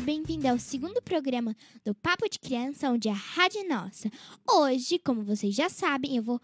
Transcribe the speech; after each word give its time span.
bem-vindo 0.00 0.48
ao 0.48 0.58
segundo 0.58 1.02
programa 1.02 1.54
do 1.84 1.94
Papo 1.94 2.28
de 2.28 2.38
Criança, 2.38 2.88
onde 2.88 3.08
a 3.08 3.12
rádio 3.12 3.60
é 3.60 3.64
nossa. 3.64 4.10
Hoje, 4.48 4.98
como 4.98 5.22
vocês 5.22 5.54
já 5.54 5.68
sabem, 5.68 6.16
eu 6.16 6.22
vou, 6.22 6.40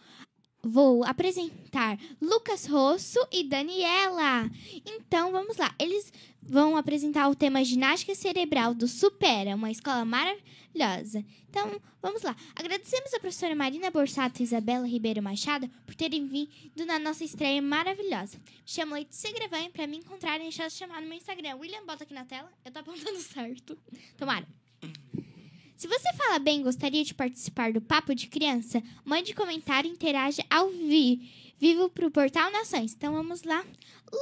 vou 0.62 1.04
apresentar 1.04 1.98
Lucas 2.20 2.66
Rosso 2.66 3.18
e 3.32 3.44
Daniela. 3.44 4.50
Então, 4.84 5.30
vamos 5.32 5.56
lá. 5.56 5.74
Eles 5.78 6.12
vão 6.42 6.76
apresentar 6.76 7.28
o 7.28 7.34
tema 7.34 7.64
Ginástica 7.64 8.14
Cerebral 8.14 8.74
do 8.74 8.88
Supera, 8.88 9.54
uma 9.54 9.70
escola 9.70 10.04
maravilhosa. 10.04 11.24
Então, 11.48 11.80
vamos 12.00 12.22
lá. 12.22 12.34
Agradecemos 12.54 13.12
a 13.14 13.20
professora 13.20 13.54
Marina 13.54 13.90
Borsato 13.90 14.40
e 14.40 14.44
Isabela 14.44 14.86
Ribeiro 14.86 15.22
Machado 15.22 15.68
por 15.86 15.94
terem 15.94 16.26
vindo 16.26 16.86
na 16.86 16.98
nossa 16.98 17.24
estreia 17.24 17.60
maravilhosa. 17.60 18.38
Me 18.38 18.62
chamo 18.64 18.94
Letícia 18.94 19.32
Grevanha 19.32 19.70
para 19.70 19.86
me 19.86 19.98
encontrarem 19.98 20.46
e 20.46 20.50
deixar 20.50 20.70
chamar 20.70 21.00
no 21.00 21.08
meu 21.08 21.18
Instagram. 21.18 21.56
William, 21.56 21.84
bota 21.86 22.04
aqui 22.04 22.14
na 22.14 22.24
tela. 22.24 22.50
Eu 22.64 22.72
tô 22.72 22.78
apontando 22.80 23.18
certo. 23.20 23.78
Tomara. 24.16 24.46
Se 25.78 25.86
você 25.86 26.12
fala 26.14 26.40
bem 26.40 26.58
e 26.58 26.64
gostaria 26.64 27.04
de 27.04 27.14
participar 27.14 27.72
do 27.72 27.80
Papo 27.80 28.12
de 28.12 28.26
Criança, 28.26 28.82
mande 29.04 29.32
comentário 29.32 29.88
e 29.88 29.92
interaja 29.92 30.42
ao 30.50 30.70
vi 30.70 31.52
vivo 31.56 31.88
pro 31.88 32.10
Portal 32.10 32.50
Nações. 32.50 32.94
Então 32.94 33.14
vamos 33.14 33.44
lá. 33.44 33.64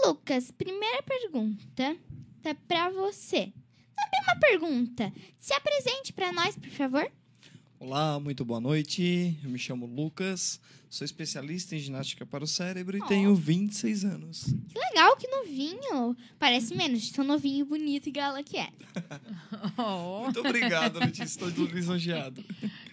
Lucas, 0.05 0.51
primeira 0.51 1.03
pergunta 1.03 1.97
tá 2.43 2.55
para 2.69 2.91
você. 2.91 3.51
Também 3.97 4.23
uma 4.25 4.39
pergunta. 4.39 5.11
Se 5.41 5.55
apresente 5.55 6.13
para 6.13 6.31
nós, 6.31 6.55
por 6.59 6.69
favor. 6.69 7.11
Olá, 7.79 8.19
muito 8.19 8.45
boa 8.45 8.61
noite. 8.61 9.37
Eu 9.45 9.51
me 9.51 9.59
chamo 9.59 9.85
Lucas, 9.87 10.59
sou 10.89 11.05
especialista 11.05 11.77
em 11.77 11.79
ginástica 11.79 12.25
para 12.25 12.43
o 12.43 12.47
cérebro 12.47 12.97
e 12.97 13.03
Oh. 13.03 13.07
tenho 13.07 13.35
26 13.35 14.05
anos. 14.05 14.45
Que 14.73 14.79
legal, 14.79 15.15
que 15.17 15.29
novinho. 15.29 16.17
Parece 16.39 16.75
menos 16.75 17.03
de 17.03 17.13
tão 17.13 17.25
novinho, 17.25 17.67
bonito 17.67 18.09
e 18.09 18.13
gala 18.13 18.43
que 18.43 18.57
é. 18.57 18.71
Oh, 19.77 20.23
Muito 20.25 20.41
obrigado, 20.41 20.99
Letícia, 20.99 21.25
estou 21.25 21.49
lisonjeado. 21.67 22.43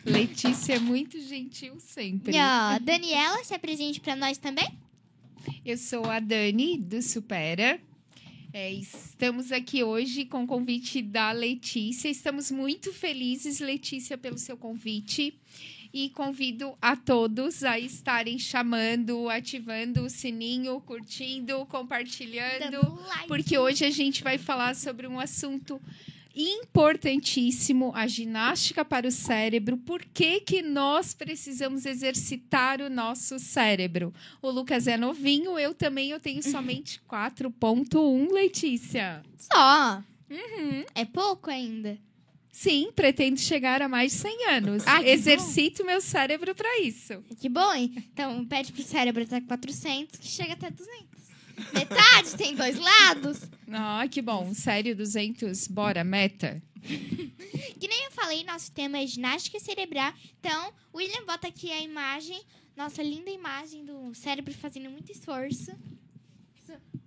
Letícia 0.06 0.74
é 0.76 0.80
muito 0.80 1.20
gentil 1.22 1.80
sempre. 1.80 2.36
E 2.36 2.40
ó, 2.40 2.78
Daniela, 2.80 3.42
se 3.44 3.54
apresente 3.54 4.02
para 4.02 4.16
nós 4.18 4.38
também. 4.38 4.68
Eu 5.66 5.78
sou 5.78 6.06
a 6.06 6.20
Dani, 6.20 6.78
do 6.78 7.02
Supera. 7.02 7.80
É, 8.56 8.72
estamos 8.72 9.52
aqui 9.52 9.84
hoje 9.84 10.26
com 10.26 10.44
o 10.44 10.48
convite 10.48 11.02
da 11.02 11.32
Letícia. 11.32 12.08
Estamos 12.08 12.52
muito 12.52 12.94
felizes, 12.94 13.60
Letícia, 13.60 14.16
pelo 14.16 14.38
seu 14.38 14.56
convite. 14.56 15.34
E 15.92 16.10
convido 16.12 16.78
a 16.80 16.96
todos 16.96 17.64
a 17.64 17.80
estarem 17.80 18.38
chamando, 18.38 19.28
ativando 19.28 20.04
o 20.04 20.10
sininho, 20.10 20.80
curtindo, 20.82 21.66
compartilhando. 21.66 22.80
Porque 23.28 23.58
hoje 23.58 23.86
a 23.86 23.90
gente 23.90 24.22
vai 24.24 24.38
falar 24.38 24.76
sobre 24.76 25.08
um 25.08 25.20
assunto 25.20 25.82
importantíssimo, 26.36 27.92
a 27.96 28.08
ginástica 28.08 28.84
para 28.84 29.08
o 29.08 29.12
cérebro. 29.12 29.78
Por 29.78 30.04
que, 30.04 30.42
que 30.42 30.62
nós 30.62 31.14
precisamos 31.14 31.86
exercitar 31.86 32.82
o 32.82 32.90
nosso 32.90 33.38
cérebro? 33.40 34.14
O 34.42 34.50
Lucas 34.50 34.88
é 34.88 34.98
novinho, 34.98 35.58
eu 35.60 35.74
também 35.74 36.10
eu 36.10 36.20
tenho 36.20 36.42
somente 36.42 37.00
4.1, 37.10 38.32
Letícia. 38.32 39.24
Só. 39.38 40.04
Uhum. 40.30 40.84
É 40.96 41.06
pouco 41.06 41.50
ainda. 41.50 41.98
Sim, 42.52 42.92
pretendo 42.96 43.40
chegar 43.40 43.82
a 43.82 43.90
mais 43.90 44.12
de 44.12 44.20
100 44.20 44.46
anos. 44.50 44.84
Ah, 44.86 45.02
Exercito 45.02 45.84
meu 45.84 46.00
cérebro 46.00 46.54
para 46.54 46.82
isso. 46.82 47.24
Que 47.40 47.50
bom, 47.50 47.74
hein? 47.74 47.92
Então, 48.14 48.46
pede 48.46 48.72
pro 48.72 48.84
cérebro 48.84 49.24
até 49.24 49.42
400, 49.42 50.20
que 50.20 50.28
chega 50.28 50.54
até 50.54 50.70
200. 50.70 51.13
Metade 51.74 52.36
tem 52.36 52.56
dois 52.56 52.78
lados. 52.78 53.42
Ah, 53.72 54.08
que 54.08 54.22
bom. 54.22 54.54
Sério, 54.54 54.96
200. 54.96 55.68
Bora, 55.68 56.04
meta. 56.04 56.62
Que 56.82 57.88
nem 57.88 58.06
eu 58.06 58.12
falei, 58.12 58.44
nosso 58.44 58.72
tema 58.72 58.98
é 58.98 59.08
ginástica 59.08 59.60
cerebral. 59.60 60.14
Então, 60.40 60.74
o 60.92 60.98
William 60.98 61.26
bota 61.26 61.48
aqui 61.48 61.72
a 61.72 61.82
imagem, 61.82 62.42
nossa 62.76 63.02
linda 63.02 63.30
imagem 63.30 63.86
do 63.86 64.14
cérebro 64.14 64.54
fazendo 64.54 64.90
muito 64.90 65.12
esforço. 65.12 65.72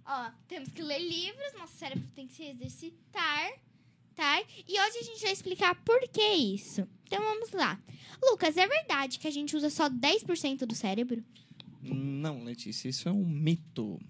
Ó, 0.05 0.31
temos 0.47 0.71
que 0.71 0.83
ler 0.83 1.01
livros, 1.01 1.53
nosso 1.59 1.77
cérebro 1.77 2.09
tem 2.15 2.27
que 2.27 2.34
se 2.34 2.45
exercitar, 2.45 3.53
tá? 4.15 4.41
E 4.67 4.81
hoje 4.81 4.99
a 4.99 5.03
gente 5.03 5.21
vai 5.23 5.33
explicar 5.33 5.75
por 5.84 6.01
que 6.09 6.23
isso. 6.23 6.87
Então, 7.05 7.23
vamos 7.23 7.51
lá. 7.51 7.78
Lucas, 8.23 8.57
é 8.57 8.67
verdade 8.67 9.19
que 9.19 9.27
a 9.28 9.33
gente 9.33 9.57
usa 9.57 9.69
só 9.69 9.91
10% 9.91 10.59
do 10.65 10.75
cérebro? 10.75 11.23
Não, 11.83 12.43
Letícia, 12.43 12.89
isso 12.89 13.09
é 13.09 13.13
um 13.13 13.25
mito. 13.25 14.01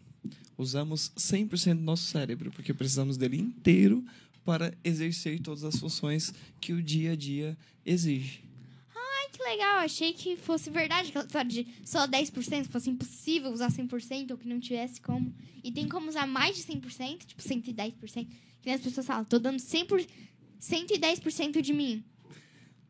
Usamos 0.59 1.13
100% 1.17 1.75
do 1.75 1.83
nosso 1.83 2.05
cérebro, 2.05 2.51
porque 2.51 2.73
precisamos 2.73 3.17
dele 3.17 3.39
inteiro 3.39 4.05
para 4.45 4.73
exercer 4.85 5.41
todas 5.41 5.65
as 5.65 5.77
funções 5.77 6.33
que 6.61 6.73
o 6.73 6.83
dia 6.83 7.13
a 7.13 7.17
dia 7.17 7.57
exige. 7.85 8.43
Ai, 8.95 9.29
que 9.33 9.43
legal. 9.43 9.79
Achei 9.79 10.13
que 10.13 10.37
fosse 10.37 10.71
verdade 10.71 11.11
aquela 11.11 11.27
história 11.27 11.51
de 11.51 11.67
só 11.85 12.07
10%, 12.07 12.67
que 12.67 12.73
fosse 12.73 12.89
impossível 12.89 13.51
usar 13.53 13.71
100% 13.71 14.31
ou 14.31 14.39
que 14.39 14.49
não 14.49 14.61
tivesse 14.61 15.01
como. 15.01 15.35
E 15.63 15.73
tem 15.73 15.89
como 15.89 16.09
usar 16.09 16.27
mais 16.27 16.57
de 16.57 16.63
100%, 16.63 17.27
tipo 17.27 17.43
110%. 17.43 18.29
Que 18.63 18.71
as 18.71 18.81
pessoas 18.81 19.07
falam, 19.07 19.25
tô 19.25 19.39
dando 19.39 19.59
100%, 19.59 20.09
110% 20.61 21.61
de 21.61 21.73
mim. 21.73 22.05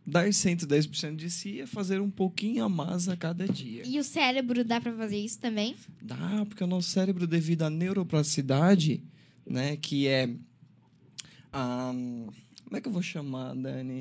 Dar 0.06 0.28
110% 0.28 1.16
de 1.16 1.28
si 1.28 1.60
é 1.60 1.66
fazer 1.66 2.00
um 2.00 2.08
pouquinho 2.10 2.64
a 2.64 2.68
mais 2.68 3.08
a 3.08 3.16
cada 3.16 3.46
dia. 3.48 3.82
E 3.84 3.98
o 3.98 4.04
cérebro 4.04 4.62
dá 4.64 4.80
pra 4.80 4.92
fazer 4.92 5.18
isso 5.18 5.40
também? 5.40 5.74
Dá, 6.00 6.44
porque 6.48 6.62
o 6.62 6.66
nosso 6.66 6.88
cérebro, 6.90 7.26
devido 7.26 7.62
à 7.62 7.70
neuroplasticidade, 7.70 9.02
né, 9.44 9.76
que 9.76 10.06
é. 10.06 10.30
a- 11.52 11.92
como 12.64 12.76
é 12.76 12.80
que 12.80 12.86
eu 12.88 12.92
vou 12.92 13.02
chamar, 13.02 13.54
Dani? 13.54 13.98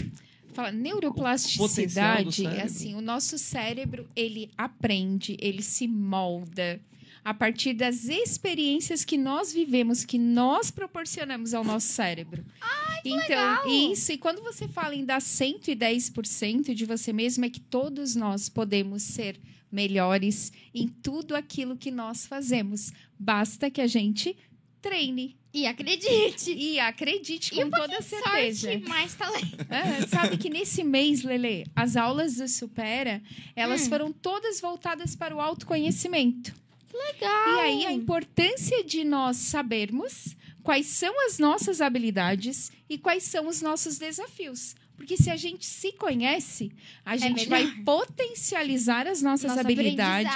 Fala, 0.53 0.71
neuroplasticidade, 0.71 2.45
é 2.45 2.61
assim, 2.61 2.95
o 2.95 3.01
nosso 3.01 3.38
cérebro, 3.38 4.07
ele 4.15 4.49
aprende, 4.57 5.35
ele 5.39 5.61
se 5.61 5.88
molda 5.88 6.79
a 7.25 7.34
partir 7.34 7.74
das 7.74 8.06
experiências 8.06 9.03
que 9.03 9.18
nós 9.18 9.52
vivemos, 9.52 10.06
que 10.06 10.18
nós 10.19 10.69
proporcionamos 10.69 11.56
ao 11.56 11.63
nosso 11.63 11.88
cérebro. 11.88 12.46
Ai, 12.62 13.02
que 13.02 13.09
então, 13.09 13.22
legal! 13.30 13.68
isso, 13.68 14.12
e 14.12 14.18
quando 14.18 14.44
você 14.44 14.68
fala 14.68 14.94
em 14.94 15.03
dar 15.03 15.19
110% 15.19 16.74
de 16.75 16.86
você 16.86 17.12
mesmo, 17.12 17.44
é 17.44 17.50
que 17.50 17.59
todos 17.59 18.16
nós 18.16 18.47
podemos 18.47 19.02
ser 19.02 19.40
melhores 19.72 20.53
em 20.74 20.88
tudo 20.88 21.36
aquilo 21.36 21.75
que 21.75 21.91
nós 21.91 22.25
fazemos. 22.25 22.94
Basta 23.19 23.69
que 23.72 23.81
a 23.81 23.88
gente 23.88 24.38
treine 24.81 25.36
E 25.52 25.66
acredite! 25.66 26.52
e 26.53 26.80
acredite 26.80 27.53
E 27.56 27.57
com 27.57 27.63
um 27.66 27.72
toda 27.72 28.02
certeza. 28.02 28.72
Sorte, 28.72 28.88
mais 28.88 29.16
talento. 29.16 29.57
É, 29.69 30.06
sabe 30.07 30.38
que 30.38 30.50
nesse 30.50 30.84
mês, 30.84 31.24
Lele, 31.24 31.66
as 31.75 31.95
aulas 31.98 32.36
do 32.36 32.48
Supera, 32.48 33.21
elas 33.56 33.88
Hum. 33.88 33.89
foram 33.89 34.12
todas 34.13 34.62
voltadas 34.62 35.16
para 35.16 35.36
o 35.36 35.42
autoconhecimento. 35.42 36.54
Legal! 36.95 37.56
E 37.56 37.59
aí 37.59 37.86
a 37.86 37.92
importância 37.92 38.83
de 38.83 39.03
nós 39.03 39.38
sabermos 39.38 40.36
quais 40.63 40.88
são 40.88 41.13
as 41.27 41.38
nossas 41.38 41.81
habilidades 41.81 42.71
e 42.89 42.97
quais 42.97 43.24
são 43.24 43.47
os 43.47 43.62
nossos 43.62 43.97
desafios. 43.97 44.75
Porque 44.95 45.18
se 45.18 45.30
a 45.30 45.36
gente 45.36 45.65
se 45.65 45.92
conhece, 45.92 46.71
a 47.03 47.18
gente 47.18 47.47
vai 47.47 47.63
É 47.63 47.83
potencializar 47.83 49.07
as 49.07 49.21
nossas 49.21 49.50
Nosso 49.50 49.59
habilidades. 49.59 50.31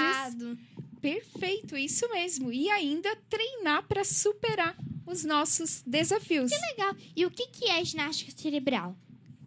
Perfeito, 1.01 1.77
isso 1.77 2.09
mesmo. 2.09 2.51
E 2.51 2.69
ainda 2.69 3.15
treinar 3.29 3.83
para 3.83 4.03
superar 4.03 4.75
os 5.05 5.23
nossos 5.23 5.81
desafios. 5.85 6.51
Legal. 6.51 6.95
E 7.15 7.25
o 7.25 7.31
que, 7.31 7.47
que 7.47 7.69
é 7.69 7.83
ginástica 7.83 8.31
cerebral? 8.35 8.97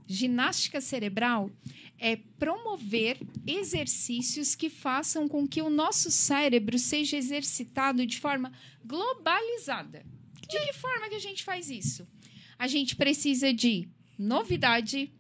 Ginástica 0.07 0.81
cerebral 0.81 1.51
é 2.03 2.17
promover 2.17 3.17
exercícios 3.47 4.57
que 4.57 4.69
façam 4.69 5.29
com 5.29 5.47
que 5.47 5.63
o 5.63 5.71
nosso 5.71 6.11
cérebro 6.11 6.77
seja 6.77 7.17
exercitado 7.17 8.05
de 8.05 8.19
forma 8.19 8.53
globalizada. 8.85 10.05
De 10.49 10.59
que 10.59 10.73
forma 10.73 11.09
que 11.09 11.15
a 11.15 11.21
gente 11.21 11.45
faz 11.45 11.71
isso? 11.71 12.05
A 12.59 12.67
gente 12.67 12.97
precisa 12.97 13.55
de 13.55 13.89
novidade, 14.19 15.13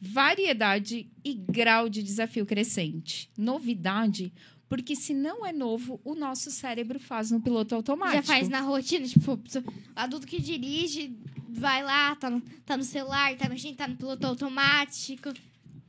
variedade 0.00 1.10
e 1.24 1.34
grau 1.34 1.88
de 1.88 2.04
desafio 2.04 2.46
crescente. 2.46 3.28
Novidade, 3.36 4.32
porque 4.68 4.94
se 4.94 5.12
não 5.12 5.44
é 5.44 5.52
novo, 5.52 6.00
o 6.04 6.14
nosso 6.14 6.52
cérebro 6.52 7.00
faz 7.00 7.32
no 7.32 7.40
piloto 7.40 7.74
automático. 7.74 8.18
Já 8.18 8.22
faz 8.22 8.48
na 8.48 8.60
rotina, 8.60 9.06
tipo, 9.08 9.40
adulto 9.96 10.24
que 10.24 10.40
dirige, 10.40 11.18
vai 11.48 11.82
lá, 11.82 12.14
tá 12.14 12.30
no, 12.30 12.40
tá 12.64 12.76
no 12.76 12.84
celular, 12.84 13.36
tá 13.36 13.48
mexendo, 13.48 13.76
tá 13.76 13.88
no 13.88 13.96
piloto 13.96 14.24
automático. 14.24 15.32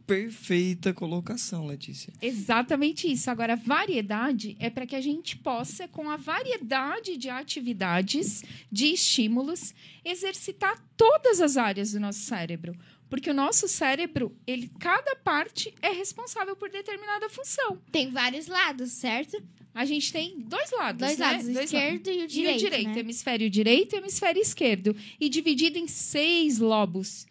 Perfeita 0.06 0.94
colocação, 0.94 1.66
Letícia. 1.66 2.12
Exatamente 2.22 3.10
isso. 3.10 3.32
Agora, 3.32 3.56
variedade 3.56 4.56
é 4.60 4.70
para 4.70 4.86
que 4.86 4.96
a 4.96 5.02
gente 5.02 5.38
possa, 5.38 5.88
com 5.88 6.10
a 6.10 6.18
variedade 6.18 7.16
de 7.16 7.30
atividades, 7.30 8.44
de 8.72 8.88
estímulos, 8.88 9.74
exercitar 10.04 10.78
todas 10.98 11.40
as 11.40 11.56
áreas 11.56 11.94
do 11.94 12.00
nosso 12.00 12.20
cérebro. 12.20 12.76
Porque 13.10 13.30
o 13.30 13.34
nosso 13.34 13.68
cérebro, 13.68 14.36
ele, 14.46 14.70
cada 14.80 15.16
parte 15.16 15.74
é 15.82 15.90
responsável 15.90 16.56
por 16.56 16.70
determinada 16.70 17.30
função. 17.30 17.80
Tem 17.92 18.12
vários 18.12 18.48
lados, 18.48 18.92
certo? 18.92 19.42
a 19.74 19.86
gente 19.86 20.14
tem 20.14 20.40
dois 20.40 20.72
lados, 20.72 21.00
Dois 21.00 21.18
né? 21.18 21.26
lados, 21.26 21.48
o 21.48 21.54
Dois 21.54 21.66
esquerdo 21.66 22.08
e 22.08 22.24
o 22.24 22.28
direito, 22.28 22.54
e 22.54 22.56
o 22.56 22.70
direito, 22.70 22.90
né? 22.90 23.00
hemisfério 23.00 23.50
direito 23.50 23.96
e 23.96 23.98
hemisfério 23.98 24.42
esquerdo, 24.42 24.96
e 25.20 25.28
dividido 25.30 25.80
em 25.80 25.88
seis 25.88 26.60
lobos. 26.60 27.26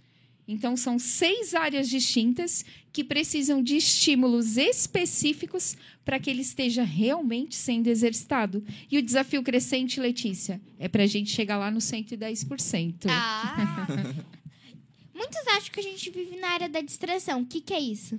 Então, 0.47 0.77
são 0.77 0.99
seis 0.99 1.55
áreas 1.55 1.89
distintas 1.89 2.65
que 2.93 3.05
precisam 3.05 3.63
de 3.63 3.77
estímulos 3.77 4.57
específicos 4.57 5.77
para 6.05 6.19
que 6.19 6.29
ele 6.29 6.43
esteja 6.43 6.83
realmente 6.83 7.55
sendo 7.55 7.87
exercitado. 7.87 8.63
E 8.91 8.99
o 8.99 9.03
desafio 9.03 9.43
crescente, 9.43 10.01
Letícia, 10.01 10.61
é 10.79 10.89
para 10.89 11.05
a 11.05 11.07
gente 11.07 11.31
chegar 11.31 11.57
lá 11.59 11.71
no 11.71 11.79
110%. 11.79 13.07
Ah! 13.09 13.87
Muitos 15.15 15.47
acham 15.57 15.73
que 15.73 15.81
a 15.81 15.83
gente 15.83 16.11
vive 16.11 16.37
na 16.37 16.49
área 16.49 16.69
da 16.69 16.81
distração. 16.81 17.43
O 17.43 17.47
que, 17.47 17.61
que 17.61 17.73
é 17.73 17.81
isso? 17.81 18.19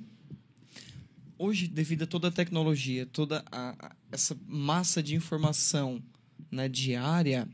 Hoje, 1.38 1.68
devido 1.68 2.04
a 2.04 2.08
toda 2.08 2.30
a 2.30 2.32
tecnologia, 2.32 3.06
toda 3.06 3.44
a- 3.52 3.76
a- 3.88 3.96
essa 4.12 4.38
massa 4.48 5.04
de 5.04 5.14
informação 5.16 6.02
né, 6.50 6.70
diária, 6.70 7.48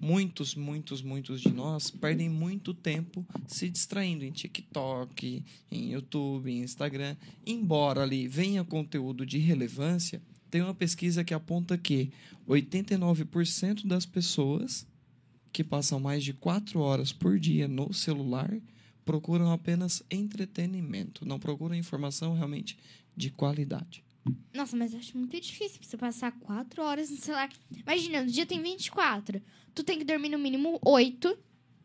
muitos, 0.00 0.54
muitos, 0.54 1.02
muitos 1.02 1.40
de 1.40 1.50
nós 1.50 1.90
perdem 1.90 2.28
muito 2.28 2.72
tempo 2.72 3.26
se 3.46 3.68
distraindo 3.68 4.24
em 4.24 4.30
TikTok, 4.30 5.42
em 5.70 5.92
YouTube, 5.92 6.50
em 6.50 6.62
Instagram. 6.62 7.16
Embora 7.46 8.02
ali 8.02 8.28
venha 8.28 8.64
conteúdo 8.64 9.24
de 9.26 9.38
relevância, 9.38 10.22
tem 10.50 10.62
uma 10.62 10.74
pesquisa 10.74 11.24
que 11.24 11.34
aponta 11.34 11.76
que 11.76 12.12
89% 12.48 13.86
das 13.86 14.06
pessoas 14.06 14.86
que 15.52 15.64
passam 15.64 15.98
mais 15.98 16.22
de 16.22 16.32
4 16.32 16.78
horas 16.80 17.12
por 17.12 17.38
dia 17.38 17.66
no 17.66 17.92
celular 17.92 18.52
procuram 19.04 19.50
apenas 19.50 20.02
entretenimento, 20.10 21.26
não 21.26 21.38
procuram 21.38 21.74
informação 21.74 22.34
realmente 22.34 22.78
de 23.16 23.30
qualidade. 23.30 24.03
Nossa, 24.52 24.76
mas 24.76 24.92
eu 24.92 25.00
acho 25.00 25.18
muito 25.18 25.38
difícil 25.38 25.78
você 25.82 25.96
passar 25.96 26.32
quatro 26.32 26.82
horas 26.82 27.10
no 27.10 27.16
celular. 27.16 27.50
Imagina, 27.70 28.22
no 28.22 28.30
dia 28.30 28.46
tem 28.46 28.62
24. 28.62 29.42
Tu 29.74 29.82
tem 29.82 29.98
que 29.98 30.04
dormir 30.04 30.30
no 30.30 30.38
mínimo 30.38 30.78
oito. 30.84 31.36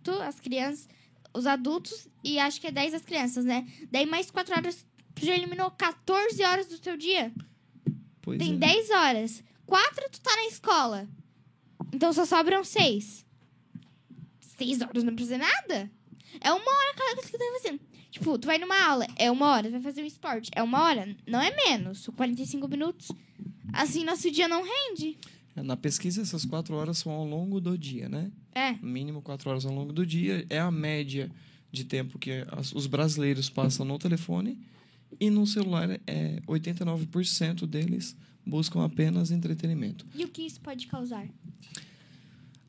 Tu, 0.03 0.11
as 0.21 0.39
crianças, 0.39 0.87
os 1.33 1.45
adultos, 1.45 2.07
e 2.23 2.39
acho 2.39 2.61
que 2.61 2.67
é 2.67 2.71
10 2.71 2.93
as 2.93 3.01
crianças, 3.01 3.43
né? 3.43 3.67
Daí 3.91 4.05
mais 4.05 4.31
quatro 4.31 4.55
horas, 4.55 4.85
tu 5.13 5.25
já 5.25 5.35
eliminou 5.35 5.69
14 5.71 6.41
horas 6.43 6.67
do 6.67 6.79
teu 6.79 6.95
dia. 6.95 7.33
Pois 8.21 8.37
Tem 8.37 8.53
é. 8.53 8.57
10 8.57 8.89
horas. 8.91 9.43
Quatro 9.65 10.09
tu 10.11 10.21
tá 10.21 10.35
na 10.35 10.45
escola. 10.45 11.07
Então 11.91 12.13
só 12.13 12.25
sobram 12.25 12.63
seis. 12.63 13.25
Seis 14.39 14.81
horas 14.81 15.03
não 15.03 15.15
precisa 15.15 15.37
nada. 15.37 15.91
É 16.39 16.51
uma 16.51 16.71
hora 16.71 16.93
cada 16.95 17.15
coisa 17.15 17.31
que 17.31 17.37
tu 17.37 17.39
tá 17.39 17.59
fazendo. 17.61 17.81
Tipo, 18.11 18.37
tu 18.37 18.47
vai 18.47 18.57
numa 18.57 18.81
aula, 18.87 19.05
é 19.15 19.29
uma 19.29 19.47
hora. 19.51 19.67
Tu 19.67 19.71
vai 19.73 19.81
fazer 19.81 20.01
um 20.01 20.05
esporte, 20.05 20.49
é 20.55 20.63
uma 20.63 20.81
hora. 20.83 21.15
Não 21.27 21.39
é 21.41 21.55
menos. 21.55 22.07
45 22.15 22.67
minutos. 22.67 23.11
Assim, 23.71 24.03
nosso 24.03 24.29
dia 24.31 24.47
não 24.47 24.63
rende. 24.63 25.17
Na 25.55 25.75
pesquisa, 25.77 26.21
essas 26.21 26.45
quatro 26.45 26.75
horas 26.75 26.97
são 26.99 27.11
ao 27.11 27.25
longo 27.25 27.59
do 27.59 27.77
dia, 27.77 28.07
né? 28.09 28.31
É. 28.53 28.73
Mínimo 28.81 29.21
quatro 29.21 29.49
horas 29.49 29.65
ao 29.65 29.73
longo 29.73 29.91
do 29.93 30.05
dia. 30.05 30.45
É 30.49 30.57
a 30.59 30.71
média 30.71 31.29
de 31.71 31.83
tempo 31.83 32.17
que 32.17 32.45
as- 32.51 32.73
os 32.73 32.87
brasileiros 32.87 33.49
passam 33.49 33.85
no 33.85 33.99
telefone. 33.99 34.57
E 35.19 35.29
no 35.29 35.45
celular, 35.45 35.99
é 36.07 36.41
89% 36.47 37.67
deles 37.67 38.15
buscam 38.45 38.83
apenas 38.83 39.29
entretenimento. 39.31 40.05
E 40.15 40.23
o 40.23 40.29
que 40.29 40.41
isso 40.43 40.59
pode 40.61 40.87
causar? 40.87 41.27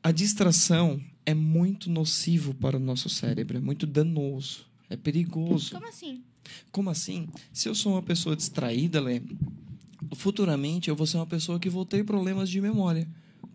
A 0.03 0.11
distração 0.11 1.01
é 1.25 1.33
muito 1.33 1.89
nocivo 1.89 2.53
para 2.53 2.77
o 2.77 2.79
nosso 2.79 3.07
cérebro, 3.09 3.57
é 3.57 3.61
muito 3.61 3.85
danoso, 3.85 4.65
é 4.91 4.97
perigoso. 4.97 5.71
Como 5.71 5.87
assim? 5.87 6.21
Como 6.71 6.89
assim? 6.89 7.29
Se 7.53 7.69
eu 7.69 7.75
sou 7.75 7.93
uma 7.93 8.01
pessoa 8.01 8.35
distraída, 8.35 8.99
Lê, 8.99 9.21
futuramente 10.15 10.89
eu 10.89 10.95
vou 10.95 11.07
ser 11.07 11.17
uma 11.17 11.25
pessoa 11.25 11.59
que 11.59 11.69
vou 11.69 11.85
ter 11.85 12.03
problemas 12.03 12.49
de 12.49 12.59
memória. 12.59 13.07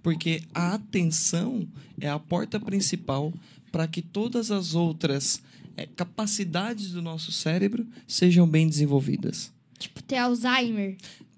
Porque 0.03 0.43
a 0.55 0.75
atenção 0.75 1.69
é 2.01 2.09
a 2.09 2.19
porta 2.19 2.59
principal 2.59 3.33
para 3.71 3.87
que 3.87 4.01
todas 4.01 4.51
as 4.51 4.75
outras 4.75 5.43
eh, 5.77 5.87
capacidades 5.95 6.93
do 6.93 7.03
nosso 7.03 7.31
cérebro 7.33 7.87
sejam 8.07 8.49
bem 8.49 8.69
desenvolvidas. 8.69 9.53
Tipo, 9.79 10.03
ter 10.03 10.17
Alzheimer. 10.17 10.97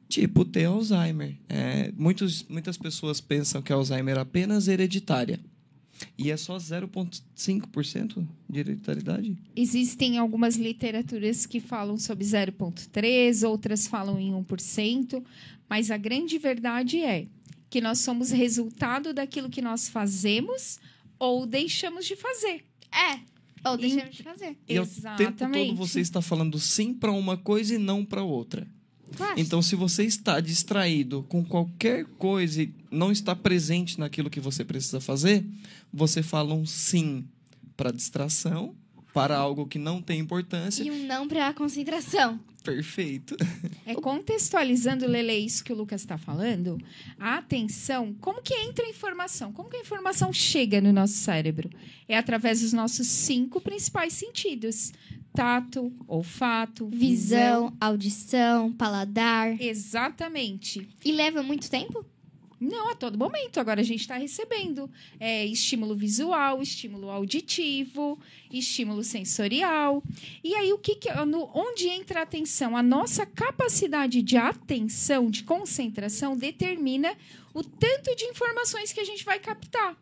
Tipo 0.08 0.44
ter 0.44 0.66
Alzheimer. 0.66 1.36
É, 1.48 1.92
muitos, 1.96 2.44
muitas 2.48 2.76
pessoas 2.76 3.20
pensam 3.20 3.60
que 3.60 3.72
Alzheimer 3.72 4.16
é 4.16 4.20
apenas 4.20 4.68
hereditária. 4.68 5.40
E 6.16 6.30
é 6.30 6.36
só 6.36 6.56
0,5% 6.56 8.26
de 8.48 8.60
hereditariedade? 8.60 9.36
Existem 9.56 10.18
algumas 10.18 10.56
literaturas 10.56 11.46
que 11.46 11.60
falam 11.60 11.96
sobre 11.96 12.24
0,3%, 12.24 13.48
outras 13.48 13.86
falam 13.86 14.18
em 14.18 14.32
1%, 14.32 15.22
mas 15.68 15.90
a 15.90 15.96
grande 15.96 16.38
verdade 16.38 17.00
é 17.00 17.26
que 17.70 17.80
nós 17.80 17.98
somos 17.98 18.30
resultado 18.30 19.12
daquilo 19.12 19.50
que 19.50 19.60
nós 19.60 19.88
fazemos 19.88 20.78
ou 21.18 21.46
deixamos 21.46 22.06
de 22.06 22.16
fazer. 22.16 22.64
É. 22.90 23.20
Ou 23.68 23.76
deixamos 23.76 24.16
de 24.16 24.22
fazer. 24.22 24.56
E 24.68 24.78
ao 24.78 24.86
tempo 25.16 25.52
todo 25.52 25.74
você 25.74 26.00
está 26.00 26.22
falando 26.22 26.58
sim 26.58 26.94
para 26.94 27.12
uma 27.12 27.36
coisa 27.36 27.74
e 27.74 27.78
não 27.78 28.04
para 28.04 28.22
outra. 28.22 28.66
Então, 29.37 29.62
se 29.62 29.75
você 29.75 30.05
está 30.05 30.40
distraído 30.40 31.25
com 31.28 31.44
qualquer 31.44 32.05
coisa 32.19 32.62
e 32.62 32.75
não 32.90 33.10
está 33.10 33.34
presente 33.34 33.99
naquilo 33.99 34.31
que 34.31 34.40
você 34.40 34.64
precisa 34.64 35.00
fazer, 35.00 35.44
você 35.93 36.22
fala 36.22 36.55
um 36.55 36.66
sim 36.66 37.26
para 37.76 37.93
distração, 37.93 38.75
para 39.12 39.37
algo 39.37 39.66
que 39.66 39.78
não 39.78 40.00
tem 40.00 40.20
importância. 40.20 40.82
E 40.82 40.90
um 40.90 41.06
não 41.06 41.26
pra 41.26 41.52
concentração. 41.52 42.38
Perfeito. 42.62 43.37
É 43.87 43.94
contextualizando, 43.94 45.06
Lele, 45.06 45.32
isso 45.32 45.64
que 45.64 45.73
o 45.73 45.76
Lucas 45.76 46.02
está 46.02 46.18
falando, 46.18 46.78
a 47.18 47.38
atenção, 47.38 48.14
como 48.21 48.42
que 48.42 48.52
entra 48.52 48.85
a 48.85 48.90
informação? 48.90 49.52
Como 49.52 49.71
que 49.71 49.76
a 49.78 49.80
informação 49.80 50.32
chega 50.32 50.80
no 50.80 50.92
nosso 50.92 51.14
cérebro? 51.14 51.71
É 52.06 52.18
através 52.18 52.61
dos 52.61 52.75
nossos 52.75 53.06
cinco 53.06 53.61
principais 53.61 54.12
sentidos: 54.12 54.92
tato, 55.32 55.90
olfato, 56.06 56.88
Visão, 56.88 57.73
audição, 57.80 58.71
paladar. 58.73 59.59
Exatamente. 59.61 60.87
E 61.02 61.12
leva 61.12 61.42
muito 61.42 61.71
tempo? 61.71 62.04
Não, 62.60 62.90
a 62.90 62.94
todo 62.94 63.16
momento. 63.16 63.60
Agora 63.60 63.80
a 63.80 63.84
gente 63.84 64.00
está 64.00 64.16
recebendo 64.16 64.90
é, 65.20 65.46
estímulo 65.46 65.94
visual, 65.94 66.60
estímulo 66.60 67.08
auditivo, 67.08 68.18
estímulo 68.52 69.04
sensorial. 69.04 70.02
E 70.42 70.54
aí, 70.54 70.72
o 70.72 70.78
que, 70.78 70.96
que 70.96 71.12
no, 71.24 71.48
onde 71.54 71.88
entra 71.88 72.20
a 72.20 72.22
atenção? 72.24 72.76
A 72.76 72.82
nossa 72.82 73.24
capacidade 73.24 74.22
de 74.22 74.36
atenção, 74.36 75.30
de 75.30 75.44
concentração, 75.44 76.36
determina 76.36 77.14
o 77.54 77.62
tanto 77.62 78.14
de 78.16 78.24
informações 78.24 78.92
que 78.92 79.00
a 79.00 79.04
gente 79.04 79.24
vai 79.24 79.38
captar. 79.38 79.96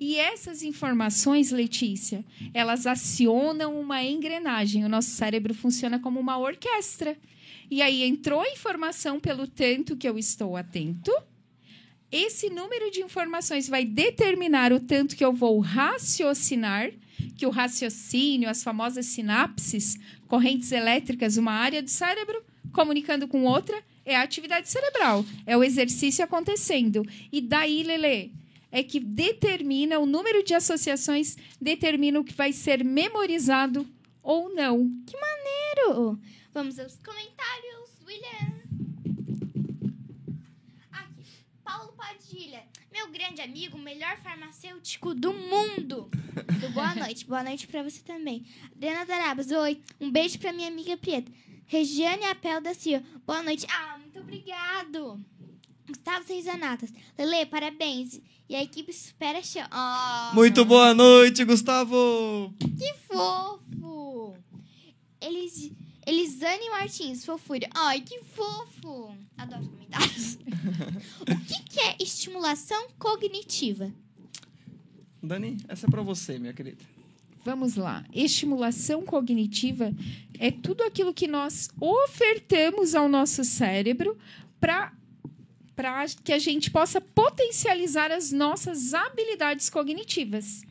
E 0.00 0.16
essas 0.16 0.64
informações, 0.64 1.52
Letícia, 1.52 2.24
elas 2.52 2.88
acionam 2.88 3.80
uma 3.80 4.02
engrenagem. 4.02 4.84
O 4.84 4.88
nosso 4.88 5.10
cérebro 5.10 5.54
funciona 5.54 6.00
como 6.00 6.18
uma 6.18 6.36
orquestra. 6.36 7.16
E 7.70 7.80
aí 7.80 8.02
entrou 8.02 8.40
a 8.40 8.50
informação 8.50 9.20
pelo 9.20 9.46
tanto 9.46 9.96
que 9.96 10.08
eu 10.08 10.18
estou 10.18 10.56
atento 10.56 11.12
esse 12.12 12.50
número 12.50 12.90
de 12.90 13.00
informações 13.00 13.68
vai 13.68 13.84
determinar 13.84 14.72
o 14.72 14.78
tanto 14.78 15.16
que 15.16 15.24
eu 15.24 15.32
vou 15.32 15.58
raciocinar, 15.60 16.92
que 17.36 17.46
o 17.46 17.50
raciocínio, 17.50 18.50
as 18.50 18.62
famosas 18.62 19.06
sinapses, 19.06 19.98
correntes 20.28 20.70
elétricas, 20.70 21.38
uma 21.38 21.52
área 21.52 21.82
do 21.82 21.88
cérebro 21.88 22.44
comunicando 22.72 23.26
com 23.26 23.44
outra, 23.44 23.82
é 24.04 24.16
a 24.16 24.22
atividade 24.22 24.68
cerebral, 24.68 25.24
é 25.46 25.56
o 25.56 25.64
exercício 25.64 26.24
acontecendo. 26.24 27.06
E 27.30 27.40
daí, 27.40 27.82
Lele, 27.82 28.32
é 28.70 28.82
que 28.82 28.98
determina 28.98 29.98
o 29.98 30.06
número 30.06 30.42
de 30.42 30.54
associações, 30.54 31.36
determina 31.60 32.20
o 32.20 32.24
que 32.24 32.34
vai 32.34 32.52
ser 32.52 32.84
memorizado 32.84 33.86
ou 34.22 34.54
não. 34.54 34.90
Primeiro, 35.04 36.18
vamos 36.52 36.78
aos 36.78 36.96
comentários, 36.96 37.90
William. 38.06 38.61
Meu 43.02 43.10
grande 43.10 43.40
amigo, 43.40 43.76
melhor 43.78 44.16
farmacêutico 44.18 45.12
do 45.12 45.32
mundo. 45.32 46.08
Do 46.60 46.70
boa 46.70 46.94
noite, 46.94 47.26
boa 47.26 47.42
noite 47.42 47.66
pra 47.66 47.82
você 47.82 48.00
também. 48.00 48.44
Adriana 48.76 49.04
Darabas, 49.04 49.50
oi, 49.50 49.80
um 50.00 50.10
beijo 50.10 50.38
pra 50.38 50.52
minha 50.52 50.68
amiga 50.68 50.96
Prieta. 50.96 51.30
Regiane 51.66 52.24
Apel 52.26 52.60
da 52.60 52.74
Silva, 52.74 53.04
boa 53.26 53.42
noite. 53.42 53.66
Ah, 53.68 53.98
muito 53.98 54.20
obrigado. 54.20 55.20
Gustavo 55.88 56.24
Seizanatas, 56.24 56.92
Lele, 57.18 57.46
parabéns. 57.46 58.20
E 58.48 58.54
a 58.54 58.62
equipe 58.62 58.92
supera 58.92 59.38
a 59.38 59.42
chão. 59.42 59.66
Oh, 59.72 60.34
Muito 60.34 60.64
boa 60.64 60.92
noite, 60.94 61.44
Gustavo! 61.44 62.54
Que 62.58 62.94
fofo! 63.08 64.36
Elis, 65.20 65.72
Elisane 66.06 66.68
Martins, 66.70 67.24
fofura. 67.24 67.68
Ai, 67.74 68.00
que 68.00 68.20
fofo! 68.22 69.14
Adoro 69.38 69.66
comentários. 69.68 70.38
o 71.20 71.46
que, 71.46 71.62
que 71.64 71.80
é 71.80 71.96
estimulação 72.00 72.88
cognitiva? 72.98 73.92
Dani, 75.22 75.56
essa 75.68 75.86
é 75.86 75.90
para 75.90 76.02
você, 76.02 76.38
minha 76.38 76.52
querida. 76.52 76.82
Vamos 77.44 77.76
lá. 77.76 78.04
Estimulação 78.12 79.02
cognitiva 79.02 79.92
é 80.38 80.50
tudo 80.50 80.82
aquilo 80.82 81.14
que 81.14 81.26
nós 81.26 81.70
ofertamos 81.80 82.94
ao 82.94 83.08
nosso 83.08 83.44
cérebro 83.44 84.16
para 84.60 84.92
para 85.74 86.04
que 86.22 86.34
a 86.34 86.38
gente 86.38 86.70
possa 86.70 87.00
potencializar 87.00 88.12
as 88.12 88.30
nossas 88.30 88.92
habilidades 88.92 89.70
cognitivas. 89.70 90.62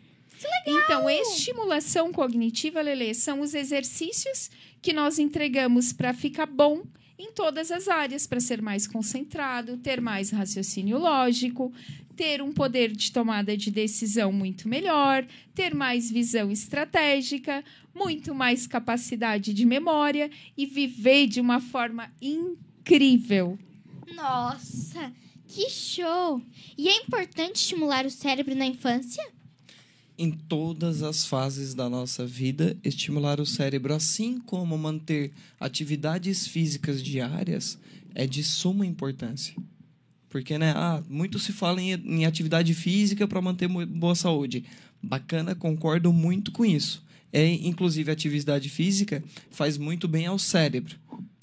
Então, 0.66 1.10
estimulação 1.10 2.12
cognitiva, 2.12 2.82
Lele, 2.82 3.14
são 3.14 3.42
os 3.42 3.54
exercícios 3.54 4.50
que 4.82 4.94
nós 4.94 5.20
entregamos 5.20 5.94
para 5.94 6.14
ficar 6.14 6.46
bom 6.46 6.84
em 7.18 7.32
todas 7.32 7.70
as 7.70 7.88
áreas, 7.88 8.26
para 8.26 8.40
ser 8.40 8.62
mais 8.62 8.88
concentrado, 8.88 9.78
ter 9.78 10.02
mais 10.02 10.32
raciocínio 10.32 10.98
lógico, 10.98 11.72
ter 12.16 12.42
um 12.42 12.52
poder 12.52 12.92
de 12.92 13.12
tomada 13.12 13.56
de 13.56 13.70
decisão 13.70 14.32
muito 14.32 14.68
melhor, 14.68 15.26
ter 15.54 15.76
mais 15.76 16.10
visão 16.10 16.52
estratégica, 16.52 17.64
muito 17.94 18.34
mais 18.34 18.66
capacidade 18.66 19.54
de 19.54 19.66
memória 19.66 20.32
e 20.58 20.66
viver 20.66 21.28
de 21.28 21.40
uma 21.40 21.60
forma 21.60 22.12
incrível. 22.22 23.58
Nossa, 24.16 25.14
que 25.48 25.70
show! 25.70 26.42
E 26.78 26.90
é 26.90 26.98
importante 26.98 27.58
estimular 27.58 28.06
o 28.06 28.10
cérebro 28.10 28.56
na 28.56 28.66
infância? 28.66 29.24
Em 30.18 30.32
todas 30.32 31.02
as 31.02 31.26
fases 31.26 31.74
da 31.74 31.90
nossa 31.90 32.26
vida, 32.26 32.78
estimular 32.84 33.40
o 33.40 33.46
cérebro, 33.46 33.94
assim 33.94 34.40
como 34.40 34.78
manter 34.78 35.32
atividades 35.60 36.46
físicas 36.48 37.02
diárias, 37.02 37.78
é 38.14 38.28
de 38.28 38.44
suma 38.44 38.86
importância. 38.86 39.56
Porque, 40.30 40.58
né, 40.58 40.74
ah, 40.76 41.02
muito 41.10 41.40
se 41.40 41.52
fala 41.52 41.82
em, 41.82 41.92
em 41.94 42.26
atividade 42.26 42.74
física 42.74 43.28
para 43.28 43.42
manter 43.42 43.68
boa 43.68 44.16
saúde. 44.16 44.64
Bacana, 45.02 45.56
concordo 45.56 46.14
muito 46.14 46.52
com 46.52 46.64
isso. 46.66 47.04
É, 47.34 47.46
inclusive, 47.48 48.12
atividade 48.12 48.70
física 48.70 49.24
faz 49.50 49.78
muito 49.78 50.08
bem 50.08 50.28
ao 50.28 50.38
cérebro. 50.38 50.96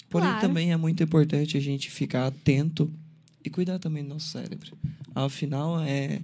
Porém, 0.09 0.27
Claro. 0.29 0.41
também 0.47 0.71
é 0.71 0.77
muito 0.77 1.03
importante 1.03 1.57
a 1.57 1.59
gente 1.59 1.89
ficar 1.91 2.27
atento 2.27 2.91
e 3.43 3.49
cuidar 3.49 3.77
também 3.79 4.03
do 4.03 4.09
nosso 4.09 4.27
cérebro. 4.27 4.77
Afinal, 5.13 5.81
é 5.81 6.21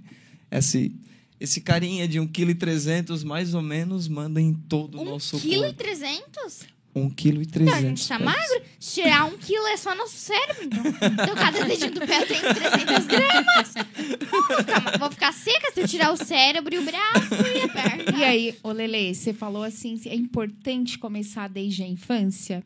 esse, 0.50 0.92
esse 1.40 1.60
carinha 1.60 2.06
de 2.08 2.18
1,3 2.18 3.04
kg 3.04 3.24
mais 3.24 3.54
ou 3.54 3.62
menos 3.62 4.08
manda 4.08 4.40
em 4.40 4.52
todo 4.54 4.98
o 4.98 5.02
Um 5.02 5.04
nosso 5.04 5.38
quilo 5.40 5.64
e 5.64 5.66
corpo. 5.66 5.74
trezentos? 5.74 6.60
1,3 6.94 7.60
Então, 7.60 7.74
a 7.74 7.80
gente 7.82 8.08
tá 8.08 8.18
magro? 8.18 8.62
Se 8.80 9.02
tirar 9.02 9.26
um 9.26 9.36
quilo 9.36 9.66
é 9.66 9.76
só 9.76 9.94
nosso 9.94 10.16
cérebro, 10.16 10.64
então. 10.64 10.82
Então, 10.86 11.34
cada 11.34 11.64
dedinho 11.66 11.90
do 11.92 12.00
pé 12.00 12.24
tem 12.24 12.40
300 12.40 13.06
gramas. 13.06 13.74
Vou 14.30 14.42
ficar, 14.58 14.80
ma- 14.82 14.96
vou 14.98 15.10
ficar 15.10 15.32
seca 15.34 15.70
se 15.74 15.80
eu 15.82 15.86
tirar 15.86 16.10
o 16.10 16.16
cérebro 16.16 16.74
e 16.74 16.78
o 16.78 16.82
braço 16.82 17.34
e 17.54 17.60
a 17.60 17.68
perna. 17.68 18.18
E 18.18 18.24
aí, 18.24 18.58
ô 18.62 18.72
Lele, 18.72 19.14
você 19.14 19.34
falou 19.34 19.62
assim, 19.62 20.00
é 20.06 20.14
importante 20.14 20.98
começar 20.98 21.48
desde 21.50 21.82
a 21.82 21.86
infância. 21.86 22.64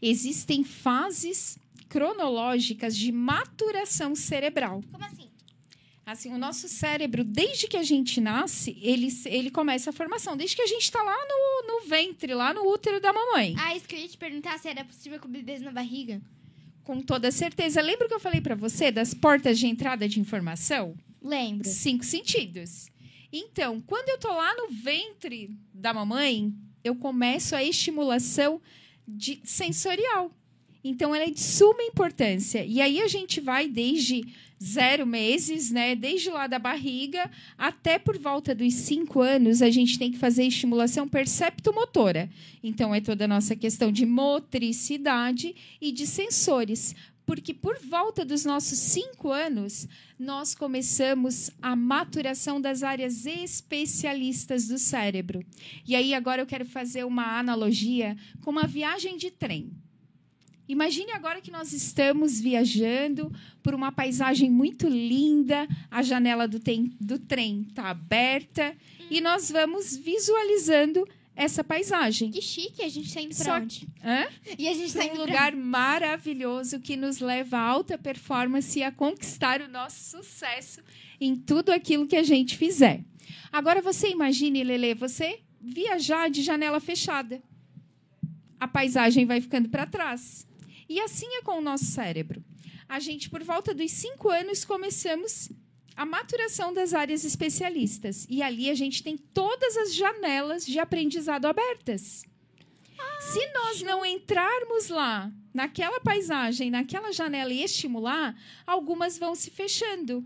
Existem 0.00 0.62
fases 0.62 1.58
cronológicas 1.88 2.96
de 2.96 3.10
maturação 3.10 4.14
cerebral. 4.14 4.80
Como 4.92 5.04
assim? 5.04 5.26
Assim, 6.12 6.30
o 6.30 6.36
nosso 6.36 6.68
cérebro, 6.68 7.24
desde 7.24 7.66
que 7.66 7.76
a 7.76 7.82
gente 7.82 8.20
nasce, 8.20 8.76
ele, 8.82 9.08
ele 9.24 9.50
começa 9.50 9.88
a 9.88 9.92
formação. 9.94 10.36
Desde 10.36 10.54
que 10.54 10.60
a 10.60 10.66
gente 10.66 10.82
está 10.82 11.02
lá 11.02 11.16
no, 11.16 11.66
no 11.66 11.88
ventre, 11.88 12.34
lá 12.34 12.52
no 12.52 12.70
útero 12.70 13.00
da 13.00 13.14
mamãe. 13.14 13.54
Ah, 13.58 13.74
isso 13.74 13.88
que 13.88 13.94
eu 13.94 13.98
ia 13.98 14.08
te 14.08 14.18
perguntar 14.18 14.58
se 14.58 14.68
era 14.68 14.84
possível 14.84 15.18
com 15.18 15.26
bebês 15.26 15.62
na 15.62 15.72
barriga. 15.72 16.20
Com 16.84 17.00
toda 17.00 17.30
certeza. 17.30 17.80
Lembra 17.80 18.08
que 18.08 18.12
eu 18.12 18.20
falei 18.20 18.42
para 18.42 18.54
você 18.54 18.90
das 18.90 19.14
portas 19.14 19.58
de 19.58 19.66
entrada 19.66 20.06
de 20.06 20.20
informação? 20.20 20.94
Lembro. 21.22 21.66
Cinco 21.66 22.04
sentidos. 22.04 22.90
Então, 23.32 23.80
quando 23.80 24.10
eu 24.10 24.18
tô 24.18 24.28
lá 24.28 24.54
no 24.54 24.68
ventre 24.68 25.56
da 25.72 25.94
mamãe, 25.94 26.52
eu 26.84 26.94
começo 26.94 27.56
a 27.56 27.64
estimulação 27.64 28.60
de 29.08 29.40
sensorial. 29.44 30.30
Então, 30.84 31.14
ela 31.14 31.24
é 31.24 31.30
de 31.30 31.40
suma 31.40 31.82
importância. 31.82 32.64
E 32.64 32.80
aí 32.80 33.00
a 33.00 33.08
gente 33.08 33.40
vai 33.40 33.68
desde 33.68 34.24
zero 34.62 35.06
meses, 35.06 35.70
né? 35.70 35.94
Desde 35.94 36.30
lá 36.30 36.46
da 36.46 36.58
barriga 36.58 37.30
até 37.58 37.98
por 37.98 38.18
volta 38.18 38.54
dos 38.54 38.74
cinco 38.74 39.20
anos, 39.20 39.60
a 39.60 39.70
gente 39.70 39.98
tem 39.98 40.12
que 40.12 40.18
fazer 40.18 40.44
estimulação 40.44 41.08
perceptomotora. 41.08 42.30
Então, 42.62 42.94
é 42.94 43.00
toda 43.00 43.24
a 43.24 43.28
nossa 43.28 43.56
questão 43.56 43.90
de 43.90 44.06
motricidade 44.06 45.54
e 45.80 45.90
de 45.90 46.06
sensores. 46.06 46.94
Porque 47.24 47.54
por 47.54 47.78
volta 47.78 48.24
dos 48.24 48.44
nossos 48.44 48.78
cinco 48.78 49.30
anos, 49.30 49.88
nós 50.18 50.54
começamos 50.54 51.50
a 51.60 51.74
maturação 51.76 52.60
das 52.60 52.82
áreas 52.82 53.26
especialistas 53.26 54.66
do 54.66 54.78
cérebro. 54.78 55.44
E 55.86 55.94
aí 55.94 56.14
agora 56.14 56.42
eu 56.42 56.46
quero 56.46 56.66
fazer 56.66 57.04
uma 57.04 57.38
analogia 57.38 58.16
com 58.40 58.50
uma 58.50 58.66
viagem 58.66 59.16
de 59.16 59.30
trem. 59.30 59.70
Imagine 60.68 61.12
agora 61.12 61.40
que 61.40 61.50
nós 61.50 61.72
estamos 61.72 62.40
viajando 62.40 63.32
por 63.62 63.74
uma 63.74 63.90
paisagem 63.92 64.48
muito 64.50 64.88
linda, 64.88 65.66
a 65.90 66.02
janela 66.02 66.46
do, 66.48 66.58
tem- 66.60 66.92
do 67.00 67.18
trem 67.18 67.66
está 67.68 67.90
aberta 67.90 68.74
e 69.10 69.20
nós 69.20 69.50
vamos 69.50 69.96
visualizando 69.96 71.06
essa 71.34 71.64
paisagem. 71.64 72.30
Que 72.30 72.40
chique, 72.40 72.82
a 72.82 72.88
gente 72.88 73.12
tá 73.12 73.20
indo 73.20 73.34
Só 73.34 73.56
onde? 73.56 73.88
Hã? 74.04 74.26
E 74.58 74.68
a 74.68 74.74
gente 74.74 74.92
tá 74.92 75.00
Para 75.00 75.12
indo 75.12 75.22
um 75.22 75.26
lugar 75.26 75.56
maravilhoso 75.56 76.78
que 76.78 76.96
nos 76.96 77.18
leva 77.20 77.56
à 77.58 77.60
alta 77.60 77.98
performance 77.98 78.78
e 78.78 78.82
a 78.82 78.92
conquistar 78.92 79.60
o 79.60 79.68
nosso 79.68 80.18
sucesso 80.18 80.80
em 81.20 81.34
tudo 81.36 81.70
aquilo 81.70 82.06
que 82.06 82.16
a 82.16 82.22
gente 82.22 82.56
fizer. 82.56 83.02
Agora 83.50 83.82
você 83.82 84.08
imagine, 84.10 84.62
Lele, 84.62 84.94
você 84.94 85.40
viajar 85.60 86.30
de 86.30 86.42
janela 86.42 86.80
fechada. 86.80 87.42
A 88.60 88.68
paisagem 88.68 89.26
vai 89.26 89.40
ficando 89.40 89.68
para 89.68 89.86
trás. 89.86 90.46
E 90.88 91.00
assim 91.00 91.26
é 91.36 91.42
com 91.42 91.58
o 91.58 91.60
nosso 91.60 91.84
cérebro. 91.86 92.42
A 92.88 93.00
gente, 93.00 93.30
por 93.30 93.42
volta 93.42 93.74
dos 93.74 93.90
cinco 93.90 94.28
anos, 94.28 94.64
começamos 94.64 95.50
a 95.96 96.04
maturação 96.04 96.72
das 96.72 96.94
áreas 96.94 97.24
especialistas. 97.24 98.26
E 98.28 98.42
ali 98.42 98.70
a 98.70 98.74
gente 98.74 99.02
tem 99.02 99.16
todas 99.16 99.76
as 99.76 99.94
janelas 99.94 100.64
de 100.66 100.78
aprendizado 100.78 101.46
abertas. 101.46 102.24
Se 103.20 103.52
nós 103.52 103.82
não 103.82 104.04
entrarmos 104.04 104.88
lá, 104.88 105.32
naquela 105.54 106.00
paisagem, 106.00 106.70
naquela 106.70 107.12
janela 107.12 107.52
e 107.52 107.62
estimular, 107.62 108.36
algumas 108.66 109.18
vão 109.18 109.34
se 109.34 109.50
fechando. 109.50 110.24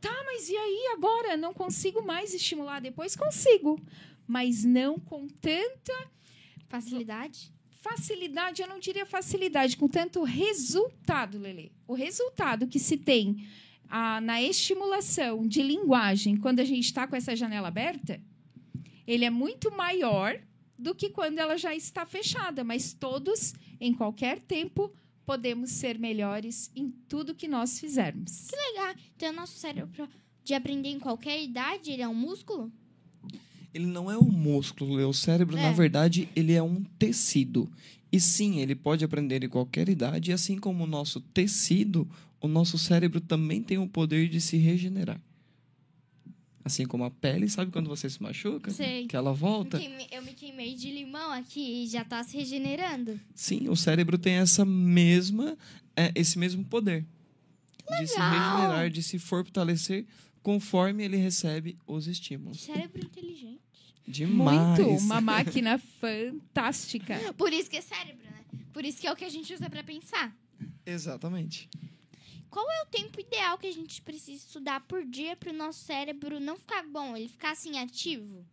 Tá, 0.00 0.22
mas 0.24 0.48
e 0.48 0.56
aí 0.56 0.92
agora? 0.92 1.36
Não 1.36 1.52
consigo 1.52 2.02
mais 2.02 2.34
estimular. 2.34 2.80
Depois 2.80 3.16
consigo. 3.16 3.80
Mas 4.26 4.64
não 4.64 4.98
com 4.98 5.28
tanta 5.28 6.10
Facilidade? 6.68 7.52
Facilidade, 7.88 8.62
eu 8.62 8.68
não 8.68 8.78
diria 8.78 9.06
facilidade, 9.06 9.76
com 9.76 9.88
tanto 9.88 10.22
resultado, 10.22 11.38
Lele. 11.38 11.72
O 11.86 11.94
resultado 11.94 12.66
que 12.66 12.78
se 12.78 12.96
tem 12.96 13.46
ah, 13.88 14.20
na 14.20 14.42
estimulação 14.42 15.46
de 15.46 15.62
linguagem 15.62 16.36
quando 16.36 16.60
a 16.60 16.64
gente 16.64 16.84
está 16.84 17.06
com 17.06 17.14
essa 17.14 17.36
janela 17.36 17.68
aberta, 17.68 18.20
ele 19.06 19.24
é 19.24 19.30
muito 19.30 19.70
maior 19.70 20.40
do 20.78 20.94
que 20.94 21.10
quando 21.10 21.38
ela 21.38 21.56
já 21.56 21.74
está 21.74 22.04
fechada. 22.04 22.64
Mas 22.64 22.92
todos, 22.92 23.54
em 23.80 23.94
qualquer 23.94 24.40
tempo, 24.40 24.92
podemos 25.24 25.70
ser 25.70 25.98
melhores 25.98 26.70
em 26.74 26.90
tudo 27.08 27.34
que 27.34 27.48
nós 27.48 27.78
fizermos. 27.78 28.48
Legal. 28.50 28.94
Então, 29.14 29.32
nosso 29.32 29.58
cérebro, 29.58 30.08
de 30.42 30.54
aprender 30.54 30.88
em 30.88 30.98
qualquer 30.98 31.42
idade, 31.42 31.90
ele 31.90 32.02
é 32.02 32.08
um 32.08 32.14
músculo? 32.14 32.72
Ele 33.74 33.86
não 33.86 34.10
é 34.10 34.16
um 34.16 34.30
músculo, 34.30 35.06
o 35.08 35.12
cérebro, 35.12 35.56
É. 35.56 35.62
na 35.62 35.72
verdade, 35.72 36.28
ele 36.34 36.52
é 36.52 36.62
um 36.62 36.82
tecido. 36.98 37.70
E 38.10 38.20
sim, 38.20 38.60
ele 38.60 38.74
pode 38.74 39.04
aprender 39.04 39.42
em 39.44 39.48
qualquer 39.48 39.88
idade, 39.88 40.30
e 40.30 40.34
assim 40.34 40.56
como 40.58 40.84
o 40.84 40.86
nosso 40.86 41.20
tecido, 41.20 42.08
o 42.40 42.48
nosso 42.48 42.78
cérebro 42.78 43.20
também 43.20 43.62
tem 43.62 43.76
o 43.78 43.88
poder 43.88 44.28
de 44.28 44.40
se 44.40 44.56
regenerar. 44.56 45.20
Assim 46.64 46.84
como 46.84 47.04
a 47.04 47.10
pele, 47.10 47.48
sabe 47.48 47.70
quando 47.70 47.88
você 47.88 48.10
se 48.10 48.20
machuca? 48.20 48.72
Sei. 48.72 49.06
Que 49.06 49.14
ela 49.14 49.32
volta? 49.32 49.80
Eu 50.10 50.22
me 50.22 50.32
queimei 50.32 50.74
de 50.74 50.90
limão 50.90 51.30
aqui 51.32 51.84
e 51.84 51.86
já 51.86 52.04
tá 52.04 52.24
se 52.24 52.36
regenerando. 52.36 53.20
Sim, 53.34 53.68
o 53.68 53.76
cérebro 53.76 54.18
tem 54.18 54.34
essa 54.34 54.64
mesma, 54.64 55.56
é, 55.94 56.10
esse 56.14 56.36
mesmo 56.38 56.64
poder 56.64 57.06
de 58.00 58.06
se 58.08 58.14
legal! 58.18 58.56
regenerar, 58.56 58.90
de 58.90 59.00
se 59.02 59.16
fortalecer 59.16 60.06
conforme 60.46 61.02
ele 61.02 61.16
recebe 61.16 61.76
os 61.84 62.06
estímulos. 62.06 62.60
Cérebro 62.60 63.04
inteligente. 63.04 63.60
Demais. 64.06 64.78
Muito! 64.78 65.04
Uma 65.04 65.20
máquina 65.20 65.76
fantástica. 65.76 67.18
Por 67.36 67.52
isso 67.52 67.68
que 67.68 67.78
é 67.78 67.80
cérebro, 67.80 68.24
né? 68.30 68.44
Por 68.72 68.84
isso 68.84 69.00
que 69.00 69.08
é 69.08 69.12
o 69.12 69.16
que 69.16 69.24
a 69.24 69.28
gente 69.28 69.52
usa 69.52 69.68
pra 69.68 69.82
pensar. 69.82 70.32
Exatamente. 70.86 71.68
Qual 72.48 72.64
é 72.70 72.82
o 72.84 72.86
tempo 72.86 73.20
ideal 73.20 73.58
que 73.58 73.66
a 73.66 73.72
gente 73.72 74.00
precisa 74.02 74.36
estudar 74.46 74.82
por 74.82 75.04
dia 75.04 75.34
pro 75.34 75.52
nosso 75.52 75.80
cérebro 75.80 76.38
não 76.38 76.56
ficar 76.56 76.86
bom, 76.86 77.16
ele 77.16 77.26
ficar 77.26 77.50
assim 77.50 77.78
ativo? 77.78 78.46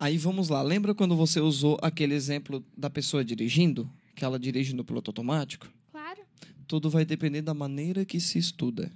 Aí 0.00 0.18
vamos 0.18 0.48
lá. 0.48 0.62
Lembra 0.62 0.96
quando 0.96 1.14
você 1.14 1.38
usou 1.38 1.78
aquele 1.80 2.14
exemplo 2.14 2.66
da 2.76 2.90
pessoa 2.90 3.24
dirigindo? 3.24 3.88
Que 4.16 4.24
ela 4.24 4.36
dirige 4.36 4.74
no 4.74 4.84
piloto 4.84 5.10
automático? 5.10 5.68
Claro. 5.92 6.22
Tudo 6.66 6.90
vai 6.90 7.04
depender 7.04 7.40
da 7.40 7.54
maneira 7.54 8.04
que 8.04 8.18
se 8.18 8.36
estuda. 8.36 8.90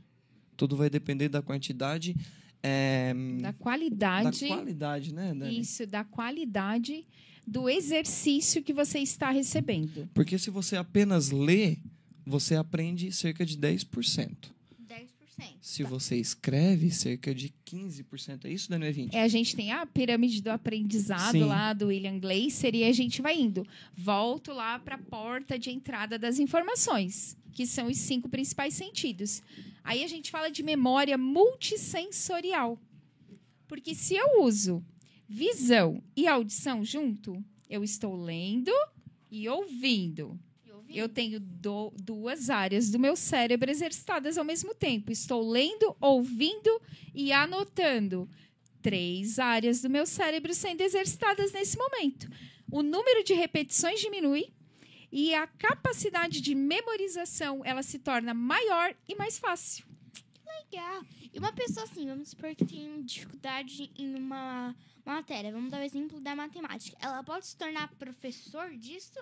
Tudo 0.56 0.76
vai 0.76 0.88
depender 0.90 1.28
da 1.28 1.42
quantidade. 1.42 2.16
é, 2.62 3.12
Da 3.40 3.50
da 3.50 3.52
qualidade. 3.52 4.46
qualidade, 4.46 5.12
né, 5.14 5.34
Dani? 5.34 5.58
Isso, 5.60 5.86
da 5.86 6.04
qualidade 6.04 7.04
do 7.46 7.68
exercício 7.68 8.62
que 8.62 8.72
você 8.72 9.00
está 9.00 9.30
recebendo. 9.30 10.08
Porque 10.14 10.38
se 10.38 10.48
você 10.50 10.76
apenas 10.76 11.30
lê, 11.30 11.78
você 12.24 12.54
aprende 12.54 13.10
cerca 13.10 13.44
de 13.44 13.56
10%. 13.58 14.52
10%. 14.88 15.06
Se 15.60 15.82
você 15.82 16.16
escreve, 16.16 16.90
cerca 16.92 17.34
de 17.34 17.52
15%. 17.66 18.44
É 18.44 18.50
isso, 18.52 18.70
Dani? 18.70 18.86
É 18.86 18.92
20%? 18.92 19.08
É, 19.14 19.22
a 19.22 19.28
gente 19.28 19.56
tem 19.56 19.72
a 19.72 19.84
pirâmide 19.84 20.40
do 20.40 20.50
aprendizado 20.50 21.32
Sim. 21.32 21.44
lá 21.44 21.72
do 21.72 21.86
William 21.88 22.18
Glaser 22.20 22.74
e 22.76 22.84
a 22.84 22.92
gente 22.92 23.20
vai 23.20 23.36
indo. 23.40 23.66
Volto 23.96 24.52
lá 24.52 24.78
para 24.78 24.94
a 24.94 24.98
porta 24.98 25.58
de 25.58 25.70
entrada 25.70 26.16
das 26.16 26.38
informações, 26.38 27.36
que 27.52 27.66
são 27.66 27.88
os 27.88 27.96
cinco 27.96 28.28
principais 28.28 28.74
sentidos. 28.74 29.42
Aí 29.84 30.04
a 30.04 30.08
gente 30.08 30.30
fala 30.30 30.50
de 30.50 30.62
memória 30.62 31.16
multissensorial. 31.18 32.78
Porque 33.66 33.94
se 33.94 34.14
eu 34.14 34.42
uso 34.42 34.84
visão 35.28 36.02
e 36.16 36.26
audição 36.26 36.84
junto, 36.84 37.42
eu 37.68 37.82
estou 37.82 38.14
lendo 38.14 38.70
e 39.30 39.48
ouvindo. 39.48 40.38
Eu 40.94 41.08
tenho 41.08 41.40
do- 41.40 41.90
duas 42.02 42.50
áreas 42.50 42.90
do 42.90 42.98
meu 42.98 43.16
cérebro 43.16 43.70
exercitadas 43.70 44.36
ao 44.36 44.44
mesmo 44.44 44.74
tempo. 44.74 45.10
Estou 45.10 45.48
lendo, 45.48 45.96
ouvindo 45.98 46.70
e 47.14 47.32
anotando. 47.32 48.28
Três 48.82 49.38
áreas 49.38 49.80
do 49.80 49.88
meu 49.88 50.04
cérebro 50.04 50.52
sendo 50.52 50.82
exercitadas 50.82 51.50
nesse 51.52 51.78
momento. 51.78 52.28
O 52.70 52.82
número 52.82 53.24
de 53.24 53.32
repetições 53.32 54.00
diminui 54.00 54.52
e 55.12 55.34
a 55.34 55.46
capacidade 55.46 56.40
de 56.40 56.54
memorização 56.54 57.60
ela 57.64 57.82
se 57.82 57.98
torna 57.98 58.32
maior 58.32 58.94
e 59.06 59.14
mais 59.14 59.38
fácil. 59.38 59.84
Legal. 60.72 61.04
E 61.32 61.38
uma 61.38 61.52
pessoa 61.52 61.84
assim, 61.84 62.06
vamos 62.06 62.30
supor 62.30 62.54
que 62.54 62.64
tem 62.64 63.02
dificuldade 63.02 63.90
em 63.98 64.14
uma 64.14 64.74
matéria. 65.04 65.52
Vamos 65.52 65.70
dar 65.70 65.80
o 65.80 65.84
exemplo 65.84 66.18
da 66.18 66.34
matemática. 66.34 66.96
Ela 67.00 67.22
pode 67.22 67.46
se 67.46 67.56
tornar 67.56 67.88
professor 67.96 68.70
disso? 68.70 69.20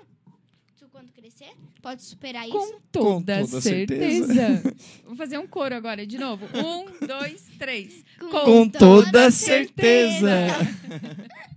Tu, 0.78 0.88
Quando 0.88 1.12
crescer? 1.12 1.52
Pode 1.82 2.02
superar 2.02 2.48
isso? 2.48 2.56
Com 2.56 2.80
toda, 2.90 3.40
toda 3.44 3.60
certeza. 3.60 4.32
certeza. 4.32 4.76
Vou 5.04 5.16
fazer 5.16 5.38
um 5.38 5.46
coro 5.46 5.74
agora 5.74 6.06
de 6.06 6.18
novo. 6.18 6.46
Um, 6.56 7.06
dois, 7.06 7.48
três. 7.58 8.04
Com 8.18 8.68
toda 8.68 9.30
certeza. 9.30 10.28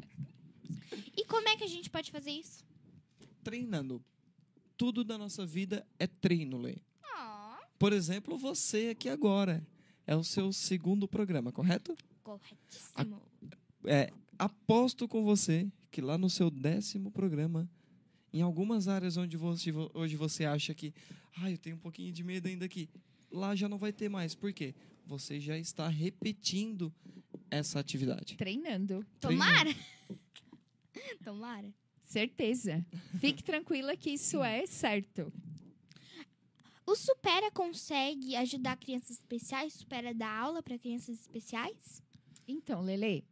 E 1.15 1.25
como 1.25 1.47
é 1.47 1.55
que 1.55 1.63
a 1.63 1.67
gente 1.67 1.91
pode 1.91 2.11
fazer 2.11 2.31
isso? 2.31 2.65
Treinando. 3.43 4.03
Tudo 4.77 5.03
da 5.03 5.17
nossa 5.17 5.45
vida 5.45 5.85
é 5.99 6.07
treino, 6.07 6.57
Lê. 6.57 6.77
Oh, 7.03 7.55
Por 7.77 7.93
exemplo, 7.93 8.37
você 8.37 8.89
aqui 8.89 9.09
agora. 9.09 9.65
É 10.05 10.15
o 10.15 10.23
seu 10.23 10.51
segundo 10.51 11.07
programa, 11.07 11.51
correto? 11.51 11.95
corretíssimo. 12.23 13.21
É, 13.85 14.11
aposto 14.37 15.07
com 15.07 15.23
você 15.23 15.69
que 15.91 16.01
lá 16.01 16.17
no 16.17 16.29
seu 16.29 16.49
décimo 16.49 17.11
programa, 17.11 17.69
em 18.33 18.41
algumas 18.41 18.87
áreas 18.87 19.17
onde 19.17 19.37
você, 19.37 19.71
hoje 19.93 20.15
você 20.15 20.45
acha 20.45 20.73
que, 20.73 20.93
ah, 21.37 21.51
eu 21.51 21.57
tenho 21.57 21.75
um 21.75 21.79
pouquinho 21.79 22.11
de 22.11 22.23
medo 22.23 22.47
ainda 22.47 22.65
aqui, 22.65 22.89
lá 23.31 23.55
já 23.55 23.69
não 23.69 23.77
vai 23.77 23.93
ter 23.93 24.09
mais. 24.09 24.33
Por 24.33 24.51
quê? 24.51 24.73
Você 25.05 25.39
já 25.39 25.57
está 25.57 25.87
repetindo 25.87 26.91
essa 27.51 27.79
atividade. 27.79 28.35
Treinando. 28.35 29.05
Tomara. 29.19 29.69
Tomara. 31.23 31.73
Certeza. 32.13 32.85
Fique 33.19 33.41
tranquila 33.43 33.97
que 33.97 34.11
isso 34.11 34.43
é 34.43 34.67
certo. 34.67 35.33
O 36.85 36.95
Supera 36.95 37.49
consegue 37.49 38.35
ajudar 38.35 38.77
crianças 38.77 39.17
especiais? 39.17 39.73
Supera 39.73 40.13
dá 40.13 40.29
aula 40.29 40.61
para 40.61 40.77
crianças 40.77 41.21
especiais? 41.21 42.03
Então, 42.47 42.81
Lele, 42.81 43.25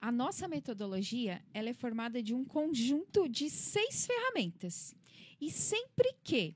a 0.00 0.12
nossa 0.12 0.46
metodologia 0.46 1.42
ela 1.52 1.68
é 1.68 1.72
formada 1.72 2.22
de 2.22 2.32
um 2.32 2.44
conjunto 2.44 3.28
de 3.28 3.50
seis 3.50 4.06
ferramentas. 4.06 4.94
E 5.40 5.50
sempre 5.50 6.14
que 6.22 6.54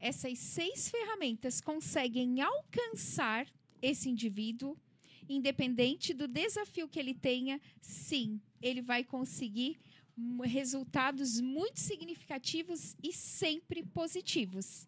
essas 0.00 0.36
seis 0.36 0.90
ferramentas 0.90 1.60
conseguem 1.60 2.40
alcançar 2.40 3.46
esse 3.80 4.08
indivíduo, 4.08 4.76
independente 5.28 6.12
do 6.12 6.26
desafio 6.26 6.88
que 6.88 6.98
ele 6.98 7.14
tenha, 7.14 7.60
sim, 7.80 8.40
ele 8.60 8.82
vai 8.82 9.04
conseguir 9.04 9.78
resultados 10.44 11.40
muito 11.40 11.80
significativos 11.80 12.96
e 13.02 13.12
sempre 13.12 13.82
positivos. 13.82 14.86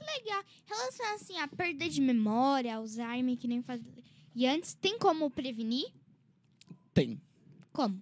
Legal. 0.00 0.42
Em 0.42 0.68
relação 0.68 1.14
assim 1.14 1.38
a 1.38 1.48
perda 1.48 1.88
de 1.88 2.00
memória, 2.00 2.76
Alzheimer, 2.76 3.36
que 3.36 3.48
nem 3.48 3.62
faz. 3.62 3.80
E 4.34 4.46
antes, 4.46 4.74
tem 4.74 4.98
como 4.98 5.30
prevenir? 5.30 5.86
Tem. 6.92 7.20
Como? 7.72 8.00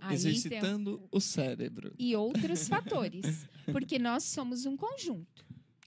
Aí, 0.00 0.14
exercitando 0.14 1.02
o 1.10 1.20
cérebro. 1.20 1.92
e 1.98 2.14
outros 2.14 2.68
fatores, 2.68 3.48
porque 3.72 3.98
nós 3.98 4.24
somos 4.24 4.66
um 4.66 4.76
conjunto. 4.76 5.44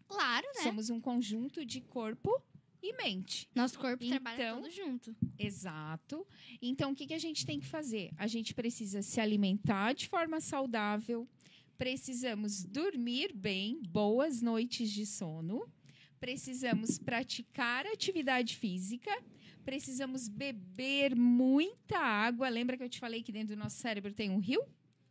Claro, 0.08 0.48
né? 0.56 0.64
Somos 0.64 0.90
um 0.90 1.00
conjunto 1.00 1.64
de 1.64 1.82
corpo 1.82 2.42
e 2.82 2.94
mente. 2.94 3.50
Nosso 3.54 3.78
corpo 3.80 4.06
trabalha 4.08 4.36
Então- 4.44 4.62
todo 4.62 4.72
junto. 4.72 5.16
Exato. 5.38 6.26
Então, 6.62 6.92
o 6.92 6.96
que, 6.96 7.08
que 7.08 7.14
a 7.14 7.20
gente 7.20 7.46
tem 7.46 7.60
que 7.60 7.66
fazer? 7.68 8.12
A 8.18 8.28
gente 8.28 8.54
precisa 8.54 9.02
se 9.02 9.20
alimentar 9.20 9.94
de 9.94 10.08
forma 10.08 10.40
saudável, 10.40 11.28
precisamos 11.78 12.64
dormir 12.64 13.32
bem, 13.34 13.82
boas 13.84 14.42
noites 14.42 14.92
de 14.92 15.06
sono, 15.06 15.66
precisamos 16.20 16.98
praticar 17.00 17.86
atividade 17.86 18.56
física, 18.58 19.12
precisamos 19.64 20.28
beber 20.28 21.16
muita 21.16 21.98
água. 21.98 22.50
Lembra 22.50 22.76
que 22.78 22.84
eu 22.84 22.90
te 22.90 23.00
falei 23.00 23.24
que 23.24 23.32
dentro 23.32 23.56
do 23.56 23.60
nosso 23.60 23.78
cérebro 23.78 24.14
tem 24.14 24.30
um 24.30 24.40
rio? 24.40 24.62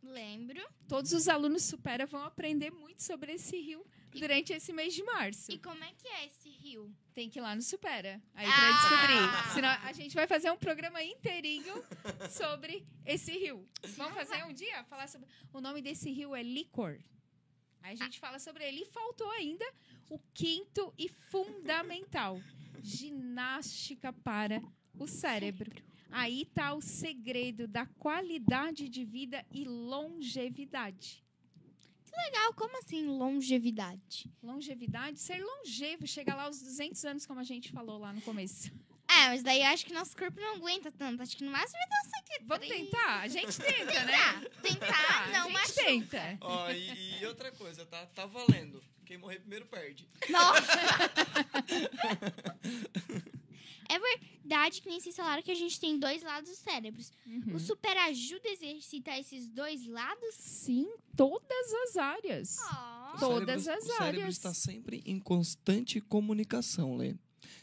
Lembro. 0.03 0.61
Todos 0.87 1.11
os 1.13 1.27
alunos 1.27 1.63
Supera 1.63 2.05
vão 2.05 2.23
aprender 2.23 2.71
muito 2.71 3.01
sobre 3.03 3.33
esse 3.33 3.57
rio 3.59 3.85
durante 4.11 4.53
esse 4.53 4.71
mês 4.73 4.93
de 4.93 5.03
março. 5.03 5.51
E 5.51 5.57
como 5.59 5.83
é 5.83 5.91
que 5.93 6.07
é 6.07 6.25
esse 6.27 6.49
rio? 6.49 6.93
Tem 7.13 7.29
que 7.29 7.39
ir 7.39 7.41
lá 7.41 7.55
no 7.55 7.61
Supera. 7.61 8.21
Aí 8.33 8.47
Ah! 8.47 8.51
pra 8.51 8.71
descobrir. 8.71 9.53
Senão 9.53 9.69
a 9.69 9.93
gente 9.93 10.15
vai 10.15 10.25
fazer 10.27 10.49
um 10.51 10.57
programa 10.57 11.03
inteirinho 11.03 11.83
sobre 12.29 12.85
esse 13.05 13.31
rio. 13.37 13.67
Vamos 13.97 14.13
fazer 14.15 14.43
um 14.45 14.53
dia? 14.53 14.83
Falar 14.85 15.07
sobre. 15.07 15.27
O 15.53 15.59
nome 15.61 15.81
desse 15.81 16.09
rio 16.11 16.35
é 16.35 16.41
Licor. 16.41 16.97
Aí 17.81 17.93
a 17.93 17.95
gente 17.95 18.19
fala 18.19 18.39
sobre 18.39 18.63
ele. 18.67 18.81
E 18.81 18.85
faltou 18.85 19.29
ainda 19.31 19.65
o 20.09 20.19
quinto 20.33 20.93
e 20.97 21.07
fundamental: 21.07 22.41
ginástica 22.81 24.11
para 24.13 24.61
o 24.97 25.07
cérebro. 25.07 25.71
Aí 26.11 26.45
tá 26.45 26.73
o 26.73 26.81
segredo 26.81 27.67
da 27.67 27.85
qualidade 27.85 28.89
de 28.89 29.05
vida 29.05 29.45
e 29.51 29.63
longevidade. 29.63 31.23
Legal, 32.17 32.53
como 32.53 32.77
assim 32.79 33.05
longevidade? 33.05 34.29
Longevidade, 34.43 35.19
ser 35.19 35.43
longevo, 35.43 36.05
chegar 36.07 36.35
lá 36.35 36.43
aos 36.43 36.59
200 36.61 37.03
anos, 37.05 37.25
como 37.25 37.39
a 37.39 37.43
gente 37.43 37.71
falou 37.71 37.97
lá 37.99 38.11
no 38.13 38.21
começo. 38.21 38.71
É, 39.07 39.27
mas 39.29 39.41
daí 39.41 39.61
eu 39.61 39.67
acho 39.67 39.85
que 39.85 39.93
nosso 39.93 40.15
corpo 40.15 40.39
não 40.39 40.55
aguenta 40.57 40.91
tanto. 40.91 41.21
Acho 41.23 41.35
que 41.35 41.43
no 41.43 41.51
máximo 41.51 41.79
vai 41.79 41.89
dar 41.89 42.01
uns 42.07 42.13
aqui. 42.13 42.43
Vamos 42.45 42.67
tentar? 42.67 43.19
A 43.21 43.27
gente 43.27 43.57
tenta, 43.59 44.03
né? 44.05 44.41
Tentar, 44.61 44.61
tentar, 44.61 45.23
Ah, 45.23 45.27
não 45.29 45.39
a 45.39 45.43
gente 45.49 45.53
machuca. 45.53 45.83
tenta. 45.83 46.37
Ó, 46.41 46.69
e, 46.71 47.19
e 47.19 47.25
outra 47.25 47.51
coisa, 47.51 47.85
tá, 47.87 48.05
tá 48.07 48.25
valendo. 48.27 48.83
Quem 49.05 49.17
morrer 49.17 49.39
primeiro 49.39 49.65
perde. 49.65 50.07
Nossa! 50.29 50.79
é 53.89 53.99
verdade 53.99 54.81
que 54.81 54.89
nem 54.89 54.99
vocês 54.99 55.15
falaram 55.15 55.41
que 55.41 55.51
a 55.51 55.55
gente 55.55 55.79
tem 55.79 55.97
dois 55.99 56.21
lados 56.23 56.49
dos 56.49 56.59
cérebros. 56.59 57.11
Uhum. 57.25 57.55
O 57.55 57.59
super 57.59 57.97
ajuda 57.97 58.47
a 58.47 58.51
exercitar 58.53 59.19
esses 59.19 59.47
dois 59.49 59.85
lados? 59.87 60.35
Sim, 60.35 60.87
todas 61.15 61.73
as 61.87 61.97
áreas. 61.97 62.57
Ó. 62.71 63.15
O 63.15 63.19
Todas 63.19 63.63
cérebro- 63.63 63.71
as 63.73 63.83
O 63.83 63.97
cérebro 63.97 64.21
áreas. 64.21 64.33
está 64.35 64.53
sempre 64.53 65.01
em 65.05 65.19
constante 65.19 65.99
comunicação, 65.99 66.95
Lê. 66.95 67.15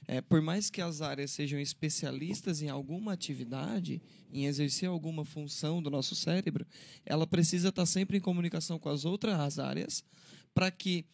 É, 0.09 0.21
por 0.21 0.41
mais 0.43 0.69
que 0.71 0.81
as 0.81 1.01
áreas 1.01 1.31
sejam 1.31 1.59
especialistas 1.61 2.61
em 2.63 2.69
alguma 2.69 3.13
atividade, 3.13 4.03
em 4.33 4.47
exercer 4.47 4.89
alguma 4.89 5.25
função 5.25 5.81
do 5.83 5.91
nosso 5.91 6.15
cérebro, 6.17 6.67
ela 7.05 7.27
precisa 7.27 7.69
estar 7.69 7.87
sempre 7.87 8.17
em 8.19 8.21
comunicação 8.21 8.79
com 8.79 8.89
as 8.89 9.05
outras 9.05 9.59
áreas 9.59 10.05
para 10.55 10.71
que 10.71 11.05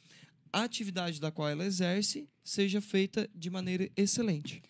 a 0.52 0.62
atividade 0.64 1.20
da 1.20 1.30
qual 1.30 1.48
ela 1.48 1.64
exerce 1.64 2.28
seja 2.44 2.80
feita 2.80 3.28
de 3.34 3.48
maneira 3.50 3.90
excelente. 3.96 4.62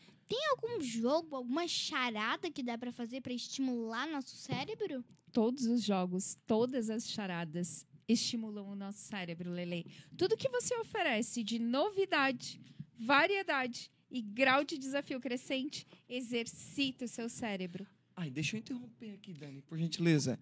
Algum 0.51 0.81
jogo, 0.83 1.37
alguma 1.37 1.66
charada 1.66 2.51
que 2.51 2.62
dá 2.62 2.77
pra 2.79 2.92
fazer 2.92 3.21
pra 3.21 3.33
estimular 3.33 4.07
nosso 4.07 4.37
cérebro? 4.37 5.05
Todos 5.33 5.64
os 5.66 5.83
jogos, 5.83 6.37
todas 6.47 6.90
as 6.90 7.09
charadas 7.09 7.87
estimulam 8.09 8.68
o 8.68 8.77
nosso 8.77 8.99
cérebro, 8.99 9.51
Lele. 9.51 9.87
Tudo 10.16 10.37
que 10.37 10.49
você 10.49 10.75
oferece 10.77 11.42
de 11.42 11.59
novidade, 11.59 12.61
variedade 12.99 13.90
e 14.11 14.21
grau 14.21 14.64
de 14.64 14.77
desafio 14.77 15.21
crescente, 15.21 15.87
exercita 16.09 17.07
o 17.07 17.09
seu 17.09 17.29
cérebro. 17.29 17.87
Ai, 18.14 18.31
deixa 18.31 18.57
eu 18.57 18.61
interromper 18.61 19.14
aqui, 19.14 19.33
Dani, 19.33 19.62
por 19.62 19.79
gentileza. 19.79 20.38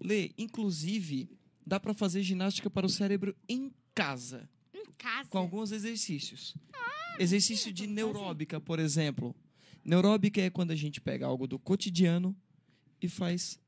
Lê, 0.00 0.32
inclusive, 0.38 1.28
dá 1.66 1.80
para 1.80 1.92
fazer 1.92 2.22
ginástica 2.22 2.70
para 2.70 2.86
o 2.86 2.88
cérebro 2.88 3.36
em 3.48 3.72
casa. 3.94 4.48
Em 4.72 4.84
casa. 4.96 5.28
com 5.28 5.38
alguns 5.38 5.72
exercícios. 5.72 6.54
Exercício 7.18 7.72
de 7.72 7.86
neuróbica, 7.86 8.60
por 8.60 8.78
exemplo. 8.78 9.34
Neuróbica 9.84 10.40
é 10.40 10.50
quando 10.50 10.70
a 10.72 10.76
gente 10.76 11.00
pega 11.00 11.26
algo 11.26 11.46
do 11.46 11.58
cotidiano 11.58 12.34
e 13.00 13.08
faz 13.08 13.58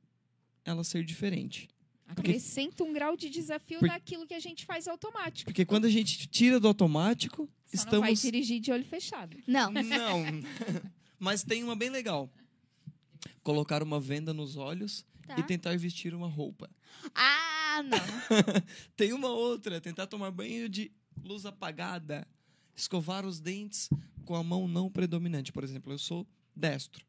ela 0.65 0.83
ser 0.85 1.05
diferente. 1.05 1.69
Acrescenta 2.07 2.83
um 2.85 2.93
grau 2.93 3.17
de 3.17 3.29
desafio 3.29 3.79
Por- 3.81 3.89
naquilo 3.89 4.27
que 4.27 4.35
a 4.35 4.41
gente 4.41 4.65
faz 4.65 4.89
automático. 4.89 5.51
Porque 5.51 5.65
quando 5.65 5.85
a 5.85 5.91
gente 5.91 6.27
tira 6.27 6.59
do 6.59 6.67
automático, 6.67 7.49
Só 7.67 7.85
não 7.93 8.01
vai 8.01 8.13
estamos. 8.13 8.21
dirigir 8.23 8.61
de 8.61 8.73
olho 8.73 8.85
fechado. 8.85 9.37
Não. 9.47 9.71
Não. 9.71 10.23
Mas 11.21 11.43
tem 11.43 11.63
uma 11.63 11.77
bem 11.77 11.91
legal. 11.91 12.31
Colocar 13.43 13.83
uma 13.83 14.01
venda 14.01 14.33
nos 14.33 14.57
olhos 14.57 15.05
Tá. 15.27 15.39
e 15.39 15.43
tentar 15.43 15.77
vestir 15.77 16.15
uma 16.15 16.27
roupa. 16.29 16.71
Ah, 17.15 17.83
não. 17.85 17.99
Tem 18.97 19.13
uma 19.13 19.29
outra, 19.29 19.79
tentar 19.79 20.07
tomar 20.07 20.31
banho 20.31 20.71
de 20.71 20.91
luz 21.23 21.45
apagada. 21.45 22.27
Escovar 22.79 23.27
os 23.27 23.41
dentes 23.41 23.91
com 24.25 24.37
a 24.37 24.45
mão 24.45 24.69
não 24.69 24.89
predominante. 24.89 25.53
Por 25.53 25.65
exemplo, 25.65 25.93
eu 25.93 25.99
sou 25.99 26.25
destro. 26.55 27.05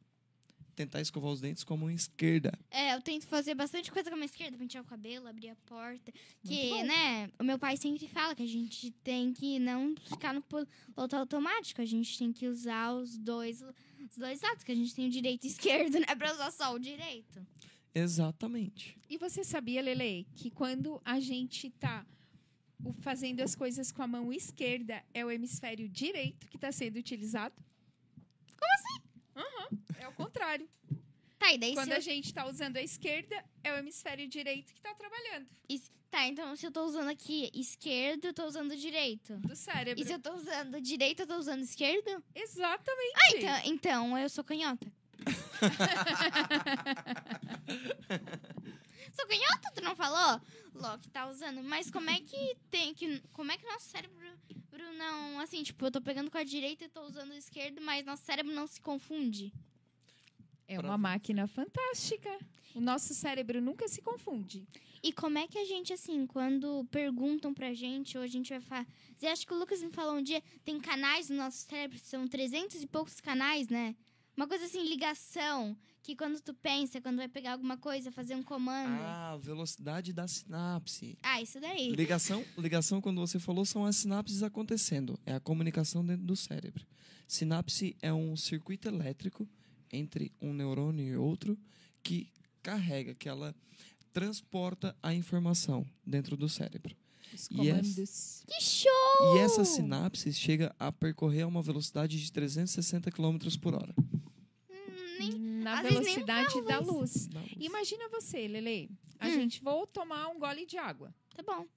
Tentar 0.76 1.00
escovar 1.00 1.32
os 1.32 1.42
dentes 1.42 1.64
com 1.64 1.76
a 1.76 1.78
mão 1.78 1.92
esquerda. 1.92 2.58
É, 2.72 2.96
eu 2.96 3.02
tento 3.02 3.28
fazer 3.28 3.54
bastante 3.54 3.92
coisa 3.92 4.10
com 4.10 4.16
a 4.16 4.18
mão 4.18 4.26
esquerda, 4.26 4.58
pentear 4.58 4.84
o 4.84 4.88
cabelo, 4.88 5.28
abrir 5.28 5.50
a 5.50 5.56
porta. 5.68 6.12
Que, 6.42 6.82
né, 6.84 7.30
o 7.38 7.44
meu 7.44 7.60
pai 7.60 7.78
sempre 7.78 8.08
fala 8.08 8.34
que 8.34 8.42
a 8.42 8.48
gente 8.48 8.90
tem 9.04 9.32
que 9.32 9.60
não 9.60 9.94
ficar 9.96 10.34
no 10.34 10.42
piloto 10.42 11.16
automático, 11.16 11.82
a 11.82 11.86
gente 11.86 12.18
tem 12.18 12.34
que 12.34 12.48
usar 12.48 12.94
os 12.94 13.16
dois, 13.18 13.62
os 13.62 14.18
dois 14.18 14.42
lados, 14.42 14.64
que 14.64 14.72
a 14.72 14.76
gente 14.76 14.96
tem 14.96 15.08
o 15.08 15.12
direito 15.12 15.44
e 15.44 15.50
o 15.50 15.52
esquerdo, 15.52 16.00
não 16.00 16.08
é 16.08 16.16
pra 16.16 16.34
usar 16.34 16.50
só 16.50 16.74
o 16.74 16.80
direito. 16.80 17.46
Exatamente. 17.94 18.98
E 19.08 19.18
você 19.18 19.44
sabia, 19.44 19.82
Lele, 19.82 20.26
que 20.34 20.50
quando 20.50 21.02
a 21.06 21.20
gente 21.20 21.70
tá 21.72 22.06
o- 22.84 22.94
fazendo 22.94 23.42
as 23.42 23.56
coisas 23.56 23.92
com 23.92 24.02
a 24.04 24.08
mão 24.08 24.32
esquerda, 24.34 25.04
é 25.14 25.26
o 25.26 25.32
hemisfério 25.32 25.88
direito 25.90 26.48
que 26.48 26.58
está 26.58 26.72
sendo 26.72 26.98
utilizado? 26.98 27.56
Como 28.58 28.72
assim? 28.76 29.02
é 30.00 30.08
o 30.08 30.14
contrário. 30.14 30.68
Tá, 31.38 31.54
e 31.54 31.58
daí 31.58 31.74
Quando 31.74 31.88
se 31.88 31.94
a 31.94 31.98
eu... 31.98 32.02
gente 32.02 32.26
está 32.26 32.46
usando 32.48 32.78
a 32.78 32.82
esquerda, 32.84 33.44
é 33.64 33.74
o 33.74 33.78
hemisfério 33.78 34.28
direito 34.28 34.74
que 34.74 34.80
está 34.80 34.94
trabalhando. 34.94 35.48
is- 35.70 35.92
Tá, 36.12 36.26
então 36.28 36.56
se 36.56 36.66
eu 36.66 36.72
tô 36.72 36.86
usando 36.86 37.08
aqui 37.10 37.52
esquerdo, 37.54 38.26
eu 38.26 38.34
tô 38.34 38.44
usando 38.48 38.76
direito. 38.76 39.38
Do 39.38 39.56
cérebro. 39.56 40.02
E 40.02 40.06
se 40.08 40.12
eu 40.12 40.18
tô 40.20 40.34
usando 40.34 40.82
direito, 40.82 41.20
eu 41.22 41.28
tô 41.28 41.38
usando 41.38 41.62
esquerdo? 41.62 42.24
Exatamente. 42.34 43.14
Então, 43.36 43.62
então 43.66 44.18
eu 44.18 44.28
sou 44.28 44.44
canhota. 44.44 44.92
sou 49.14 49.26
tu 49.74 49.84
não 49.84 49.96
falou? 49.96 50.42
Loki 50.74 51.10
tá 51.10 51.30
usando. 51.30 51.64
Mas 51.64 51.90
como 51.92 52.10
é 52.10 52.20
que 52.20 52.56
tem 52.70 52.94
que. 52.94 53.22
Como 53.34 53.52
é 53.52 53.58
que 53.58 53.66
nosso 53.66 53.90
cérebro 53.90 54.20
não. 55.00 55.40
Assim, 55.40 55.64
tipo, 55.64 55.86
eu 55.86 55.92
tô 55.92 56.02
pegando 56.02 56.30
com 56.30 56.38
a 56.38 56.44
direita 56.44 56.84
e 56.84 56.90
tô 56.90 57.02
usando 57.04 57.32
o 57.32 57.36
esquerdo, 57.36 57.82
mas 57.82 58.06
nosso 58.06 58.24
cérebro 58.24 58.54
não 58.54 58.68
se 58.68 58.82
confunde. 58.82 59.54
É 60.68 60.80
uma 60.80 60.98
máquina 60.98 61.48
fantástica. 61.48 62.30
O 62.76 62.82
nosso 62.82 63.16
cérebro 63.16 63.60
nunca 63.60 63.88
se 63.88 64.02
confunde. 64.02 64.68
E 65.02 65.12
como 65.12 65.40
é 65.40 65.48
que 65.48 65.58
a 65.58 65.66
gente, 65.66 65.92
assim, 65.94 66.28
quando 66.28 66.86
perguntam 66.92 67.54
pra 67.54 67.74
gente, 67.74 68.18
ou 68.18 68.24
a 68.24 68.28
gente 68.28 68.50
vai 68.50 68.60
fazer. 68.60 69.28
Acho 69.28 69.48
que 69.48 69.54
o 69.54 69.58
Lucas 69.58 69.82
me 69.82 69.92
falou 69.92 70.16
um 70.16 70.22
dia, 70.22 70.44
tem 70.64 70.80
canais 70.80 71.30
no 71.30 71.38
nosso 71.38 71.66
cérebro, 71.66 71.98
são 71.98 72.28
300 72.28 72.84
e 72.84 72.88
poucos 72.88 73.20
canais, 73.20 73.70
né? 73.70 73.96
Uma 74.38 74.48
coisa 74.48 74.66
assim, 74.66 74.84
ligação, 74.84 75.76
que 76.10 76.16
quando 76.16 76.42
tu 76.42 76.56
pensa, 76.56 77.00
quando 77.00 77.18
vai 77.18 77.28
pegar 77.28 77.52
alguma 77.52 77.78
coisa, 77.78 78.12
fazer 78.12 78.34
um 78.34 78.42
comando. 78.42 79.00
Ah, 79.00 79.38
velocidade 79.40 80.12
da 80.12 80.28
sinapse. 80.28 81.16
Ah, 81.22 81.40
isso 81.40 81.60
daí. 81.60 81.92
Ligação, 81.92 82.44
ligação, 82.58 83.00
quando 83.00 83.22
você 83.22 83.38
falou, 83.38 83.64
são 83.64 83.86
as 83.86 83.98
sinapses 83.98 84.42
acontecendo. 84.42 85.20
É 85.24 85.36
a 85.36 85.40
comunicação 85.40 86.04
dentro 86.04 86.26
do 86.26 86.36
cérebro. 86.36 86.84
Sinapse 87.28 87.96
é 88.02 88.12
um 88.12 88.36
circuito 88.36 88.88
elétrico 88.88 89.48
entre 89.92 90.32
um 90.42 90.52
neurônio 90.52 91.06
e 91.06 91.16
outro 91.16 91.56
que 92.02 92.28
carrega, 92.64 93.14
que 93.14 93.30
ela 93.30 93.56
transporta 94.12 94.98
a 95.04 95.14
informação 95.14 95.86
dentro 96.04 96.36
do 96.36 96.50
cérebro. 96.50 96.96
Os 97.32 97.48
comandos. 97.48 98.44
Que 98.48 98.64
show! 98.64 99.36
E 99.36 99.40
essa 99.42 99.64
sinapse 99.64 100.34
chega 100.34 100.76
a 100.80 100.92
percorrer 100.92 101.44
a 101.44 101.48
uma 101.48 101.62
velocidade 101.62 102.20
de 102.20 102.32
360 102.32 103.12
km 103.12 103.38
por 103.62 103.76
hora. 103.76 103.94
Na 105.38 105.76
às 105.80 105.82
vezes 105.82 106.00
nem 106.06 106.14
um 106.14 106.26
velocidade 106.26 106.48
carro 106.54 106.62
da 106.66 106.80
luz. 106.80 107.28
Da 107.28 107.40
luz. 107.42 107.52
Imagina 107.60 108.10
você, 108.10 108.48
Lele. 108.48 108.90
A 109.20 109.28
Hum. 109.28 109.32
gente 109.34 109.62
vou 109.62 109.86
tomar 109.86 110.28
um 110.30 110.40
gole 110.40 110.66
de 110.66 110.78
água. 110.78 111.14
Tá 111.36 111.44
bom. 111.44 111.68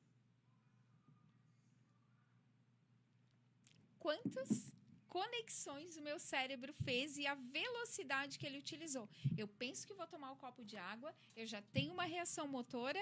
Quantas 3.98 4.72
conexões 5.09 5.96
o 5.96 6.02
meu 6.02 6.18
cérebro 6.18 6.72
fez 6.85 7.16
e 7.18 7.26
a 7.26 7.35
velocidade 7.35 8.38
que 8.38 8.46
ele 8.46 8.59
utilizou? 8.59 9.09
Eu 9.37 9.46
penso 9.46 9.87
que 9.87 9.94
vou 9.94 10.07
tomar 10.07 10.33
o 10.33 10.37
copo 10.37 10.64
de 10.64 10.76
água, 10.76 11.14
eu 11.37 11.46
já 11.46 11.62
tenho 11.72 11.92
uma 11.92 12.05
reação 12.05 12.48
motora 12.48 12.98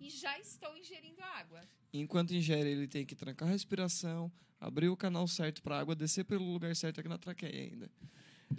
e 0.00 0.08
já 0.10 0.38
estou 0.38 0.76
ingerindo 0.76 1.20
água. 1.22 1.60
Enquanto 1.92 2.32
ingere, 2.34 2.68
ele 2.70 2.86
tem 2.86 3.04
que 3.04 3.16
trancar 3.16 3.48
a 3.48 3.52
respiração, 3.52 4.30
abrir 4.60 4.88
o 4.88 4.96
canal 4.96 5.26
certo 5.26 5.62
para 5.62 5.76
a 5.76 5.80
água 5.80 5.96
descer 5.96 6.24
pelo 6.24 6.44
lugar 6.52 6.74
certo 6.76 7.00
aqui 7.00 7.08
na 7.08 7.18
traqueia 7.18 7.62
ainda. 7.64 7.90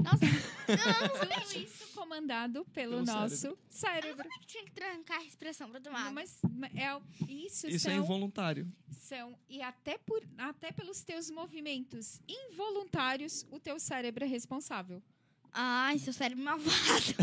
Nossa, 0.04 0.19
não, 0.67 1.08
não 1.08 1.17
Tudo 1.50 1.60
isso 1.63 1.88
comandado 1.93 2.65
pelo 2.73 3.04
Pelo 3.04 3.06
nosso 3.06 3.58
cérebro. 3.69 4.28
que 4.41 4.47
tinha 4.47 4.63
que 4.65 4.71
trancar 4.71 5.19
a 5.19 5.23
respiração 5.23 5.69
pra 5.69 5.80
tomar 5.80 6.00
água. 6.02 6.12
Mas 6.13 6.39
é, 6.76 7.00
isso, 7.28 7.67
Isso 7.67 7.88
é 7.88 7.91
são 7.91 8.04
involuntário. 8.04 8.67
são 8.91 9.38
e 9.50 9.62
até 9.62 9.97
por 9.97 10.21
até 10.38 10.71
pelos 10.71 11.04
teus 11.04 11.30
movimentos 11.32 12.21
involuntários 12.28 13.45
o 13.52 13.60
teu 13.60 13.80
cérebro 13.80 14.23
é 14.23 14.28
responsável. 14.28 15.02
Ai, 15.60 15.97
seu 15.97 16.13
cérebro 16.13 16.43
malvado. 16.43 16.69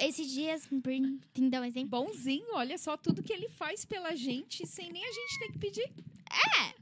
Esses 0.00 0.30
dias, 0.30 0.68
me 0.70 0.80
permitem 0.80 1.48
dar 1.48 1.62
um 1.62 1.64
exemplo? 1.64 1.90
Bonzinho, 2.04 2.54
olha 2.54 2.76
só 2.76 2.96
tudo 2.96 3.22
que 3.22 3.32
ele 3.32 3.48
faz 3.48 3.84
pela 3.84 4.14
gente 4.14 4.66
sem 4.66 4.92
nem 4.92 5.02
a 5.04 5.12
gente 5.12 5.38
ter 5.38 5.52
que 5.52 5.58
pedir. 5.58 5.90
É, 6.30 6.74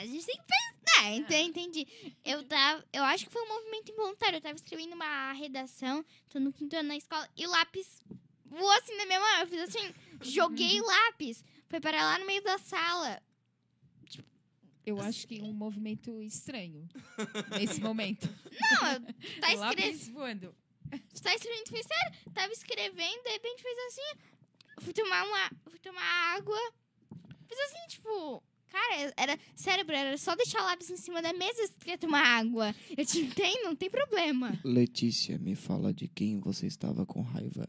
a 0.00 0.06
gente 0.06 0.24
tem 0.24 0.36
que 0.36 0.42
pensar. 0.44 0.69
É, 0.98 1.14
então, 1.16 1.38
entendi. 1.38 1.86
Eu 2.24 2.44
tava. 2.44 2.84
Eu 2.92 3.02
acho 3.04 3.26
que 3.26 3.32
foi 3.32 3.42
um 3.42 3.48
movimento 3.48 3.90
involuntário. 3.92 4.36
Eu 4.36 4.40
tava 4.40 4.54
escrevendo 4.54 4.94
uma 4.94 5.32
redação, 5.32 6.04
tô 6.30 6.38
no 6.40 6.52
quinto 6.52 6.76
ano 6.76 6.88
na 6.88 6.96
escola, 6.96 7.28
e 7.36 7.46
o 7.46 7.50
lápis 7.50 8.02
voou 8.44 8.70
assim 8.72 8.96
na 8.96 9.06
minha 9.06 9.20
mão. 9.20 9.38
Eu 9.40 9.46
fiz 9.46 9.60
assim, 9.62 9.94
joguei 10.20 10.80
o 10.80 10.84
lápis. 10.86 11.44
Foi 11.68 11.80
parar 11.80 12.02
lá 12.04 12.18
no 12.18 12.26
meio 12.26 12.42
da 12.42 12.58
sala. 12.58 13.22
Eu 14.84 14.98
acho 15.00 15.26
que 15.28 15.40
um 15.42 15.52
movimento 15.52 16.22
estranho 16.22 16.88
nesse 17.56 17.80
momento. 17.82 18.28
Não, 18.60 18.92
eu 18.92 19.00
tá 19.40 19.48
o 19.48 19.52
escrevendo. 19.52 19.60
lápis 19.60 20.08
voando. 20.08 20.54
Tá 21.22 21.34
escrevendo, 21.34 21.68
foi 21.68 21.82
sério. 21.82 22.18
Tava 22.34 22.52
escrevendo, 22.52 23.22
de 23.22 23.30
repente 23.30 23.62
fez 23.62 23.78
assim. 23.88 24.20
Fui 24.80 24.92
tomar 24.92 25.24
uma. 25.26 25.50
Fui 25.68 25.78
tomar 25.78 26.02
água. 26.34 26.58
Fiz 27.46 27.58
assim, 27.60 27.86
tipo. 27.88 28.42
Cara, 28.70 29.12
era 29.16 29.38
cérebro, 29.54 29.94
era 29.94 30.16
só 30.16 30.34
deixar 30.36 30.62
o 30.62 30.64
lápis 30.64 30.90
em 30.90 30.96
cima 30.96 31.20
da 31.20 31.32
mesa 31.32 31.66
se 31.66 31.72
tu 31.72 31.84
quer 31.84 31.98
tomar 31.98 32.22
água. 32.24 32.74
Eu 32.96 33.04
te 33.04 33.20
entendo, 33.20 33.64
não 33.64 33.74
tem 33.76 33.90
problema. 33.90 34.58
Letícia, 34.64 35.38
me 35.38 35.54
fala 35.54 35.92
de 35.92 36.06
quem 36.08 36.38
você 36.40 36.66
estava 36.66 37.04
com 37.04 37.20
raiva. 37.20 37.66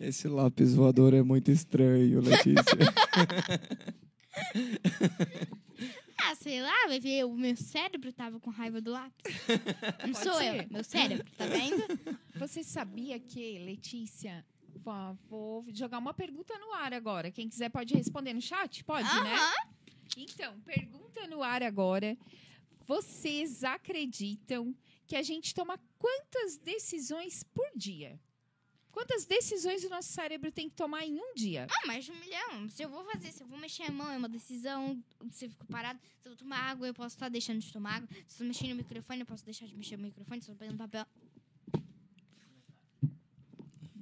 Esse 0.00 0.28
lápis 0.28 0.74
voador 0.74 1.14
é 1.14 1.22
muito 1.22 1.50
estranho, 1.50 2.20
Letícia. 2.20 2.64
Ah, 6.16 6.34
sei 6.36 6.62
lá, 6.62 6.86
vai 6.88 6.98
ver, 7.00 7.24
o 7.26 7.34
meu 7.36 7.54
cérebro 7.56 8.12
tava 8.12 8.40
com 8.40 8.50
raiva 8.50 8.80
do 8.80 8.92
lápis. 8.92 9.34
Não 10.06 10.12
Pode 10.12 10.24
sou 10.24 10.34
ser. 10.34 10.64
eu, 10.64 10.66
meu 10.70 10.84
cérebro, 10.84 11.26
tá 11.36 11.46
vendo? 11.46 11.84
Você 12.36 12.62
sabia 12.64 13.18
que, 13.20 13.58
Letícia, 13.58 14.44
vou 15.28 15.64
jogar 15.72 15.98
uma 15.98 16.14
pergunta 16.14 16.58
no 16.58 16.72
ar 16.72 16.92
agora. 16.92 17.30
Quem 17.30 17.48
quiser 17.48 17.68
pode 17.68 17.94
responder 17.94 18.32
no 18.32 18.40
chat? 18.40 18.84
Pode, 18.84 19.06
né? 19.06 19.34
Aham. 19.34 19.68
Então, 20.16 20.60
pergunta 20.60 21.26
no 21.26 21.42
ar 21.42 21.62
agora. 21.62 22.16
Vocês 22.86 23.64
acreditam 23.64 24.74
que 25.06 25.16
a 25.16 25.22
gente 25.22 25.54
toma 25.54 25.78
quantas 25.98 26.56
decisões 26.56 27.42
por 27.42 27.66
dia? 27.74 28.20
Quantas 28.94 29.24
decisões 29.24 29.82
o 29.82 29.88
nosso 29.88 30.12
cérebro 30.12 30.52
tem 30.52 30.68
que 30.68 30.76
tomar 30.76 31.04
em 31.04 31.18
um 31.18 31.34
dia? 31.34 31.66
Ah, 31.68 31.86
mais 31.86 32.04
de 32.04 32.12
um 32.12 32.20
milhão. 32.20 32.68
Se 32.68 32.80
eu 32.80 32.88
vou 32.88 33.04
fazer, 33.04 33.32
se 33.32 33.42
eu 33.42 33.46
vou 33.48 33.58
mexer 33.58 33.82
a 33.82 33.90
mão, 33.90 34.08
é 34.08 34.16
uma 34.16 34.28
decisão. 34.28 35.02
Se 35.32 35.46
eu 35.46 35.50
fico 35.50 35.66
parado, 35.66 35.98
se 36.20 36.28
eu 36.28 36.30
vou 36.30 36.36
tomar 36.36 36.58
água, 36.58 36.86
eu 36.86 36.94
posso 36.94 37.16
estar 37.16 37.28
deixando 37.28 37.58
de 37.58 37.72
tomar 37.72 37.96
água. 37.96 38.08
Se 38.28 38.40
eu 38.40 38.46
mexer 38.46 38.68
no 38.68 38.76
microfone, 38.76 39.20
eu 39.20 39.26
posso 39.26 39.44
deixar 39.44 39.66
de 39.66 39.76
mexer 39.76 39.96
no 39.96 40.04
microfone. 40.04 40.40
Se 40.40 40.48
eu 40.48 40.54
tô 40.54 40.60
pegando 40.60 40.78
papel. 40.78 41.04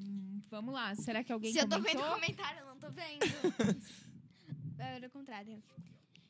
Hum, 0.03 0.41
vamos 0.51 0.75
lá, 0.75 0.95
será 0.95 1.23
que 1.25 1.33
alguém 1.33 1.53
Se 1.53 1.59
eu 1.61 1.69
tô 1.69 1.77
comentou? 1.77 2.03
vendo 2.03 2.13
comentário, 2.15 2.61
eu 2.61 2.67
não 2.67 2.79
tô 2.79 2.91
vendo. 2.91 3.21
Era 4.79 5.07
o 5.07 5.11
contrário. 5.11 5.63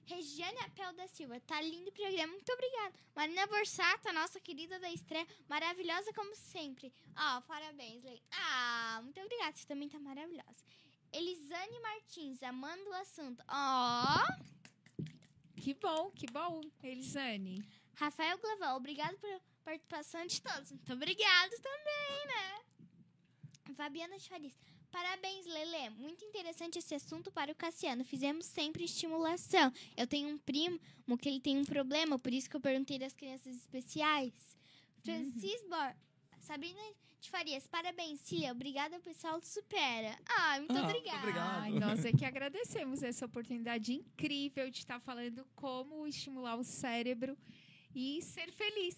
Regiane 0.05 0.59
Apel 0.59 0.93
da 0.95 1.07
Silva, 1.07 1.41
tá 1.41 1.61
lindo 1.63 1.89
o 1.89 1.93
programa, 1.93 2.33
muito 2.33 2.53
obrigada. 2.53 2.93
Marina 3.15 3.47
Borsato, 3.47 4.13
nossa 4.13 4.39
querida 4.41 4.79
da 4.79 4.91
estreia, 4.91 5.27
maravilhosa 5.49 6.13
como 6.13 6.35
sempre. 6.35 6.93
Ó, 7.17 7.41
parabéns, 7.43 8.03
Lei. 8.05 8.21
Ah, 8.33 9.01
muito 9.03 9.19
obrigada, 9.21 9.57
você 9.57 9.67
também 9.67 9.89
tá 9.89 9.99
maravilhosa. 9.99 10.65
Elisane 11.13 11.81
Martins, 11.81 12.43
amando 12.43 12.91
o 12.91 12.95
assunto. 12.95 13.43
Ó, 13.49 14.27
Que 15.57 15.73
bom, 15.75 16.11
que 16.11 16.27
bom, 16.31 16.61
Elisane. 16.83 17.65
Rafael 17.95 18.37
Glaval, 18.39 18.77
obrigado 18.77 19.17
por, 19.19 19.41
participação 19.65 20.27
de 20.27 20.43
todos. 20.43 20.73
Muito 20.73 20.93
obrigado 20.93 21.51
também, 21.63 22.27
né? 22.27 22.61
Fabiana 23.75 24.19
de 24.19 24.29
Farias. 24.29 24.53
Parabéns, 24.91 25.47
Lele. 25.47 25.91
Muito 25.91 26.23
interessante 26.25 26.79
esse 26.79 26.95
assunto 26.95 27.31
para 27.33 27.51
o 27.51 27.55
Cassiano. 27.55 28.05
Fizemos 28.05 28.45
sempre 28.47 28.85
estimulação. 28.85 29.73
Eu 29.97 30.07
tenho 30.07 30.29
um 30.29 30.39
primo 30.39 30.79
que 31.19 31.29
ele 31.29 31.41
tem 31.41 31.57
um 31.59 31.65
problema, 31.65 32.19
por 32.19 32.33
isso 32.33 32.49
que 32.49 32.57
eu 32.57 32.61
perguntei 32.61 32.99
das 32.99 33.13
crianças 33.15 33.55
especiais. 33.57 34.33
Francis 35.03 35.63
Bor... 35.69 35.95
Sabrina 36.41 36.81
de 37.21 37.31
Farias, 37.31 37.67
parabéns, 37.69 38.21
Cília. 38.21 38.51
Obrigada, 38.51 38.99
pessoal 39.01 39.39
do 39.39 39.47
Supera. 39.47 40.19
Ah, 40.29 40.59
muito 40.59 40.77
Ah, 40.77 40.83
obrigada. 40.83 41.19
obrigado. 41.19 41.61
Ai, 41.63 41.71
nós 41.73 42.05
é 42.05 42.13
que 42.13 42.25
agradecemos 42.25 43.01
essa 43.03 43.25
oportunidade 43.27 43.93
incrível 43.95 44.69
de 44.69 44.79
estar 44.79 44.99
falando 45.01 45.47
como 45.55 46.07
estimular 46.07 46.57
o 46.57 46.65
cérebro 46.65 47.39
e 47.95 48.21
ser 48.23 48.51
feliz. 48.53 48.97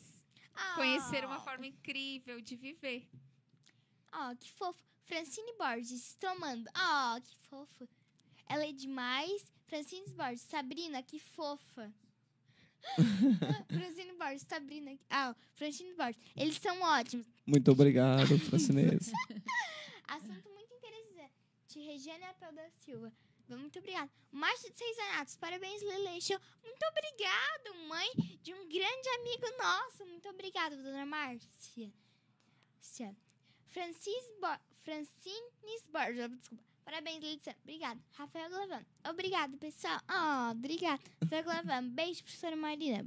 Ah. 0.54 0.74
Conhecer 0.74 1.24
uma 1.26 1.38
forma 1.40 1.66
incrível 1.66 2.40
de 2.40 2.56
viver. 2.56 3.06
Ó, 4.14 4.34
que 4.36 4.50
fofo. 4.52 4.82
Francine 5.04 5.52
Borges, 5.58 6.16
tomando. 6.18 6.68
Ó, 6.76 7.20
que 7.20 7.36
fofo. 7.48 7.88
Ela 8.48 8.66
é 8.66 8.72
demais. 8.72 9.44
Francine 9.66 10.08
Borges, 10.10 10.42
Sabrina, 10.42 11.02
que 11.02 11.18
fofa. 11.18 11.92
Francine 13.68 14.12
Borges, 14.12 14.46
Sabrina. 14.48 14.98
Ah, 15.10 15.34
Francine 15.54 15.94
Borges. 15.94 16.22
Eles 16.36 16.56
são 16.58 16.80
ótimos. 16.82 17.26
Muito 17.46 17.70
obrigado, 17.72 18.38
Francinês. 18.38 19.10
Assunto 20.06 20.50
muito 20.50 20.74
interessante. 20.74 21.80
Regiane 21.80 22.24
Apel 22.24 22.52
da 22.52 22.70
Silva. 22.70 23.12
Muito 23.48 23.78
obrigada. 23.78 24.10
Márcio 24.30 24.72
de 24.72 24.78
Seis 24.78 24.98
Anatos. 24.98 25.36
Parabéns, 25.36 25.82
Lele 25.82 26.20
Show. 26.20 26.38
Muito 26.62 26.82
obrigado, 26.90 27.88
mãe 27.88 28.10
de 28.42 28.54
um 28.54 28.68
grande 28.68 29.08
amigo 29.20 29.46
nosso. 29.58 30.06
Muito 30.06 30.28
obrigada, 30.28 30.76
dona 30.76 31.04
Márcia. 31.04 31.92
Cia. 32.80 33.14
Francis 33.74 34.30
Bo 34.40 34.56
Francines 34.84 35.84
Borges. 35.92 36.30
Desculpa. 36.30 36.62
Parabéns, 36.84 37.20
Letícia. 37.20 37.56
Obrigada. 37.64 38.00
Rafael 38.12 38.48
Glavano. 38.48 38.86
Obrigado, 39.10 39.58
pessoal. 39.58 39.98
Oh, 40.08 40.52
obrigado. 40.52 41.00
Rafael 41.22 41.42
Glavano. 41.42 41.90
Beijo, 41.90 42.22
professora 42.22 42.54
Marina. 42.54 43.04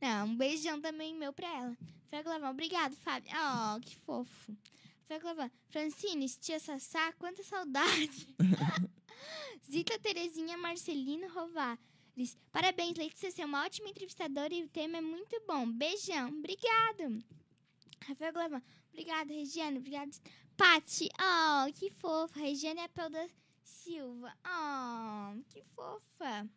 Não, 0.00 0.26
um 0.28 0.36
beijão 0.36 0.80
também 0.80 1.14
meu 1.14 1.30
pra 1.30 1.46
ela. 1.46 1.76
Rafael 2.04 2.24
Glavano. 2.24 2.52
Obrigado, 2.52 2.96
Fábio. 2.96 3.30
Oh, 3.34 3.80
que 3.80 3.96
fofo. 3.96 4.56
Rafael 5.02 5.20
Glavano. 5.20 5.52
Francine, 5.68 6.26
tia 6.26 6.58
Sassá, 6.58 7.12
quanta 7.18 7.42
saudade. 7.42 8.34
Zita 9.70 9.98
Terezinha 9.98 10.56
Marcelino 10.56 11.28
Rovares. 11.28 12.34
Parabéns, 12.50 12.96
Letícia. 12.96 13.30
Você 13.30 13.42
é 13.42 13.44
uma 13.44 13.62
ótima 13.62 13.90
entrevistadora 13.90 14.54
e 14.54 14.62
o 14.62 14.68
tema 14.68 14.96
é 14.96 15.02
muito 15.02 15.38
bom. 15.46 15.70
Beijão. 15.70 16.28
Obrigado. 16.30 17.22
Rafael 18.06 18.32
Glavão. 18.32 18.62
Obrigado, 18.90 19.28
Regiane. 19.28 19.78
Obrigado. 19.78 20.10
Pati. 20.56 21.08
Oh, 21.20 21.72
que 21.72 21.90
fofa. 21.90 22.40
Regiane 22.40 22.80
Apel 22.80 23.10
da 23.10 23.26
Silva. 23.62 24.32
Oh, 24.44 25.42
que 25.48 25.62
fofa. 25.74 26.48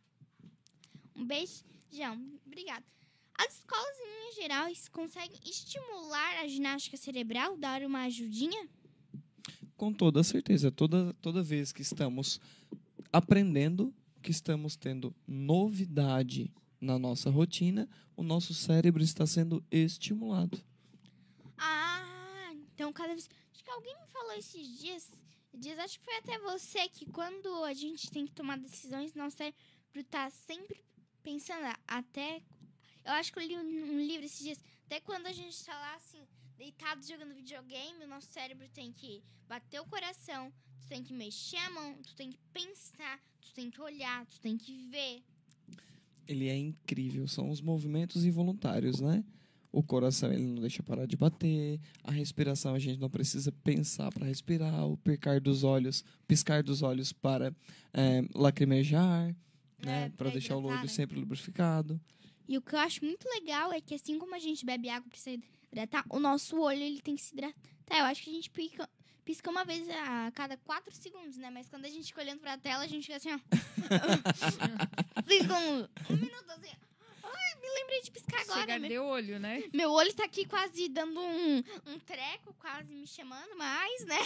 Um 1.15 1.25
beijão. 1.25 2.39
Obrigado. 2.45 2.83
As 3.37 3.55
escolas, 3.55 3.97
em 3.99 4.41
gerais, 4.41 4.87
conseguem 4.87 5.39
estimular 5.43 6.41
a 6.43 6.47
ginástica 6.47 6.95
cerebral, 6.95 7.57
dar 7.57 7.81
uma 7.81 8.03
ajudinha? 8.03 8.69
Com 9.75 9.91
toda 9.91 10.23
certeza, 10.23 10.71
toda, 10.71 11.13
toda 11.15 11.41
vez 11.41 11.71
que 11.71 11.81
estamos 11.81 12.39
aprendendo, 13.11 13.93
que 14.21 14.29
estamos 14.29 14.75
tendo 14.75 15.15
novidade 15.27 16.53
na 16.79 16.99
nossa 16.99 17.29
rotina, 17.29 17.89
o 18.15 18.23
nosso 18.23 18.53
cérebro 18.53 19.01
está 19.01 19.25
sendo 19.25 19.63
estimulado. 19.71 20.63
Ah, 21.57 21.90
então 22.81 22.91
cada 22.91 23.13
vez. 23.13 23.29
Acho 23.51 23.63
que 23.63 23.69
alguém 23.69 23.95
me 24.01 24.07
falou 24.07 24.33
esses 24.33 24.79
dias. 24.79 25.11
dias 25.53 25.77
acho 25.77 25.99
que 25.99 26.05
foi 26.05 26.17
até 26.17 26.39
você 26.39 26.89
que 26.89 27.05
quando 27.05 27.63
a 27.63 27.73
gente 27.73 28.09
tem 28.09 28.25
que 28.25 28.33
tomar 28.33 28.57
decisões, 28.57 29.13
nosso 29.13 29.37
cérebro 29.37 30.03
tá 30.09 30.29
sempre 30.31 30.83
pensando 31.21 31.63
até. 31.87 32.41
Eu 33.05 33.13
acho 33.13 33.31
que 33.31 33.37
eu 33.37 33.43
li 33.43 33.55
um, 33.55 33.99
livro 33.99 34.25
esses 34.25 34.39
dias. 34.39 34.59
Até 34.85 34.99
quando 34.99 35.27
a 35.27 35.31
gente 35.31 35.63
tá 35.63 35.73
lá 35.73 35.95
assim, 35.95 36.25
deitado 36.57 37.05
jogando 37.05 37.35
videogame, 37.35 38.03
o 38.03 38.07
nosso 38.07 38.31
cérebro 38.31 38.67
tem 38.69 38.91
que 38.91 39.23
bater 39.47 39.79
o 39.79 39.85
coração, 39.85 40.51
tu 40.81 40.87
tem 40.87 41.03
que 41.03 41.13
mexer 41.13 41.57
a 41.57 41.69
mão, 41.69 41.93
tu 42.01 42.15
tem 42.15 42.31
que 42.31 42.39
pensar, 42.51 43.21
tu 43.41 43.53
tem 43.53 43.69
que 43.69 43.79
olhar, 43.79 44.25
tu 44.25 44.39
tem 44.39 44.57
que 44.57 44.75
ver. 44.89 45.23
Ele 46.27 46.47
é 46.47 46.57
incrível, 46.57 47.27
são 47.27 47.49
os 47.51 47.61
movimentos 47.61 48.25
involuntários, 48.25 48.99
né? 48.99 49.23
O 49.71 49.81
coração 49.81 50.31
ele 50.33 50.43
não 50.43 50.61
deixa 50.61 50.83
parar 50.83 51.05
de 51.05 51.15
bater, 51.15 51.79
a 52.03 52.11
respiração 52.11 52.75
a 52.75 52.79
gente 52.79 52.99
não 52.99 53.09
precisa 53.09 53.51
pensar 53.63 54.11
para 54.11 54.25
respirar, 54.25 54.85
o 54.85 54.97
piscar 54.97 55.39
dos 55.39 55.63
olhos, 55.63 56.03
piscar 56.27 56.61
dos 56.61 56.81
olhos 56.81 57.13
para 57.13 57.55
é, 57.93 58.21
lacrimejar, 58.35 59.33
né? 59.83 60.05
É, 60.05 60.09
Para 60.09 60.17
pra 60.17 60.29
deixar 60.29 60.57
o 60.57 60.63
olho 60.63 60.81
né? 60.81 60.87
sempre 60.87 61.19
lubrificado. 61.19 61.99
E 62.47 62.57
o 62.57 62.61
que 62.61 62.75
eu 62.75 62.79
acho 62.79 63.03
muito 63.05 63.27
legal 63.29 63.71
é 63.71 63.79
que 63.79 63.95
assim 63.95 64.19
como 64.19 64.35
a 64.35 64.39
gente 64.39 64.65
bebe 64.65 64.89
água 64.89 65.09
pra 65.09 65.17
se 65.17 65.41
hidratar, 65.71 66.05
o 66.09 66.19
nosso 66.19 66.59
olho 66.59 66.81
ele 66.81 67.01
tem 67.01 67.15
que 67.15 67.21
se 67.21 67.33
hidratar. 67.33 67.55
Eu 67.89 68.05
acho 68.05 68.23
que 68.23 68.29
a 68.29 68.33
gente 68.33 68.49
pisca, 68.49 68.89
pisca 69.23 69.49
uma 69.49 69.63
vez 69.63 69.87
a 69.89 70.31
cada 70.33 70.57
quatro 70.57 70.93
segundos, 70.93 71.37
né? 71.37 71.49
Mas 71.49 71.69
quando 71.69 71.85
a 71.85 71.89
gente 71.89 72.07
fica 72.07 72.21
olhando 72.21 72.39
pra 72.39 72.57
tela, 72.57 72.83
a 72.83 72.87
gente 72.87 73.05
fica 73.05 73.17
assim, 73.17 73.31
ó. 73.31 73.39
Pisca 75.27 75.53
um, 75.53 76.13
um 76.13 76.17
minuto 76.17 76.49
assim. 76.51 76.69
Ai, 76.69 76.90
me 77.61 77.69
lembrei 77.79 78.01
de 78.01 78.11
piscar 78.11 78.41
agora. 78.41 78.59
Chegar 78.61 78.79
Meu, 78.79 78.89
de 78.89 78.97
olho, 78.99 79.39
né? 79.39 79.63
meu 79.73 79.91
olho 79.91 80.13
tá 80.13 80.25
aqui 80.25 80.45
quase 80.45 80.89
dando 80.89 81.19
um, 81.19 81.57
um 81.87 81.99
treco, 82.05 82.53
quase 82.59 82.93
me 82.93 83.05
chamando, 83.07 83.55
mas, 83.57 84.05
né? 84.05 84.17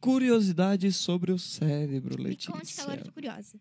Curiosidades 0.00 0.96
sobre 0.96 1.30
o 1.30 1.38
cérebro, 1.38 2.16
Me 2.18 2.24
Letícia. 2.30 2.52
conte 2.52 2.74
que 2.74 2.80
agora 2.80 3.00
eu 3.00 3.04
tô 3.04 3.12
curiosa. 3.12 3.58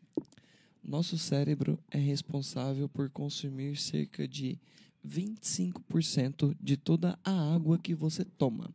Nosso 0.83 1.17
cérebro 1.17 1.77
é 1.91 1.99
responsável 1.99 2.89
por 2.89 3.09
consumir 3.11 3.77
cerca 3.77 4.27
de 4.27 4.59
25% 5.07 6.55
de 6.59 6.77
toda 6.77 7.17
a 7.23 7.53
água 7.53 7.77
que 7.77 7.93
você 7.93 8.25
toma. 8.25 8.73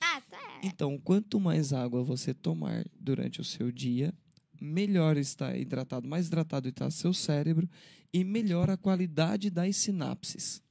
Ah, 0.00 0.20
tá. 0.30 0.60
Então, 0.62 0.96
quanto 0.98 1.40
mais 1.40 1.72
água 1.72 2.04
você 2.04 2.32
tomar 2.32 2.84
durante 2.94 3.40
o 3.40 3.44
seu 3.44 3.72
dia, 3.72 4.14
melhor 4.62 5.16
está 5.16 5.56
hidratado, 5.56 6.06
mais 6.08 6.26
hidratado 6.28 6.68
está 6.68 6.90
seu 6.90 7.12
cérebro 7.12 7.68
e 8.12 8.22
melhor 8.24 8.70
a 8.70 8.76
qualidade 8.76 9.50
das 9.50 9.76
sinapses. 9.76 10.62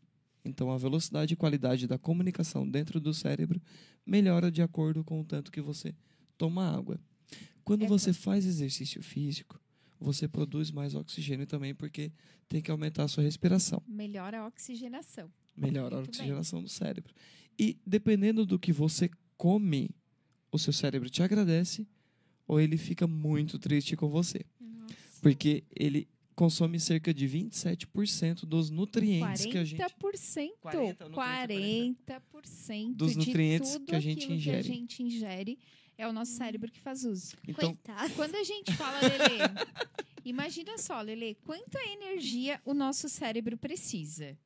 Então, 0.44 0.72
a 0.72 0.78
velocidade 0.78 1.34
e 1.34 1.38
qualidade 1.38 1.86
da 1.88 1.98
comunicação 2.00 2.68
dentro 2.68 3.00
do 3.00 3.14
cérebro 3.14 3.62
melhora 4.06 4.52
de 4.52 4.62
acordo 4.62 5.04
com 5.04 5.22
o 5.22 5.24
tanto 5.26 5.52
que 5.52 5.62
você 5.62 5.94
toma 6.38 6.68
água. 6.76 7.00
Quando 7.64 7.86
É 7.86 7.88
você 7.88 8.12
faz 8.14 8.46
exercício 8.46 9.04
físico, 9.04 9.60
você 10.00 10.28
produz 10.28 10.72
mais 10.72 10.96
oxigênio 10.96 11.46
também, 11.46 11.76
porque 11.76 12.12
tem 12.48 12.60
que 12.62 12.72
aumentar 12.72 13.04
a 13.04 13.08
sua 13.08 13.24
respiração 13.24 13.84
Melhora 13.88 14.40
a 14.42 14.48
oxigenação. 14.48 15.32
melhora 15.56 15.96
a 15.96 16.00
Muito 16.00 16.12
bem. 16.12 16.22
oxigenação 16.22 16.64
do 16.64 16.70
cérebro. 16.70 17.14
E 17.60 17.78
dependendo 17.86 18.46
do 18.46 18.58
que 18.58 18.74
você 18.74 19.10
come, 19.38 19.92
o 20.52 20.58
seu 20.58 20.74
cérebro 20.74 21.08
te 21.10 21.22
agradece 21.22 21.88
ou 22.52 22.60
ele 22.60 22.76
fica 22.76 23.08
muito 23.08 23.58
triste 23.58 23.96
com 23.96 24.10
você. 24.10 24.42
Nossa. 24.60 24.94
Porque 25.22 25.64
ele 25.74 26.06
consome 26.36 26.82
cerca 26.82 27.14
de 27.14 27.26
27% 27.26 28.42
dos 28.42 28.70
nutrientes 28.70 29.46
que 29.46 29.58
a 29.58 29.64
gente 29.64 29.82
40%. 29.82 30.50
40, 30.60 31.10
nutriente 31.10 32.02
40% 32.06 32.94
Dos 32.94 33.12
de 33.14 33.18
nutrientes 33.20 33.72
tudo 33.72 33.86
que 33.86 33.96
a 33.96 34.02
gente 34.02 34.30
ingere. 34.34 34.64
que 34.64 34.70
a 34.70 34.76
gente 34.76 35.02
ingere 35.02 35.60
é 35.98 36.06
o 36.06 36.12
nosso 36.12 36.34
cérebro 36.34 36.70
que 36.70 36.80
faz 36.82 37.06
uso. 37.06 37.38
Então, 37.48 37.74
Coitado. 37.74 38.14
Quando 38.16 38.36
a 38.36 38.44
gente 38.44 38.74
fala, 38.74 39.00
Lele, 39.00 39.70
imagina 40.26 40.78
só, 40.78 41.00
Lele, 41.00 41.38
quanta 41.46 41.80
energia 41.86 42.60
o 42.66 42.74
nosso 42.74 43.08
cérebro 43.08 43.58
precisa, 43.58 44.38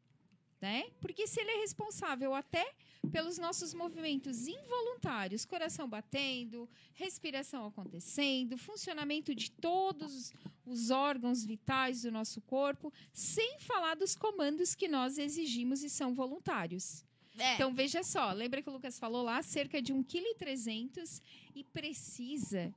né? 0.61 0.89
Porque 0.99 1.27
se 1.27 1.39
ele 1.39 1.51
é 1.51 1.57
responsável 1.57 2.33
até 2.33 2.73
pelos 3.11 3.37
nossos 3.37 3.73
movimentos 3.73 4.47
involuntários, 4.47 5.45
coração 5.45 5.87
batendo, 5.87 6.67
respiração 6.93 7.65
acontecendo, 7.67 8.57
funcionamento 8.57 9.33
de 9.35 9.51
todos 9.51 10.33
os 10.65 10.89
órgãos 10.89 11.45
vitais 11.45 12.01
do 12.01 12.11
nosso 12.11 12.41
corpo, 12.41 12.91
sem 13.13 13.59
falar 13.59 13.95
dos 13.95 14.15
comandos 14.15 14.73
que 14.73 14.87
nós 14.87 15.17
exigimos 15.17 15.83
e 15.83 15.89
são 15.89 16.13
voluntários. 16.13 17.05
É. 17.37 17.55
Então, 17.55 17.73
veja 17.73 18.03
só, 18.03 18.31
lembra 18.31 18.61
que 18.61 18.69
o 18.69 18.73
Lucas 18.73 18.97
falou 18.97 19.23
lá, 19.23 19.41
cerca 19.43 19.81
de 19.81 19.93
1,3 19.93 20.05
kg 20.05 21.21
e 21.55 21.63
precisa 21.63 22.73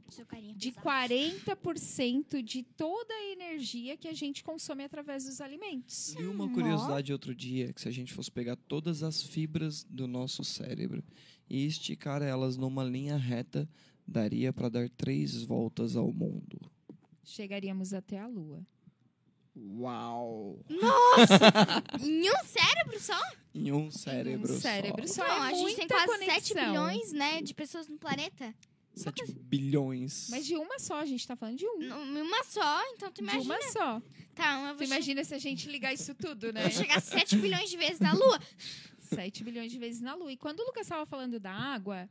de 0.56 0.72
pesado. 0.72 0.88
40% 0.88 2.42
de 2.42 2.62
toda 2.62 3.12
a 3.12 3.32
energia 3.32 3.96
que 3.96 4.08
a 4.08 4.12
gente 4.12 4.42
consome 4.42 4.84
através 4.84 5.24
dos 5.24 5.40
alimentos. 5.40 6.14
vi 6.16 6.26
uma 6.26 6.48
curiosidade 6.52 7.12
outro 7.12 7.34
dia 7.34 7.72
que 7.72 7.80
se 7.80 7.88
a 7.88 7.92
gente 7.92 8.12
fosse 8.12 8.30
pegar 8.30 8.56
todas 8.56 9.02
as 9.02 9.22
fibras 9.22 9.84
do 9.84 10.06
nosso 10.06 10.44
cérebro 10.44 11.02
e 11.48 11.64
esticar 11.66 12.22
elas 12.22 12.56
numa 12.56 12.84
linha 12.84 13.16
reta, 13.16 13.68
daria 14.06 14.52
para 14.52 14.68
dar 14.68 14.88
três 14.88 15.42
voltas 15.42 15.96
ao 15.96 16.12
mundo. 16.12 16.60
Chegaríamos 17.24 17.92
até 17.92 18.18
a 18.18 18.26
Lua. 18.26 18.66
Uau! 19.78 20.58
Em 22.00 22.30
um 22.30 22.44
cérebro 22.44 23.00
só? 23.00 23.20
Em 23.54 23.72
um 23.72 23.90
cérebro 23.90 24.52
um 24.54 24.58
cérebro 24.58 25.08
só. 25.08 25.14
só. 25.14 25.24
Então, 25.24 25.44
é 25.44 25.48
a 25.48 25.52
gente 25.54 25.76
tem 25.76 25.88
quase 25.88 26.06
7 26.06 26.18
conexão. 26.54 26.66
bilhões, 26.66 27.12
né, 27.12 27.42
de 27.42 27.54
pessoas 27.54 27.88
no 27.88 27.98
planeta. 27.98 28.54
7 28.94 29.32
bilhões. 29.32 30.28
Mas 30.30 30.44
de 30.46 30.56
uma 30.56 30.78
só, 30.78 31.00
a 31.00 31.04
gente 31.06 31.26
tá 31.26 31.36
falando 31.36 31.56
de 31.56 31.66
um. 31.66 31.78
Num- 31.78 32.22
Uma 32.22 32.42
só, 32.44 32.82
então 32.92 33.10
tu 33.12 33.22
De 33.22 33.30
imagina. 33.30 33.54
uma 33.54 33.62
só. 33.70 34.02
Tá, 34.34 34.68
eu 34.70 34.76
Tu 34.76 34.84
imagina 34.84 35.22
se 35.24 35.34
a 35.34 35.38
gente 35.38 35.68
ligar 35.68 35.92
isso 35.92 36.14
tudo, 36.14 36.52
né? 36.52 36.62
vou 36.62 36.70
chegar 36.70 37.00
7 37.00 37.36
bilhões 37.36 37.68
de 37.70 37.76
vezes 37.76 38.00
na 38.00 38.12
Lua. 38.12 38.40
7 38.98 39.42
bilhões 39.44 39.70
de 39.72 39.78
vezes 39.78 40.00
na 40.00 40.14
Lua. 40.14 40.32
E 40.32 40.36
quando 40.36 40.60
o 40.60 40.64
Lucas 40.64 40.82
estava 40.82 41.06
falando 41.06 41.38
da 41.40 41.52
água, 41.52 42.08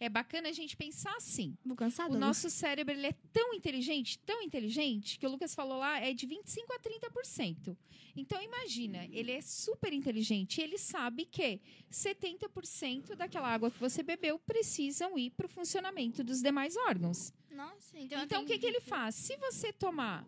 é 0.00 0.08
bacana 0.08 0.48
a 0.48 0.52
gente 0.52 0.74
pensar 0.76 1.14
assim. 1.14 1.54
Vou 1.64 1.76
cansar 1.76 2.10
O 2.10 2.18
nosso 2.18 2.48
cérebro 2.48 2.94
ele 2.94 3.06
é 3.06 3.12
tão 3.32 3.52
inteligente, 3.52 4.18
tão 4.20 4.40
inteligente, 4.42 5.18
que 5.18 5.26
o 5.26 5.30
Lucas 5.30 5.54
falou 5.54 5.78
lá 5.78 6.00
é 6.00 6.14
de 6.14 6.26
25 6.26 6.72
a 6.72 6.78
30%. 6.78 7.76
Então 8.16 8.42
imagina, 8.42 9.06
ele 9.12 9.30
é 9.30 9.42
super 9.42 9.92
inteligente, 9.92 10.58
e 10.58 10.64
ele 10.64 10.78
sabe 10.78 11.26
que 11.26 11.60
70% 11.92 13.14
daquela 13.14 13.48
água 13.48 13.70
que 13.70 13.78
você 13.78 14.02
bebeu 14.02 14.38
precisam 14.38 15.18
ir 15.18 15.30
para 15.30 15.46
o 15.46 15.48
funcionamento 15.48 16.24
dos 16.24 16.40
demais 16.40 16.76
órgãos. 16.76 17.32
Nossa, 17.50 17.98
então, 17.98 18.22
Então 18.24 18.42
o 18.42 18.46
que, 18.46 18.58
que 18.58 18.66
ele 18.66 18.80
faz? 18.80 19.14
Se 19.14 19.36
você 19.36 19.70
tomar 19.70 20.26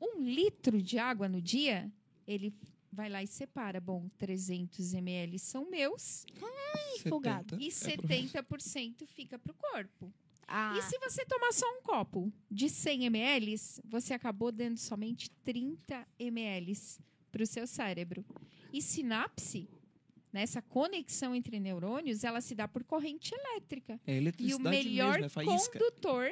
um 0.00 0.20
litro 0.20 0.82
de 0.82 0.98
água 0.98 1.28
no 1.28 1.40
dia, 1.40 1.90
ele 2.26 2.52
vai 2.92 3.08
lá 3.08 3.22
e 3.22 3.26
separa. 3.26 3.80
Bom, 3.80 4.08
300 4.18 4.94
ml 4.94 5.38
são 5.38 5.70
meus 5.70 6.26
folgado. 7.10 7.56
70 7.60 8.14
e 8.14 8.26
é 8.36 8.42
pra- 8.42 8.58
70% 8.58 9.06
fica 9.06 9.38
para 9.38 9.52
o 9.52 9.54
corpo. 9.54 10.12
Ah, 10.48 10.76
E 10.78 10.82
se 10.82 10.96
você 10.98 11.24
tomar 11.26 11.52
só 11.52 11.66
um 11.76 11.82
copo 11.82 12.32
de 12.50 12.68
100 12.68 13.04
ml, 13.06 13.56
você 13.84 14.14
acabou 14.14 14.52
dando 14.52 14.78
somente 14.78 15.28
30 15.44 16.06
ml 16.18 16.72
para 17.32 17.42
o 17.42 17.46
seu 17.46 17.66
cérebro. 17.66 18.24
E 18.72 18.80
sinapse, 18.80 19.68
nessa 20.32 20.62
conexão 20.62 21.34
entre 21.34 21.58
neurônios, 21.58 22.22
ela 22.22 22.40
se 22.40 22.54
dá 22.54 22.68
por 22.68 22.84
corrente 22.84 23.34
elétrica. 23.34 24.00
É 24.06 24.18
E 24.38 24.54
o 24.54 24.60
melhor 24.60 25.20
mesmo, 25.20 25.40
é 25.42 25.44
condutor, 25.44 26.30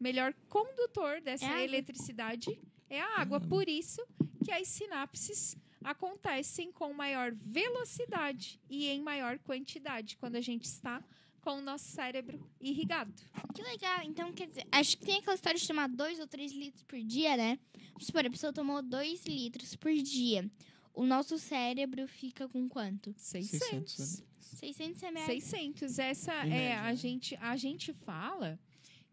melhor 0.00 0.34
condutor 0.48 1.20
dessa 1.20 1.46
É 1.46 1.62
eletricidade 1.64 2.58
é 2.90 3.00
a 3.00 3.20
água. 3.20 3.36
água. 3.36 3.40
Por 3.48 3.68
isso 3.68 4.04
que 4.44 4.50
as 4.50 4.66
sinapses 4.66 5.56
acontecem 5.86 6.72
com 6.72 6.92
maior 6.92 7.32
velocidade 7.32 8.60
e 8.68 8.88
em 8.88 9.00
maior 9.00 9.38
quantidade 9.38 10.16
quando 10.16 10.34
a 10.34 10.40
gente 10.40 10.64
está 10.64 11.02
com 11.40 11.58
o 11.58 11.62
nosso 11.62 11.84
cérebro 11.84 12.44
irrigado. 12.60 13.14
que 13.54 13.62
legal. 13.62 14.00
Então, 14.02 14.32
quer 14.32 14.48
dizer, 14.48 14.66
acho 14.72 14.98
que 14.98 15.06
tem 15.06 15.18
aquela 15.18 15.36
história 15.36 15.58
de 15.58 15.66
tomar 15.66 15.88
2 15.88 16.18
ou 16.18 16.26
3 16.26 16.52
litros 16.52 16.82
por 16.82 16.98
dia, 16.98 17.36
né? 17.36 17.56
Vamos 17.92 18.06
supor, 18.06 18.26
a 18.26 18.30
pessoa 18.30 18.52
tomou 18.52 18.82
2 18.82 19.24
litros 19.26 19.76
por 19.76 19.92
dia. 19.92 20.50
O 20.92 21.06
nosso 21.06 21.38
cérebro 21.38 22.08
fica 22.08 22.48
com 22.48 22.68
quanto? 22.68 23.14
600 23.16 23.68
600. 23.68 23.98
ml. 24.00 24.26
600 24.40 25.02
ml. 25.04 25.40
600. 25.40 25.98
Essa 26.00 26.32
Em 26.34 26.38
é 26.38 26.44
média, 26.46 26.80
a 26.80 26.82
né? 26.84 26.96
gente 26.96 27.36
a 27.36 27.56
gente 27.56 27.92
fala 27.92 28.58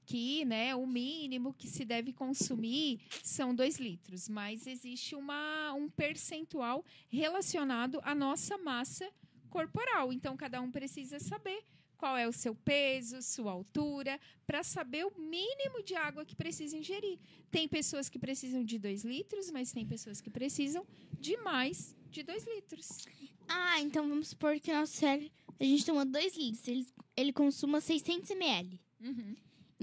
que 0.05 0.45
né, 0.45 0.75
o 0.75 0.85
mínimo 0.85 1.53
que 1.53 1.67
se 1.67 1.85
deve 1.85 2.13
consumir 2.13 2.99
são 3.23 3.53
2 3.55 3.77
litros, 3.79 4.27
mas 4.29 4.67
existe 4.67 5.15
uma, 5.15 5.73
um 5.73 5.89
percentual 5.89 6.83
relacionado 7.09 7.99
à 8.03 8.13
nossa 8.13 8.57
massa 8.57 9.09
corporal. 9.49 10.11
Então, 10.11 10.35
cada 10.35 10.61
um 10.61 10.71
precisa 10.71 11.19
saber 11.19 11.63
qual 12.03 12.17
é 12.17 12.27
o 12.27 12.33
seu 12.33 12.53
peso, 12.53 13.21
sua 13.21 13.51
altura, 13.51 14.19
para 14.45 14.61
saber 14.61 15.05
o 15.05 15.13
mínimo 15.17 15.81
de 15.83 15.95
água 15.95 16.25
que 16.25 16.35
precisa 16.35 16.75
ingerir. 16.75 17.17
Tem 17.49 17.65
pessoas 17.65 18.09
que 18.09 18.19
precisam 18.19 18.61
de 18.61 18.77
2 18.77 19.05
litros, 19.05 19.49
mas 19.51 19.71
tem 19.71 19.85
pessoas 19.85 20.19
que 20.19 20.29
precisam 20.29 20.85
de 21.17 21.37
mais 21.37 21.95
de 22.11 22.21
2 22.23 22.45
litros. 22.45 23.05
Ah, 23.47 23.79
então 23.79 24.09
vamos 24.09 24.29
supor 24.29 24.59
que 24.59 24.69
o 24.69 24.73
nosso 24.73 24.93
cérebro, 24.93 25.31
a 25.57 25.63
gente 25.63 25.85
toma 25.85 26.05
2 26.05 26.35
litros, 26.35 26.67
ele, 26.67 26.85
ele 27.15 27.31
consuma 27.31 27.79
600 27.79 28.29
ml. 28.31 28.79
Uhum. 28.99 29.35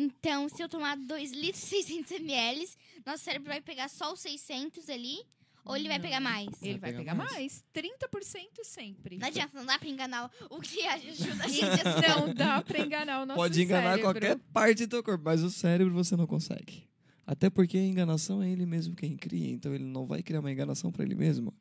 Então, 0.02 0.48
se 0.48 0.62
eu 0.62 0.68
tomar 0.68 0.96
2 0.96 1.32
litros 1.32 1.62
600 1.64 2.12
ml, 2.12 2.66
nosso 3.04 3.22
cérebro 3.24 3.48
vai 3.48 3.60
pegar 3.60 3.88
só 3.88 4.12
os 4.12 4.20
600 4.20 4.88
ali? 4.88 5.18
Ou 5.62 5.76
ele 5.76 5.88
vai 5.88 5.98
Não. 5.98 6.04
pegar 6.04 6.20
mais? 6.20 6.48
Ele 6.62 6.78
vai, 6.78 6.90
pegar 6.90 6.98
pegar 7.00 7.14
mais. 7.14 7.32
mais. 7.32 7.64
30% 7.74 8.64
sempre. 8.64 9.18
Não 9.18 9.26
adianta, 9.28 9.58
não 9.58 9.66
dá 9.66 9.78
pra 9.78 9.88
enganar 9.88 10.30
o 10.48 10.58
que 10.60 10.80
ajuda 10.86 11.44
a 11.44 11.48
gente 11.52 11.64
a 11.86 12.16
Não 12.18 12.32
dá 12.34 12.62
pra 12.62 12.78
enganar 12.80 13.22
o 13.22 13.26
nosso 13.26 13.36
Pode 13.38 13.60
enganar 13.62 13.90
cérebro. 13.98 14.02
qualquer 14.04 14.38
parte 14.54 14.86
do 14.86 14.90
teu 14.90 15.02
corpo, 15.04 15.22
mas 15.22 15.42
o 15.42 15.50
cérebro 15.50 15.92
você 15.92 16.16
não 16.16 16.26
consegue. 16.26 16.88
Até 17.26 17.50
porque 17.50 17.76
a 17.76 17.82
enganação 17.84 18.42
é 18.42 18.48
ele 18.50 18.64
mesmo 18.64 18.96
quem 18.96 19.16
cria, 19.18 19.50
então 19.52 19.74
ele 19.74 19.84
não 19.84 20.06
vai 20.06 20.22
criar 20.22 20.40
uma 20.40 20.50
enganação 20.50 20.90
pra 20.90 21.04
ele 21.04 21.14
mesmo. 21.14 21.52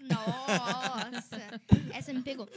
Nossa, 0.00 1.60
essa 1.94 2.12
me 2.12 2.22
pegou. 2.22 2.48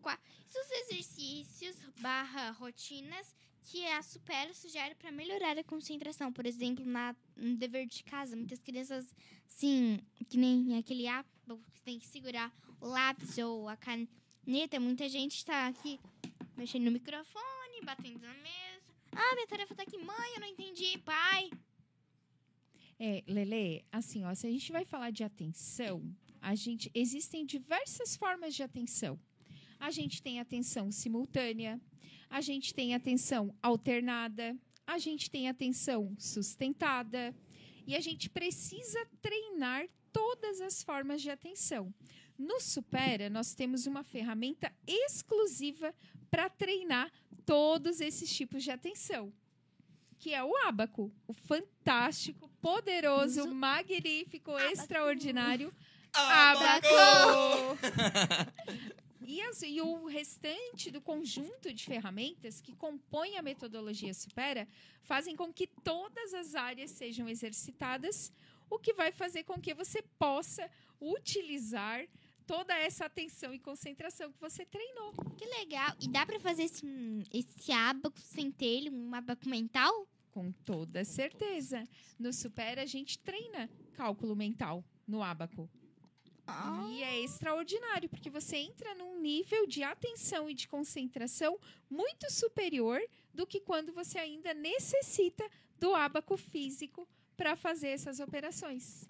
Qua- 0.00 0.18
Os 0.48 0.70
exercícios 0.92 1.76
barra 2.00 2.50
rotinas 2.52 3.36
que 3.70 3.86
a 3.86 4.02
Supera 4.02 4.52
sugere 4.52 4.96
para 4.96 5.12
melhorar 5.12 5.56
a 5.56 5.62
concentração. 5.62 6.32
Por 6.32 6.44
exemplo, 6.44 6.84
na, 6.84 7.14
no 7.36 7.56
dever 7.56 7.86
de 7.86 8.02
casa, 8.02 8.34
muitas 8.34 8.58
crianças, 8.58 9.14
sim, 9.46 10.00
que 10.28 10.36
nem 10.36 10.76
aquele 10.76 11.06
app 11.06 11.28
que 11.72 11.80
tem 11.82 11.96
que 11.96 12.06
segurar 12.06 12.52
o 12.80 12.86
lápis 12.88 13.38
ou 13.38 13.68
a 13.68 13.76
caneta. 13.76 14.80
Muita 14.80 15.08
gente 15.08 15.36
está 15.36 15.68
aqui 15.68 16.00
mexendo 16.56 16.84
no 16.86 16.90
microfone, 16.90 17.80
batendo 17.84 18.18
na 18.18 18.34
mesa. 18.34 18.82
Ah, 19.12 19.34
minha 19.36 19.46
tarefa 19.46 19.74
tá 19.74 19.84
aqui, 19.84 19.98
mãe, 19.98 20.34
eu 20.34 20.40
não 20.40 20.48
entendi, 20.48 20.98
pai. 20.98 21.50
É, 22.98 23.22
Lele, 23.28 23.84
assim, 23.92 24.24
ó, 24.24 24.34
se 24.34 24.48
a 24.48 24.50
gente 24.50 24.72
vai 24.72 24.84
falar 24.84 25.10
de 25.10 25.22
atenção, 25.22 26.02
a 26.40 26.56
gente 26.56 26.90
existem 26.92 27.46
diversas 27.46 28.16
formas 28.16 28.52
de 28.52 28.64
atenção. 28.64 29.18
A 29.80 29.90
gente 29.90 30.22
tem 30.22 30.38
atenção 30.38 30.90
simultânea, 30.92 31.80
a 32.28 32.40
gente 32.40 32.72
tem 32.74 32.94
atenção 32.94 33.52
alternada, 33.62 34.54
a 34.86 34.98
gente 34.98 35.30
tem 35.30 35.48
atenção 35.48 36.14
sustentada 36.18 37.34
e 37.86 37.96
a 37.96 38.00
gente 38.00 38.28
precisa 38.28 39.04
treinar 39.22 39.86
todas 40.12 40.60
as 40.60 40.82
formas 40.82 41.22
de 41.22 41.30
atenção. 41.30 41.92
No 42.38 42.60
Supera, 42.60 43.28
nós 43.30 43.54
temos 43.54 43.86
uma 43.86 44.02
ferramenta 44.04 44.72
exclusiva 44.86 45.94
para 46.30 46.48
treinar 46.48 47.10
todos 47.44 48.00
esses 48.00 48.30
tipos 48.34 48.62
de 48.62 48.70
atenção, 48.70 49.32
que 50.18 50.34
é 50.34 50.44
o 50.44 50.54
ábaco, 50.66 51.10
o 51.26 51.32
fantástico, 51.32 52.48
poderoso, 52.60 53.40
Uso- 53.42 53.54
magnífico, 53.54 54.56
extraordinário 54.58 55.72
Abaco! 56.12 56.88
E, 59.22 59.40
as- 59.42 59.62
e 59.62 59.80
o 59.80 60.06
restante 60.06 60.90
do 60.90 61.00
conjunto 61.00 61.72
de 61.72 61.84
ferramentas 61.84 62.60
que 62.60 62.74
compõem 62.74 63.36
a 63.36 63.42
metodologia 63.42 64.14
Supera 64.14 64.66
fazem 65.02 65.36
com 65.36 65.52
que 65.52 65.66
todas 65.66 66.32
as 66.34 66.54
áreas 66.54 66.90
sejam 66.90 67.28
exercitadas, 67.28 68.32
o 68.70 68.78
que 68.78 68.92
vai 68.94 69.12
fazer 69.12 69.44
com 69.44 69.60
que 69.60 69.74
você 69.74 70.02
possa 70.18 70.70
utilizar 71.00 72.06
toda 72.46 72.74
essa 72.76 73.04
atenção 73.06 73.52
e 73.54 73.58
concentração 73.58 74.32
que 74.32 74.40
você 74.40 74.64
treinou. 74.64 75.12
Que 75.36 75.44
legal. 75.44 75.94
E 76.00 76.08
dá 76.08 76.24
pra 76.26 76.40
fazer 76.40 76.64
esse, 76.64 76.84
esse 77.32 77.70
abaco 77.72 78.18
sem 78.20 78.50
ter 78.50 78.66
ele, 78.66 78.90
um 78.90 79.14
abaco 79.14 79.48
mental? 79.48 80.06
Com 80.32 80.50
toda 80.52 81.04
certeza. 81.04 81.86
No 82.18 82.32
Supera, 82.32 82.82
a 82.82 82.86
gente 82.86 83.18
treina 83.18 83.68
cálculo 83.94 84.34
mental 84.34 84.84
no 85.06 85.22
E 86.90 87.02
é 87.02 87.20
extraordinário, 87.20 88.08
porque 88.08 88.30
você 88.30 88.56
entra 88.56 88.94
num 88.94 89.20
nível 89.20 89.66
de 89.66 89.82
atenção 89.82 90.48
e 90.50 90.54
de 90.54 90.68
concentração 90.68 91.58
muito 91.88 92.30
superior 92.30 93.00
do 93.32 93.46
que 93.46 93.60
quando 93.60 93.92
você 93.92 94.18
ainda 94.18 94.52
necessita 94.54 95.48
do 95.78 95.94
ábaco 95.94 96.36
físico 96.36 97.06
para 97.36 97.56
fazer 97.56 97.88
essas 97.88 98.20
operações. 98.20 99.06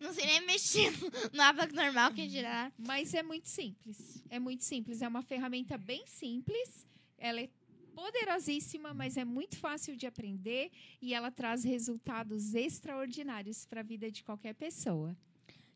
Não 0.00 0.12
sei 0.14 0.24
nem 0.24 0.46
mexer 0.46 0.90
no 1.34 1.42
abaco 1.42 1.74
normal 1.74 2.14
que 2.14 2.22
é 2.22 2.28
girar. 2.28 2.72
Mas 2.78 3.12
é 3.12 3.22
muito 3.22 3.46
simples. 3.46 4.22
É 4.30 4.38
muito 4.38 4.64
simples. 4.64 5.02
É 5.02 5.08
uma 5.08 5.22
ferramenta 5.22 5.76
bem 5.76 6.06
simples. 6.06 6.86
Ela 7.18 7.42
é 7.42 7.50
poderosíssima, 7.94 8.94
mas 8.94 9.18
é 9.18 9.24
muito 9.24 9.58
fácil 9.58 9.96
de 9.96 10.06
aprender 10.06 10.70
e 11.00 11.12
ela 11.14 11.30
traz 11.30 11.62
resultados 11.62 12.54
extraordinários 12.54 13.66
para 13.66 13.80
a 13.80 13.84
vida 13.84 14.10
de 14.10 14.24
qualquer 14.24 14.54
pessoa. 14.54 15.14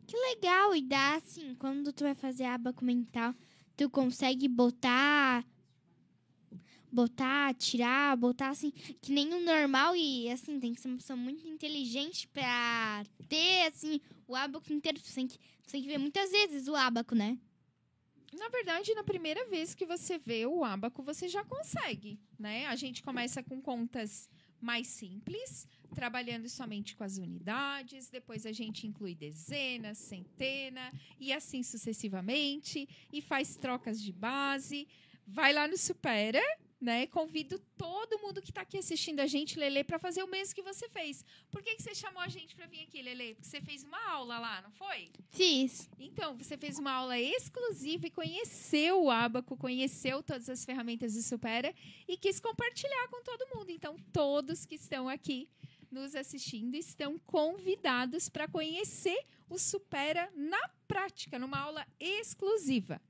Que 0.09 0.17
legal. 0.17 0.75
E 0.75 0.81
dá 0.81 1.17
assim, 1.17 1.55
quando 1.57 1.93
tu 1.93 2.03
vai 2.03 2.15
fazer 2.15 2.45
abaco 2.45 2.83
mental, 2.83 3.35
tu 3.77 3.89
consegue 3.91 4.49
botar. 4.49 5.45
Botar, 6.91 7.53
tirar, 7.53 8.17
botar 8.17 8.49
assim, 8.49 8.71
que 9.03 9.13
nem 9.13 9.35
o 9.35 9.45
normal 9.45 9.95
e 9.95 10.31
assim, 10.31 10.59
tem 10.59 10.73
que 10.73 10.81
ser 10.81 10.89
uma 10.89 10.97
pessoa 10.97 11.19
muito 11.19 11.47
inteligente 11.47 12.27
pra 12.29 13.05
ter 13.29 13.67
assim 13.67 14.01
o 14.27 14.35
abaco 14.35 14.73
inteiro. 14.73 14.99
Tu 14.99 15.15
tem 15.15 15.27
que, 15.27 15.39
tem 15.71 15.83
que 15.83 15.89
ver 15.89 15.99
muitas 15.99 16.31
vezes 16.31 16.67
o 16.67 16.75
abaco, 16.75 17.15
né? 17.15 17.39
Na 18.33 18.49
verdade, 18.49 18.95
na 18.95 19.05
primeira 19.05 19.45
vez 19.49 19.75
que 19.75 19.85
você 19.85 20.17
vê 20.17 20.47
o 20.47 20.65
ábaco, 20.65 21.03
você 21.03 21.29
já 21.29 21.45
consegue, 21.45 22.19
né? 22.39 22.65
A 22.67 22.75
gente 22.75 23.03
começa 23.03 23.43
com 23.43 23.61
contas 23.61 24.31
mais 24.59 24.87
simples, 24.87 25.67
trabalhando 25.95 26.49
somente 26.49 26.95
com 26.95 27.05
as 27.05 27.19
unidades. 27.19 28.09
Depois 28.09 28.47
a 28.47 28.53
gente 28.53 28.87
inclui 28.87 29.15
dezenas, 29.15 29.99
centena 29.99 30.93
e 31.19 31.33
assim 31.33 31.63
sucessivamente. 31.63 32.89
E 33.13 33.21
faz 33.21 33.57
trocas 33.57 34.01
de 34.03 34.13
base. 34.13 34.87
Vai 35.27 35.53
lá 35.53 35.69
no 35.69 35.77
Supera, 35.77 36.43
né? 36.81 37.07
Convido 37.09 37.59
todo 37.77 38.19
mundo 38.21 38.41
que 38.41 38.51
está 38.51 38.63
aqui 38.63 38.79
assistindo 38.79 39.21
a 39.21 39.27
gente, 39.27 39.59
Lele, 39.59 39.83
para 39.83 39.99
fazer 39.99 40.23
o 40.23 40.29
mesmo 40.29 40.55
que 40.55 40.63
você 40.63 40.89
fez. 40.89 41.25
Por 41.51 41.63
que, 41.63 41.75
que 41.75 41.83
você 41.83 41.95
chamou 41.95 42.23
a 42.23 42.29
gente 42.29 42.55
para 42.55 42.67
vir 42.67 42.83
aqui, 42.83 43.03
Lele? 43.03 43.35
Porque 43.35 43.49
você 43.49 43.61
fez 43.61 43.83
uma 43.83 44.03
aula 44.11 44.39
lá, 44.39 44.63
não 44.63 44.71
foi? 44.71 45.11
Fiz. 45.31 45.91
Então, 45.99 46.37
você 46.37 46.57
fez 46.57 46.79
uma 46.79 46.93
aula 46.93 47.19
exclusiva 47.19 48.07
e 48.07 48.11
conheceu 48.11 49.03
o 49.03 49.11
Abaco, 49.11 49.57
conheceu 49.57 50.23
todas 50.23 50.49
as 50.49 50.65
ferramentas 50.65 51.15
do 51.15 51.23
Supera 51.23 51.75
e 52.07 52.17
quis 52.17 52.39
compartilhar 52.41 53.09
com 53.09 53.23
todo 53.23 53.49
mundo. 53.55 53.71
Então, 53.71 53.97
todos 54.13 54.65
que 54.65 54.77
estão 54.77 55.09
aqui 55.09 55.49
nos 55.91 56.15
assistindo 56.15 56.75
estão 56.75 57.19
convidados 57.27 58.29
para 58.29 58.49
conhecer 58.49 59.19
o 59.49 59.59
Supera 59.59 60.31
na 60.35 60.61
prática, 60.87 61.39
numa 61.39 61.59
aula 61.59 61.87
exclusiva. 61.99 63.01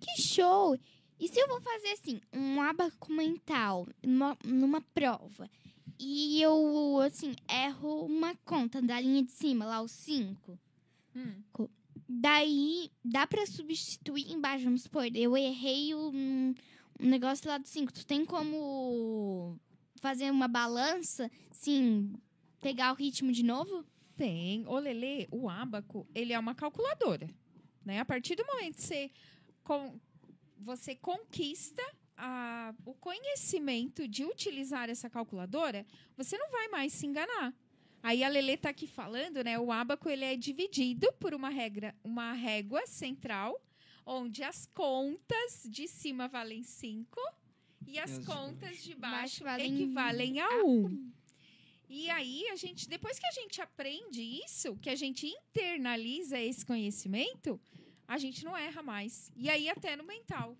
Que 0.00 0.20
show! 0.20 0.78
E 1.18 1.28
se 1.28 1.38
eu 1.38 1.46
vou 1.46 1.60
fazer 1.60 1.92
assim, 1.92 2.20
um 2.32 2.60
abaco 2.60 3.12
mental 3.12 3.86
numa, 4.02 4.36
numa 4.44 4.80
prova 4.80 5.48
e 5.98 6.42
eu, 6.42 6.98
assim, 7.00 7.34
erro 7.48 8.04
uma 8.06 8.34
conta 8.44 8.82
da 8.82 8.98
linha 9.00 9.22
de 9.22 9.30
cima, 9.30 9.64
lá 9.64 9.80
os 9.80 9.92
5, 9.92 10.58
Hum. 11.14 11.68
daí 12.08 12.90
dá 13.04 13.26
pra 13.26 13.44
substituir 13.46 14.32
embaixo, 14.32 14.64
vamos 14.64 14.82
supor, 14.82 15.04
eu 15.14 15.36
errei 15.36 15.94
um, 15.94 16.54
um 16.98 17.06
negócio 17.06 17.46
lá 17.48 17.58
do 17.58 17.68
5. 17.68 17.92
Tu 17.92 18.06
tem 18.06 18.24
como 18.24 19.58
fazer 20.02 20.30
uma 20.32 20.48
balança, 20.48 21.30
sim, 21.52 22.12
pegar 22.60 22.90
o 22.92 22.96
ritmo 22.96 23.30
de 23.30 23.44
novo? 23.44 23.86
Tem. 24.16 24.66
O 24.66 24.76
Lelê, 24.78 25.28
o 25.30 25.48
Abaco, 25.48 26.06
ele 26.12 26.32
é 26.32 26.38
uma 26.38 26.54
calculadora. 26.56 27.30
Né? 27.84 28.00
A 28.00 28.04
partir 28.04 28.34
do 28.34 28.44
momento 28.44 28.74
que 28.76 28.82
você, 28.82 29.10
com- 29.62 29.98
você 30.58 30.96
conquista 30.96 31.82
a- 32.16 32.74
o 32.84 32.94
conhecimento 32.94 34.06
de 34.08 34.24
utilizar 34.24 34.90
essa 34.90 35.08
calculadora, 35.08 35.86
você 36.16 36.36
não 36.36 36.50
vai 36.50 36.66
mais 36.68 36.92
se 36.92 37.06
enganar. 37.06 37.54
Aí 38.02 38.24
a 38.24 38.28
Lelê 38.28 38.54
está 38.54 38.70
aqui 38.70 38.88
falando, 38.88 39.42
né? 39.44 39.56
O 39.58 39.70
Abaco 39.70 40.10
ele 40.10 40.24
é 40.24 40.36
dividido 40.36 41.12
por 41.20 41.32
uma 41.32 41.48
regra, 41.48 41.94
uma 42.02 42.32
régua 42.32 42.84
central, 42.86 43.60
onde 44.04 44.42
as 44.42 44.66
contas 44.66 45.62
de 45.68 45.86
cima 45.86 46.26
valem 46.26 46.64
5 46.64 47.20
e 47.86 47.98
as 47.98 48.18
as 48.18 48.24
contas 48.24 48.82
de 48.82 48.94
baixo 48.94 49.16
baixo 49.16 49.44
valem 49.44 49.74
equivalem 49.74 50.40
a 50.40 50.46
a 50.46 50.64
1. 50.64 50.68
Um. 50.68 51.12
E 51.88 52.08
aí, 52.08 52.48
a 52.48 52.56
gente, 52.56 52.88
depois 52.88 53.18
que 53.18 53.26
a 53.26 53.32
gente 53.32 53.60
aprende 53.60 54.22
isso, 54.22 54.74
que 54.76 54.88
a 54.88 54.94
gente 54.94 55.26
internaliza 55.26 56.40
esse 56.40 56.64
conhecimento, 56.64 57.60
a 58.08 58.16
gente 58.16 58.44
não 58.44 58.56
erra 58.56 58.82
mais. 58.82 59.30
E 59.36 59.50
aí, 59.50 59.68
até 59.68 59.94
no 59.94 60.04
mental. 60.04 60.56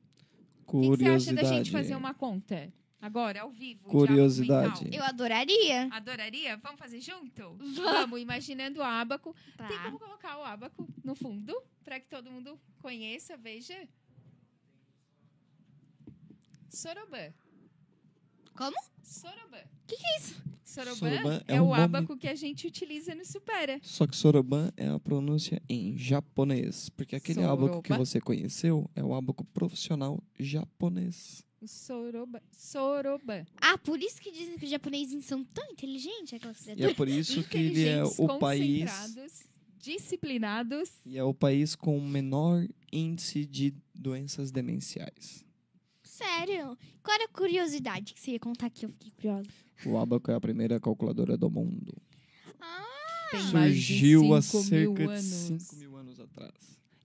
O 0.66 0.81
que, 0.81 0.91
que 0.91 0.97
você 0.99 1.09
acha 1.09 1.33
da 1.33 1.45
gente 1.45 1.70
fazer 1.70 1.97
uma 1.97 2.12
conta? 2.12 2.73
Agora, 3.01 3.41
ao 3.43 3.51
vivo. 3.51 3.89
Curiosidade. 3.89 4.85
mental? 4.85 5.01
Eu 5.01 5.05
adoraria. 5.05 5.89
Adoraria? 5.91 6.57
Vamos 6.59 6.79
fazer 6.79 7.01
junto? 7.01 7.57
Vamos, 7.75 8.20
imaginando 8.20 8.79
o 8.79 8.83
ábaco. 8.85 9.35
Tem 9.57 9.66
Tá. 9.66 9.85
como 9.85 9.99
colocar 9.99 10.39
o 10.39 10.45
ábaco 10.45 10.87
no 11.03 11.14
fundo? 11.14 11.61
Para 11.83 11.99
que 11.99 12.07
todo 12.07 12.31
mundo 12.31 12.61
conheça, 12.81 13.37
veja. 13.37 13.89
Sorobã. 16.73 17.33
Como? 18.57 18.77
Sorobã. 19.03 19.59
Que 19.87 19.97
que 19.97 20.07
é 20.07 20.18
isso? 20.18 20.43
Sorobã, 20.64 20.95
Sorobã 20.97 21.43
é, 21.47 21.57
é 21.57 21.61
o 21.61 21.64
um 21.64 21.68
nome- 21.68 21.83
ábaco 21.83 22.16
que 22.16 22.27
a 22.29 22.35
gente 22.35 22.66
utiliza 22.66 23.14
no 23.14 23.25
Supera. 23.27 23.79
Só 23.83 24.07
que 24.07 24.16
Soroban 24.16 24.70
é 24.77 24.89
a 24.89 24.99
pronúncia 24.99 25.61
em 25.68 25.97
japonês. 25.99 26.89
Porque 26.91 27.14
aquele 27.16 27.43
abaco 27.43 27.83
que 27.83 27.93
você 27.93 28.20
conheceu 28.20 28.91
é 28.95 29.03
o 29.05 29.14
abaco 29.14 29.45
profissional 29.45 30.23
japonês. 30.39 31.45
O 31.61 31.68
Soroba. 31.68 32.43
Soroba. 32.51 33.47
Ah, 33.61 33.77
por 33.79 34.01
isso 34.01 34.20
que 34.20 34.33
dizem 34.33 34.59
que 34.59 34.64
os 34.64 34.70
japoneses 34.70 35.25
são 35.27 35.45
tão 35.45 35.70
inteligentes, 35.70 36.33
E 36.77 36.85
é 36.85 36.95
por 36.95 37.09
isso 37.09 37.45
que 37.45 37.57
ele 37.59 37.87
é 37.87 38.03
o 38.03 38.39
país. 38.39 38.91
disciplinados. 39.79 40.91
E 41.05 41.18
é 41.18 41.23
o 41.25 41.35
país 41.35 41.75
com 41.77 41.97
o 41.99 42.01
menor 42.01 42.66
índice 42.93 43.45
de 43.45 43.75
doenças 43.95 44.51
demenciais. 44.51 45.45
Sério? 46.23 46.79
Qual 47.03 47.14
era 47.14 47.25
a 47.25 47.29
curiosidade 47.29 48.14
que 48.14 48.20
você 48.20 48.33
ia 48.33 48.41
contar 48.41 48.66
aqui? 48.66 48.85
Eu 48.85 48.91
fiquei 48.91 49.11
curiosa. 49.12 49.49
O 49.87 49.99
abaco 49.99 50.31
é 50.31 50.35
a 50.35 50.41
primeira 50.41 50.79
calculadora 50.81 51.37
do 51.37 51.51
mundo. 51.51 51.97
Ah, 52.61 52.87
Tem 53.33 53.43
mais 53.53 53.73
Surgiu 53.75 54.35
há 54.35 54.43
cerca 54.43 54.95
de 54.95 55.03
anos. 55.05 55.25
5 55.25 55.77
mil 55.77 55.97
anos 55.97 56.20
atrás. 56.20 56.53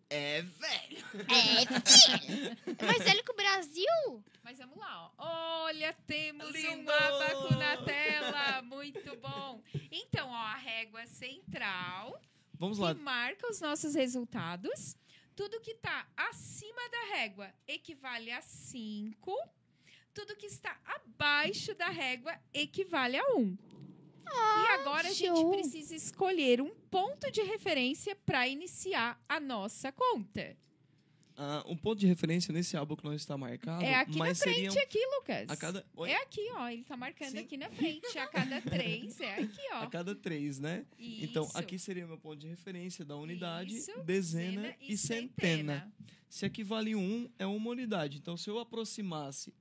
É 0.10 0.42
velho! 0.42 0.98
é, 1.28 1.66
filho. 1.90 2.58
Mais 2.86 3.04
velho 3.04 3.24
que 3.24 3.32
o 3.32 3.36
Brasil? 3.36 4.24
Mas 4.44 4.58
vamos 4.58 4.78
lá, 4.78 5.12
ó. 5.18 5.64
Olha, 5.66 5.94
temos 6.06 6.50
Lindo! 6.52 6.90
um 6.90 6.96
abaco 6.96 7.54
na 7.56 7.78
tela. 7.84 8.62
Muito 8.62 9.18
bom. 9.18 9.62
Então, 9.92 10.30
ó, 10.30 10.34
a 10.34 10.56
régua 10.56 11.06
central 11.08 12.22
Vamos 12.58 12.78
lá. 12.78 12.96
que 12.96 13.02
marca 13.02 13.50
os 13.50 13.60
nossos 13.60 13.96
resultados. 13.96 14.96
Tudo 15.38 15.62
que 15.62 15.70
está 15.70 16.08
acima 16.18 16.90
da 16.90 17.16
régua 17.16 17.54
equivale 17.68 18.32
a 18.32 18.42
5. 18.42 19.32
Tudo 20.12 20.36
que 20.36 20.48
está 20.48 20.76
abaixo 20.84 21.76
da 21.76 21.90
régua 21.90 22.36
equivale 22.52 23.18
a 23.18 23.36
1. 23.36 23.38
Um. 23.38 23.58
e 24.26 24.68
agora 24.70 25.10
a 25.10 25.14
gente 25.14 25.40
show. 25.40 25.52
precisa 25.52 25.94
escolher 25.94 26.60
um 26.60 26.74
ponto 26.90 27.30
de 27.30 27.44
referência 27.44 28.16
para 28.16 28.48
iniciar 28.48 29.24
a 29.30 29.40
nossa 29.40 29.92
conta. 29.92 30.58
Ah, 31.40 31.64
um 31.68 31.78
ponto 31.78 32.00
de 32.00 32.08
referência 32.08 32.52
nesse 32.52 32.76
abaco 32.76 33.06
não 33.06 33.14
está 33.14 33.38
marcado, 33.38 33.84
É 33.84 33.94
aqui 33.94 34.18
mas 34.18 34.40
na 34.40 34.44
frente, 34.44 34.72
seriam 34.72 34.84
aqui, 34.84 35.00
Lucas. 35.16 35.46
a 35.48 35.56
cada, 35.56 35.86
Oi? 35.96 36.10
É 36.10 36.24
aqui, 36.24 36.50
ó. 36.54 36.68
Ele 36.68 36.84
tá 36.84 36.98
marcando 36.98 37.30
Sim. 37.34 37.38
aqui 37.38 37.58
na 37.58 37.70
frente. 37.70 38.18
A 38.18 38.26
cada 38.26 38.60
três. 38.60 39.22
É 39.22 39.36
aqui, 39.36 39.62
ó. 39.74 39.84
a 39.84 39.88
cada 39.88 40.16
três, 40.16 40.58
né? 40.60 40.84
Então, 40.98 41.46
Isso. 41.46 41.56
aqui 41.56 41.78
seria 41.78 42.08
meu 42.08 42.18
ponto 42.18 42.38
de 42.38 42.48
referência 42.48 43.06
da 43.06 43.16
unidade, 43.16 43.78
Isso, 43.78 43.92
dezena, 44.04 44.76
e 44.82 44.98
centena. 44.98 45.94
Se 46.28 46.44
aqui 46.44 46.64
vale 46.64 46.96
um, 46.96 47.30
é 47.38 47.46
uma 47.46 47.70
unidade. 47.70 48.18
Então, 48.18 48.36
se 48.36 48.50
eu 48.50 48.58
aproximasse 48.58 49.54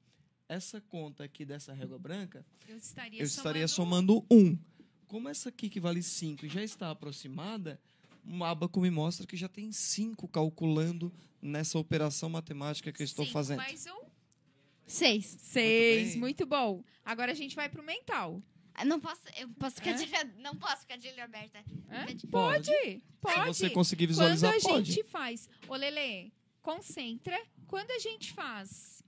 essa 0.48 0.80
conta 0.80 1.24
aqui 1.24 1.44
dessa 1.44 1.74
régua 1.74 1.98
branca, 1.98 2.46
Eu 2.66 2.78
estaria, 2.78 3.20
eu 3.20 3.26
estaria 3.26 3.68
somando 3.68 4.14
somando 4.14 4.26
um. 4.30 4.58
Como 5.06 5.28
essa 5.28 5.50
aqui 5.50 5.68
que 5.68 5.78
vale 5.78 6.02
5 6.02 6.48
já 6.48 6.62
está 6.64 6.90
aproximada, 6.90 7.78
um 8.26 8.42
abaco 8.44 8.80
me 8.80 8.90
mostra 8.90 9.26
que 9.26 9.36
já 9.36 9.48
tem 9.48 9.70
5 9.72 10.26
calculando 10.28 11.12
nessa 11.40 11.78
operação 11.78 12.28
matemática 12.28 12.92
que 12.92 13.02
eu 13.02 13.04
estou 13.04 13.24
cinco 13.24 13.32
fazendo. 13.32 13.58
Mais 13.58 13.86
um. 13.86 14.06
Seis. 14.86 15.36
Seis. 15.40 16.10
bem. 16.12 16.18
Muito 16.20 16.46
bom. 16.46 16.82
Agora 17.04 17.32
a 17.32 17.34
gente 17.34 17.54
vai 17.56 17.68
pro 17.68 17.82
mental. 17.82 18.42
Ah, 18.74 18.84
Não 18.84 19.00
posso, 19.00 19.22
eu 19.38 19.48
posso 19.58 19.76
ficar 19.76 19.92
Hã? 19.92 19.96
de 19.96 20.04
olho, 20.14 20.32
não 20.38 20.54
posso 20.56 20.82
ficar 20.82 20.96
de 20.96 21.08
olho 21.08 21.22
aberta. 21.24 21.62
De- 22.14 22.26
Pode. 22.26 23.02
Pode. 23.20 23.54
Se 23.54 23.60
você 23.64 23.70
conseguir 23.70 24.06
Quando 24.06 24.10
visualizar, 24.10 24.54
a 24.54 24.60
pode. 24.60 24.92
gente 24.92 25.04
faz. 25.08 25.48
Ô, 25.66 25.74
Lele, 25.74 26.32
concentra. 26.62 27.40
Quando 27.66 27.90
a 27.90 27.98
gente 27.98 28.32
faz. 28.32 29.02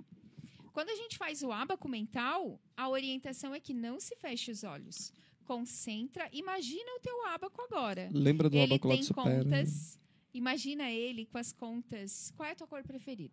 Quando 0.73 0.91
a 0.91 0.95
gente 0.95 1.19
faz 1.19 1.43
o 1.43 1.51
abaco 1.53 1.89
mental, 1.89 2.59
a 2.77 2.89
orientação 2.89 3.55
é 3.55 3.61
que 3.61 3.75
não 3.75 3.99
se 4.01 4.17
feche 4.17 4.51
os 4.51 4.65
olhos. 4.65 5.13
Concentra. 5.49 6.29
Imagina 6.31 6.91
o 6.97 7.01
teu 7.01 7.27
abaco 7.27 7.61
agora. 7.63 8.11
Lembra 8.13 8.51
do 8.51 8.57
ele 8.57 8.75
abaco 8.75 8.87
lá 8.89 8.95
tem 8.95 9.01
de 9.01 9.07
Supera? 9.09 9.45
contas. 9.45 9.99
Imagina 10.35 10.91
ele 10.91 11.25
com 11.25 11.39
as 11.39 11.53
contas. 11.53 12.31
Qual 12.37 12.47
é 12.47 12.53
a 12.53 12.55
tua 12.55 12.67
cor 12.67 12.83
preferida? 12.83 13.33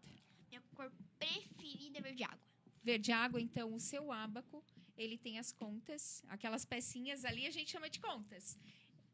Minha 0.49 0.61
cor 0.73 0.89
preferida 1.19 1.97
é 1.99 2.01
verde 2.01 2.23
água. 2.23 2.47
Verde 2.81 3.11
água, 3.11 3.41
então 3.41 3.73
o 3.73 3.79
seu 3.81 4.11
ábaco, 4.13 4.63
ele 4.97 5.17
tem 5.17 5.37
as 5.39 5.51
contas, 5.51 6.23
aquelas 6.29 6.63
pecinhas 6.63 7.25
ali 7.25 7.45
a 7.47 7.51
gente 7.51 7.69
chama 7.71 7.89
de 7.89 7.99
contas. 7.99 8.57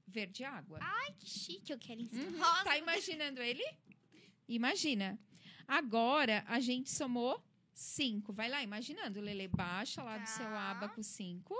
Verde 0.08 0.43
água. 0.43 0.78
Ai, 0.82 1.14
que 1.18 1.28
chique, 1.28 1.72
eu 1.74 1.80
quero 1.80 2.02
em 2.02 2.10
Uhum. 2.14 2.38
rosa. 2.38 2.64
Tá 2.66 2.78
imaginando 2.78 3.41
ele? 3.41 3.64
Imagina. 4.47 5.18
Agora 5.68 6.43
a 6.47 6.60
gente 6.60 6.91
somou 6.91 7.41
cinco. 7.72 8.32
Vai 8.34 8.49
lá, 8.49 8.62
imaginando. 8.62 9.20
Lele, 9.22 9.47
baixa 9.47 10.04
lá 10.04 10.18
do 10.18 10.26
Tá. 10.26 10.26
seu 10.28 10.47
ábaco 10.56 11.02
cinco. 11.02 11.56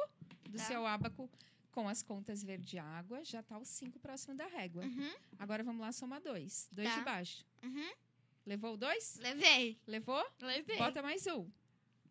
Do 0.52 0.58
Tá. 0.58 0.64
seu 0.66 0.86
ábaco 0.86 1.30
com 1.72 1.88
as 1.88 2.04
contas 2.04 2.43
verde 2.43 2.78
água. 2.78 3.24
Já 3.24 3.41
tá 3.41 3.58
o 3.58 3.66
cinco 3.66 3.99
próximo 3.99 4.36
da 4.36 4.45
régua. 4.47 4.84
Uhum, 4.84 5.14
Agora 5.39 5.64
vamos 5.64 5.82
lá 5.82 5.91
somar 5.91 6.22
dois. 6.22 6.68
Dois 6.72 6.89
Tá. 6.89 6.99
de 6.99 7.06
baixo. 7.06 7.45
uhum. 7.64 7.91
Levou 8.45 8.74
o 8.74 8.78
dois? 8.78 9.16
Levei. 9.18 9.78
Levou? 9.88 10.24
Levei. 10.41 10.78
Bota 10.78 11.02
mais 11.02 11.26
um. 11.28 11.47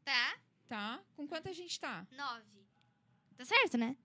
Tá? 0.05 0.38
Tá? 0.68 1.03
Com 1.16 1.26
quanto 1.26 1.49
a 1.49 1.53
gente 1.53 1.78
tá? 1.78 2.07
Nove. 2.12 2.64
Tá 3.36 3.45
certo, 3.45 3.76
né? 3.76 3.97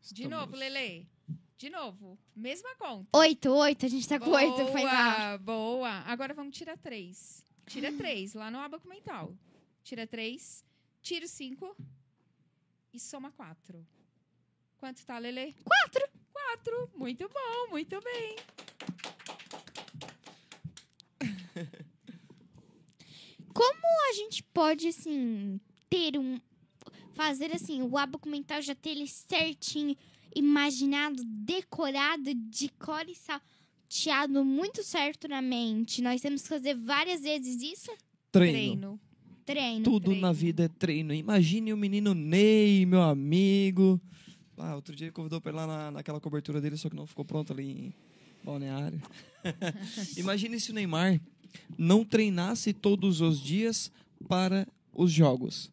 De 0.00 0.22
Estamos- 0.22 0.30
novo, 0.30 0.56
Lele. 0.56 1.08
De 1.56 1.68
novo. 1.70 2.18
Mesma 2.34 2.74
conta. 2.76 3.08
Oito, 3.18 3.50
oito. 3.50 3.86
A 3.86 3.88
gente 3.88 4.08
tá 4.08 4.18
com 4.20 4.30
oito. 4.30 4.66
Foi 4.72 4.82
lá. 4.84 5.36
Boa, 5.38 5.78
boa. 5.78 5.90
Agora 6.06 6.32
vamos 6.34 6.56
tirar 6.56 6.76
três. 6.78 7.44
Tira 7.66 7.90
três, 7.96 8.34
lá 8.34 8.50
no 8.50 8.58
abaco 8.58 8.86
mental. 8.88 9.36
Tira 9.82 10.06
três. 10.06 10.64
Tira 11.02 11.24
o 11.26 11.28
cinco. 11.28 11.76
E 12.94 13.00
soma 13.00 13.32
4. 13.32 13.84
Quanto 14.78 15.04
tá, 15.04 15.18
Lelê? 15.18 15.52
4. 15.64 16.08
4. 16.32 16.90
Muito 16.96 17.28
bom, 17.28 17.70
muito 17.70 18.00
bem. 18.00 18.36
Como 23.52 24.10
a 24.10 24.12
gente 24.14 24.42
pode, 24.42 24.88
assim, 24.88 25.60
ter 25.90 26.18
um. 26.18 26.40
Fazer 27.14 27.52
assim, 27.54 27.82
o 27.82 27.96
abaco 27.96 28.28
mental 28.28 28.60
já 28.60 28.74
ter 28.74 28.90
ele 28.90 29.06
certinho, 29.06 29.96
imaginado, 30.34 31.22
decorado, 31.24 32.34
de 32.34 32.68
cor 32.70 33.08
e 33.08 33.14
salteado 33.14 34.44
muito 34.44 34.82
certo 34.82 35.28
na 35.28 35.40
mente. 35.40 36.02
Nós 36.02 36.20
temos 36.20 36.42
que 36.42 36.48
fazer 36.48 36.74
várias 36.74 37.22
vezes 37.22 37.62
isso? 37.62 37.96
Treino. 38.32 38.52
Treino. 38.52 39.00
Treino. 39.44 39.84
Tudo 39.84 40.06
treino. 40.06 40.20
na 40.20 40.32
vida 40.32 40.64
é 40.64 40.68
treino. 40.68 41.12
Imagine 41.12 41.72
o 41.72 41.76
menino 41.76 42.14
Ney, 42.14 42.86
meu 42.86 43.02
amigo. 43.02 44.00
Ah, 44.56 44.74
outro 44.74 44.94
dia 44.94 45.06
ele 45.06 45.12
convidou 45.12 45.40
pra 45.40 45.52
ir 45.52 45.54
lá 45.54 45.66
na, 45.66 45.90
naquela 45.90 46.20
cobertura 46.20 46.60
dele, 46.60 46.76
só 46.76 46.88
que 46.88 46.96
não 46.96 47.06
ficou 47.06 47.24
pronto 47.24 47.52
ali 47.52 47.70
em 47.70 47.94
Balneário. 48.42 49.00
Imagine 50.16 50.60
se 50.60 50.70
o 50.70 50.74
Neymar 50.74 51.20
não 51.76 52.04
treinasse 52.04 52.72
todos 52.72 53.20
os 53.20 53.40
dias 53.40 53.90
para 54.28 54.66
os 54.92 55.10
jogos. 55.10 55.70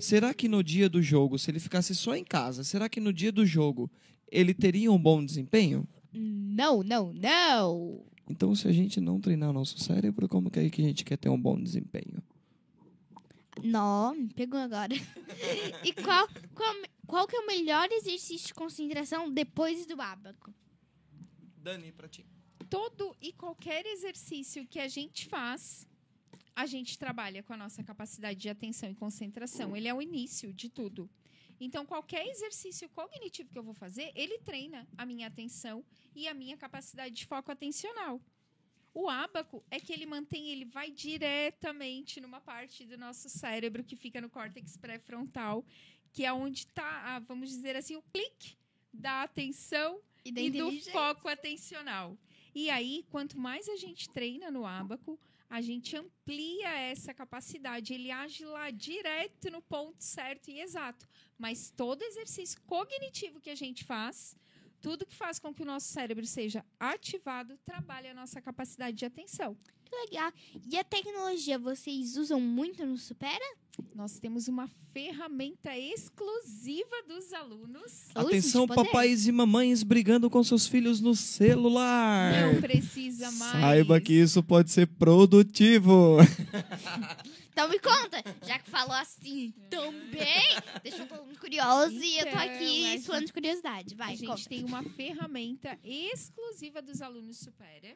Será 0.00 0.34
que 0.34 0.48
no 0.48 0.64
dia 0.64 0.88
do 0.88 1.00
jogo, 1.00 1.38
se 1.38 1.50
ele 1.50 1.60
ficasse 1.60 1.94
só 1.94 2.16
em 2.16 2.24
casa, 2.24 2.64
será 2.64 2.88
que 2.88 3.00
no 3.00 3.12
dia 3.12 3.30
do 3.30 3.46
jogo 3.46 3.90
ele 4.30 4.52
teria 4.52 4.90
um 4.90 4.98
bom 4.98 5.24
desempenho? 5.24 5.86
Não, 6.12 6.82
não, 6.82 7.12
não. 7.12 8.04
Então, 8.28 8.54
se 8.54 8.66
a 8.66 8.72
gente 8.72 9.00
não 9.00 9.20
treinar 9.20 9.52
nosso 9.52 9.78
cérebro, 9.78 10.28
como 10.28 10.50
que 10.50 10.58
é 10.58 10.68
que 10.68 10.82
a 10.82 10.84
gente 10.84 11.04
quer 11.04 11.16
ter 11.16 11.28
um 11.28 11.40
bom 11.40 11.60
desempenho? 11.60 12.22
Não, 13.62 14.14
me 14.14 14.32
pegou 14.32 14.58
agora. 14.58 14.94
e 15.84 15.92
qual, 15.92 16.28
qual, 16.54 16.74
qual 17.06 17.26
que 17.26 17.36
é 17.36 17.40
o 17.40 17.46
melhor 17.46 17.90
exercício 17.90 18.48
de 18.48 18.54
concentração 18.54 19.30
depois 19.30 19.86
do 19.86 20.00
abaco? 20.00 20.54
Dani, 21.56 21.92
pra 21.92 22.08
ti. 22.08 22.26
Todo 22.70 23.16
e 23.20 23.32
qualquer 23.32 23.84
exercício 23.86 24.66
que 24.66 24.80
a 24.80 24.88
gente 24.88 25.28
faz, 25.28 25.86
a 26.56 26.66
gente 26.66 26.98
trabalha 26.98 27.42
com 27.42 27.52
a 27.52 27.56
nossa 27.56 27.82
capacidade 27.82 28.38
de 28.38 28.48
atenção 28.48 28.90
e 28.90 28.94
concentração. 28.94 29.76
Ele 29.76 29.88
é 29.88 29.94
o 29.94 30.00
início 30.00 30.52
de 30.52 30.68
tudo. 30.68 31.08
Então, 31.60 31.86
qualquer 31.86 32.26
exercício 32.26 32.88
cognitivo 32.88 33.50
que 33.50 33.58
eu 33.58 33.62
vou 33.62 33.74
fazer, 33.74 34.10
ele 34.16 34.38
treina 34.38 34.88
a 34.96 35.06
minha 35.06 35.28
atenção 35.28 35.84
e 36.14 36.26
a 36.26 36.34
minha 36.34 36.56
capacidade 36.56 37.14
de 37.14 37.26
foco 37.26 37.52
atencional. 37.52 38.20
O 38.94 39.08
ábaco 39.08 39.64
é 39.70 39.80
que 39.80 39.92
ele 39.92 40.04
mantém, 40.04 40.50
ele 40.50 40.64
vai 40.64 40.90
diretamente 40.90 42.20
numa 42.20 42.40
parte 42.40 42.84
do 42.84 42.98
nosso 42.98 43.28
cérebro 43.28 43.82
que 43.82 43.96
fica 43.96 44.20
no 44.20 44.28
córtex 44.28 44.76
pré-frontal, 44.76 45.64
que 46.12 46.24
é 46.24 46.32
onde 46.32 46.60
está, 46.60 47.18
vamos 47.20 47.48
dizer 47.48 47.74
assim, 47.74 47.96
o 47.96 48.02
clique 48.12 48.56
da 48.92 49.22
atenção 49.22 49.98
E 50.24 50.30
e 50.30 50.50
do 50.50 50.70
foco 50.90 51.26
atencional. 51.28 52.18
E 52.54 52.68
aí, 52.68 53.06
quanto 53.10 53.38
mais 53.38 53.66
a 53.68 53.76
gente 53.76 54.10
treina 54.10 54.50
no 54.50 54.66
ábaco, 54.66 55.18
a 55.48 55.60
gente 55.62 55.96
amplia 55.96 56.70
essa 56.78 57.14
capacidade. 57.14 57.94
Ele 57.94 58.10
age 58.10 58.44
lá 58.44 58.70
direto 58.70 59.50
no 59.50 59.62
ponto 59.62 60.02
certo 60.02 60.50
e 60.50 60.60
exato. 60.60 61.08
Mas 61.38 61.70
todo 61.70 62.02
exercício 62.02 62.60
cognitivo 62.62 63.40
que 63.40 63.50
a 63.50 63.54
gente 63.54 63.84
faz, 63.84 64.36
tudo 64.82 65.06
que 65.06 65.14
faz 65.14 65.38
com 65.38 65.54
que 65.54 65.62
o 65.62 65.66
nosso 65.66 65.86
cérebro 65.86 66.26
seja 66.26 66.64
ativado, 66.78 67.56
trabalha 67.64 68.10
a 68.10 68.14
nossa 68.14 68.42
capacidade 68.42 68.96
de 68.96 69.04
atenção. 69.04 69.56
Que 69.84 69.94
legal. 69.96 70.32
E 70.70 70.76
a 70.76 70.82
tecnologia, 70.82 71.58
vocês 71.58 72.16
usam 72.16 72.40
muito 72.40 72.84
no 72.84 72.96
Supera? 72.96 73.44
Nós 73.94 74.18
temos 74.18 74.48
uma 74.48 74.68
ferramenta 74.92 75.76
exclusiva 75.76 77.02
dos 77.06 77.32
alunos. 77.32 78.08
Atenção, 78.14 78.66
papais 78.66 79.26
e 79.26 79.32
mamães 79.32 79.82
brigando 79.82 80.28
com 80.28 80.42
seus 80.42 80.66
filhos 80.66 81.00
no 81.00 81.14
celular. 81.14 82.54
Não 82.54 82.60
precisa 82.60 83.30
mais. 83.32 83.52
Saiba 83.52 84.00
que 84.00 84.12
isso 84.12 84.42
pode 84.42 84.70
ser 84.70 84.86
produtivo. 84.86 86.16
Então 87.52 87.68
me 87.68 87.78
conta, 87.78 88.22
já 88.46 88.58
que 88.58 88.70
falou 88.70 88.96
assim 88.96 89.52
deixa 90.82 91.02
eu 91.02 91.06
tô 91.08 91.22
muito 91.24 91.38
curiosa 91.38 91.92
e 91.94 92.18
eu 92.18 92.24
tô 92.24 92.30
Então, 92.30 92.38
aqui 92.40 93.00
suando 93.02 93.26
de 93.26 93.32
curiosidade. 93.32 93.94
Vai, 93.94 94.14
a 94.14 94.16
gente 94.16 94.26
conta. 94.26 94.48
tem 94.48 94.64
uma 94.64 94.82
ferramenta 94.82 95.78
exclusiva 95.84 96.80
dos 96.80 97.02
alunos 97.02 97.36
Supera, 97.38 97.94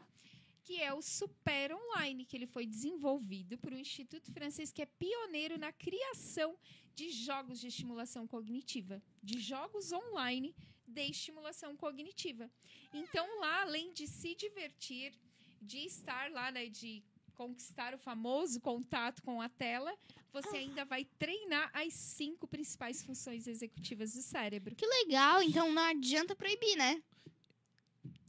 que 0.63 0.83
é 0.83 0.93
o 0.93 1.01
Super 1.01 1.73
Online, 1.73 2.25
que 2.25 2.37
ele 2.37 2.47
foi 2.47 2.67
desenvolvido 2.67 3.57
por 3.57 3.73
um 3.73 3.79
instituto 3.79 4.31
francês 4.31 4.71
que 4.73 4.83
é 4.83 4.87
pioneiro 4.87 5.59
na 5.59 5.73
criação 5.73 6.55
de 6.95 7.11
jogos 7.11 7.59
de 7.61 7.69
estimulação 7.69 8.27
cognitiva, 8.27 9.03
de 9.23 9.39
jogos 9.41 9.91
online 9.93 10.55
de 10.87 11.03
estimulação 11.03 11.77
cognitiva. 11.77 12.51
Então, 12.93 13.41
lá, 13.41 13.63
além 13.63 13.93
de 13.93 14.07
se 14.07 14.35
divertir, 14.35 15.13
de 15.61 15.79
estar 15.79 16.31
lá, 16.31 16.51
né, 16.51 16.67
de 16.69 17.03
conquistar 17.37 17.95
o 17.95 17.99
famoso 17.99 18.61
contato 18.61 19.23
com 19.23 19.41
a 19.41 19.49
tela, 19.49 19.93
você 20.33 20.57
ainda 20.57 20.85
vai 20.85 21.05
treinar 21.19 21.71
as 21.73 21.93
cinco 21.93 22.47
principais 22.49 23.03
funções 23.03 23.47
executivas 23.47 24.15
do 24.15 24.23
cérebro. 24.23 24.75
Que 24.75 24.87
legal, 24.87 25.43
então 25.43 25.71
não 25.73 25.83
adianta 25.83 26.35
proibir, 26.35 26.77
né? 26.77 27.03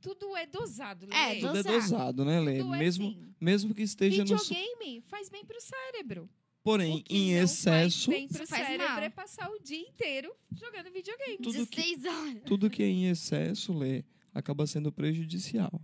Tudo 0.01 0.36
é 0.36 0.45
dosado, 0.45 1.08
É, 1.12 1.28
Lelê. 1.34 1.39
Tudo 1.41 1.58
é 1.58 1.64
dosado, 1.64 2.26
né, 2.26 2.39
Lê? 2.39 2.60
Tudo 2.60 2.76
é 2.76 2.80
Mesmo, 2.80 3.08
assim. 3.08 3.34
mesmo 3.41 3.74
que 3.74 3.82
esteja 3.82 4.24
no. 4.24 4.38
su- 4.38 4.53
Videogame 4.53 5.01
faz 5.08 5.30
bem 5.30 5.43
pro 5.45 5.60
cérebro. 5.60 6.30
Porém, 6.64 6.97
O 6.97 7.03
que 7.03 7.16
em 7.16 7.36
não 7.36 7.43
excesso, 7.43 8.05
Faz 8.12 8.20
bem 8.20 8.28
pro 8.28 8.45
faz 8.47 8.68
cérebro 8.68 8.88
mal. 8.88 8.99
é 9.01 9.10
passar 9.10 9.49
o 9.49 9.60
dia 9.60 9.80
inteiro 9.80 10.34
jogando 10.53 10.91
videogame. 10.91 11.38
Tudo 11.38 11.66
que- 11.66 11.76
16 11.78 12.05
horas. 12.05 12.43
tudo 12.45 12.70
que 12.70 12.84
é 12.84 12.88
em 12.88 13.08
excesso, 13.10 13.74
Lê, 13.78 14.03
acaba 14.34 14.68
sendo 14.68 14.91
prejudicial. 14.91 15.82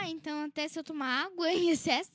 Ah, 0.00 0.08
então 0.08 0.44
até 0.44 0.68
se 0.68 0.78
eu 0.78 0.84
tomar 0.84 1.26
água 1.26 1.50
em 1.52 1.70
excesso, 1.70 2.10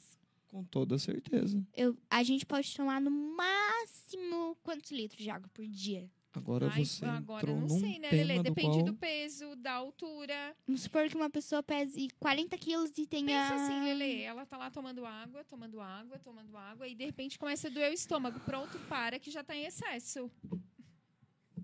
Com 0.49 0.63
toda 0.63 0.97
certeza. 0.97 1.63
eu, 1.73 1.97
a 2.09 2.23
gente 2.23 2.45
pode 2.45 2.75
tomar 2.75 2.99
no 3.01 3.11
máximo 3.11 4.57
quantos 4.63 4.91
litros 4.91 5.21
de 5.21 5.29
água 5.29 5.49
por 5.53 5.65
dia? 5.65 6.09
Agora 6.33 6.69
Ai, 6.71 6.85
você 6.85 7.05
agora 7.05 7.41
entrou 7.41 7.59
não 7.59 7.67
num 7.67 7.79
sei, 7.79 7.99
né, 7.99 8.09
do 8.09 8.43
Depende 8.43 8.77
qual... 8.77 8.83
do 8.83 8.93
peso, 8.93 9.53
da 9.57 9.73
altura. 9.73 10.55
Vamos 10.65 10.83
supor 10.83 11.09
que 11.09 11.15
uma 11.15 11.29
pessoa 11.29 11.61
pese 11.61 12.07
40 12.19 12.57
quilos 12.57 12.91
e 12.97 13.05
tenha... 13.05 13.49
Pensa 13.49 13.65
assim, 13.65 13.83
Lelê, 13.83 14.21
ela 14.21 14.45
tá 14.45 14.57
lá 14.57 14.71
tomando 14.71 15.05
água, 15.05 15.43
tomando 15.43 15.81
água, 15.81 16.17
tomando 16.19 16.55
água, 16.55 16.87
e 16.87 16.95
de 16.95 17.03
repente 17.03 17.37
começa 17.37 17.67
a 17.67 17.71
doer 17.71 17.91
o 17.91 17.93
estômago. 17.93 18.39
Pronto, 18.41 18.79
para 18.87 19.19
que 19.19 19.29
já 19.29 19.43
tá 19.43 19.53
em 19.53 19.65
excesso. 19.65 20.31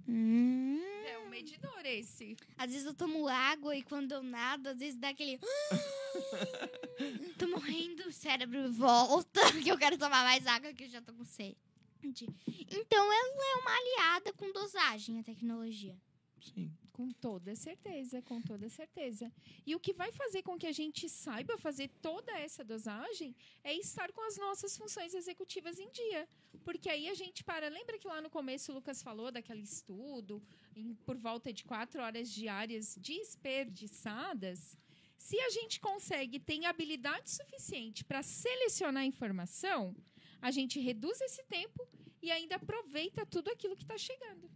Hum, 0.07 0.79
É 1.05 1.17
um 1.19 1.29
medidor 1.29 1.85
esse. 1.85 2.35
às 2.57 2.71
vezes 2.71 2.85
eu 2.85 2.93
tomo 2.93 3.27
água 3.27 3.75
e 3.75 3.81
quando 3.83 4.11
eu 4.13 4.23
nado, 4.23 4.67
às 4.69 4.77
vezes 4.79 4.95
dá 4.95 5.09
aquele... 5.09 5.39
tô 7.37 7.47
morrendo, 7.47 8.07
o 8.07 8.11
cérebro 8.11 8.71
volta, 8.71 9.39
que 9.61 9.69
eu 9.69 9.77
quero 9.77 9.97
tomar 9.97 10.23
mais 10.23 10.45
água 10.47 10.73
que 10.73 10.85
eu 10.85 10.89
já 10.89 11.01
tô 11.01 11.13
com 11.13 11.25
sede. 11.25 11.57
Então 12.71 13.13
ela 13.13 13.43
é 13.51 13.55
uma 13.57 13.71
aliada 13.77 14.33
com 14.33 14.51
dosagem, 14.51 15.19
a 15.19 15.23
tecnologia. 15.23 15.95
Sim. 16.41 16.71
Com 16.93 17.09
toda 17.11 17.55
certeza, 17.55 18.21
com 18.21 18.41
toda 18.41 18.67
certeza. 18.69 19.31
E 19.65 19.75
o 19.75 19.79
que 19.79 19.93
vai 19.93 20.11
fazer 20.11 20.41
com 20.43 20.57
que 20.57 20.65
a 20.67 20.71
gente 20.71 21.07
saiba 21.07 21.57
fazer 21.57 21.89
toda 22.01 22.31
essa 22.39 22.63
dosagem 22.63 23.35
é 23.63 23.73
estar 23.75 24.11
com 24.11 24.21
as 24.21 24.37
nossas 24.37 24.75
funções 24.77 25.13
executivas 25.13 25.77
em 25.79 25.89
dia. 25.91 26.27
Porque 26.63 26.89
aí 26.89 27.07
a 27.07 27.13
gente 27.13 27.43
para. 27.43 27.69
Lembra 27.69 27.99
que 27.99 28.07
lá 28.07 28.19
no 28.21 28.29
começo 28.29 28.71
o 28.71 28.75
Lucas 28.75 29.01
falou 29.03 29.31
daquele 29.31 29.61
estudo, 29.61 30.41
em- 30.75 30.95
por 31.05 31.17
volta 31.17 31.53
de 31.53 31.63
quatro 31.63 32.01
horas 32.01 32.29
diárias 32.31 32.95
desperdiçadas? 32.97 34.77
Se 35.17 35.39
a 35.39 35.49
gente 35.49 35.79
consegue, 35.79 36.39
tem 36.39 36.65
habilidade 36.65 37.29
suficiente 37.29 38.03
para 38.03 38.21
selecionar 38.23 39.03
a 39.03 39.05
informação, 39.05 39.95
a 40.41 40.51
gente 40.51 40.79
reduz 40.79 41.19
esse 41.21 41.43
tempo 41.43 41.87
e 42.21 42.31
ainda 42.31 42.55
aproveita 42.55 43.25
tudo 43.25 43.49
aquilo 43.49 43.75
que 43.75 43.83
está 43.83 43.97
chegando. 43.97 44.49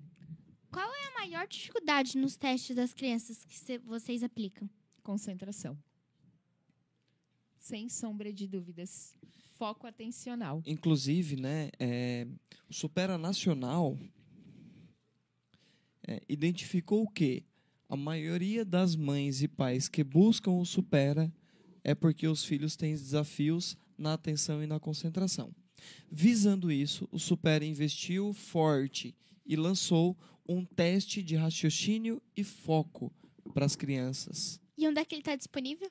Qual 0.72 0.90
é 0.94 1.08
a 1.08 1.14
maior 1.20 1.48
dificuldade 1.48 2.18
nos 2.18 2.38
testes 2.38 2.76
das 2.76 2.94
crianças 2.94 3.44
que 3.44 3.58
cê- 3.58 3.78
vocês 3.80 4.24
aplicam? 4.24 4.70
Concentração. 5.04 5.78
Sem 7.60 7.90
sombra 7.90 8.32
de 8.32 8.48
dúvidas. 8.48 9.16
Foco 9.56 9.86
atencional. 9.86 10.64
Inclusive, 10.66 11.36
né, 11.36 11.70
é, 11.80 12.26
o 12.70 12.74
Supera 12.74 13.18
Nacional 13.18 13.98
é, 16.08 16.22
identificou 16.28 17.08
que 17.08 17.44
a 17.88 17.96
maioria 17.96 18.64
das 18.66 18.96
mães 18.96 19.44
e 19.44 19.48
pais 19.48 19.88
que 19.88 20.04
buscam 20.04 20.52
o 20.52 20.66
Supera 20.66 21.32
é 21.84 21.94
porque 21.94 22.28
os 22.28 22.44
filhos 22.44 22.76
têm 22.76 22.94
desafios 22.94 23.78
na 23.98 24.14
atenção 24.14 24.64
e 24.64 24.68
na 24.68 24.80
concentração. 24.80 25.54
Visando 26.10 26.72
isso, 26.72 27.08
o 27.12 27.20
Supera 27.20 27.66
investiu 27.66 28.34
forte 28.34 29.14
e 29.46 29.56
lançou 29.56 30.18
um 30.54 30.66
teste 30.66 31.22
de 31.24 31.36
raciocínio 31.36 32.22
e 32.36 32.44
foco 32.44 33.12
para 33.54 33.66
as 33.66 33.76
crianças. 33.76 34.60
E 34.78 34.88
onde 34.88 35.00
é 35.00 35.06
que 35.06 35.14
ele 35.14 35.22
tá 35.22 35.36
disponível? 35.36 35.90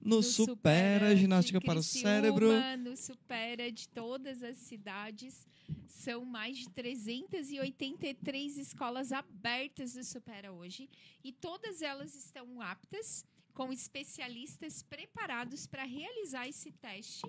No, 0.00 0.22
Supera, 0.22 1.14
de 1.14 1.22
Ginástica 1.22 1.60
para 1.60 1.78
o 1.78 1.82
Cérebro. 1.82 2.48
No 2.78 2.96
Supera 2.96 3.70
de 3.72 3.88
todas 3.88 4.42
as 4.42 4.58
cidades. 4.58 5.48
São 5.86 6.24
mais 6.24 6.58
de 6.58 6.68
383 6.70 8.58
escolas 8.58 9.10
abertas 9.10 9.94
do 9.94 10.04
Supera 10.04 10.52
hoje. 10.52 10.88
E 11.24 11.32
todas 11.32 11.82
elas 11.82 12.14
estão 12.14 12.60
aptas, 12.60 13.24
com 13.54 13.72
especialistas 13.72 14.82
preparados 14.82 15.66
para 15.66 15.84
realizar 15.84 16.46
esse 16.46 16.70
teste 16.72 17.24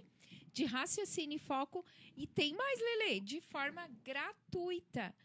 de 0.51 0.65
raciocínio 0.65 1.37
e 1.37 1.39
foco. 1.39 1.85
E 2.17 2.27
tem 2.27 2.53
mais, 2.53 2.79
Lele, 2.79 3.21
de 3.21 3.39
forma 3.39 3.87
gratuita. 4.03 5.15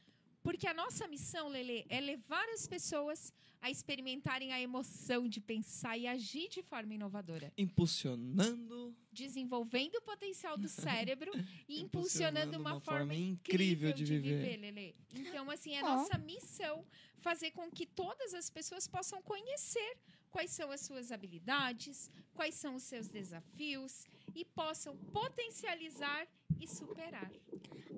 Porque 0.42 0.66
a 0.66 0.74
nossa 0.74 1.06
missão, 1.06 1.48
Lele, 1.48 1.84
é 1.88 2.00
levar 2.00 2.48
as 2.50 2.66
pessoas 2.66 3.32
a 3.60 3.70
experimentarem 3.70 4.52
a 4.52 4.60
emoção 4.60 5.28
de 5.28 5.40
pensar 5.40 5.96
e 5.96 6.04
agir 6.08 6.48
de 6.48 6.62
forma 6.62 6.94
inovadora 6.94 7.52
Impulsionando. 7.56 8.92
desenvolvendo 9.12 9.94
o 9.96 10.02
potencial 10.02 10.58
do 10.58 10.68
cérebro 10.68 11.30
e 11.68 11.80
impulsionando 11.80 12.58
uma, 12.58 12.80
forma, 12.80 13.14
incrível 13.14 13.90
incrível 13.90 13.92
de 13.92 14.04
de 14.04 14.18
viver. 14.18 14.38
viver, 14.38 14.56
Lelê. 14.56 14.94
Então, 15.14 15.48
assim, 15.48 15.74
é 15.74 15.84
Ó. 15.84 15.86
nossa 15.86 16.18
missão 16.18 16.84
fazer 17.18 17.52
com 17.52 17.70
que 17.70 17.86
todas 17.86 18.34
as 18.34 18.50
pessoas 18.50 18.88
possam 18.88 19.22
conhecer 19.22 19.96
quais 20.28 20.50
são 20.50 20.72
as 20.72 20.80
suas 20.80 21.12
habilidades, 21.12 22.10
quais 22.34 22.56
são 22.56 22.74
os 22.74 22.82
seus 22.82 23.06
desafios 23.06 24.06
e 24.34 24.44
possam 24.44 24.96
potencializar 25.12 26.26
e 26.62 26.66
superar. 26.68 27.30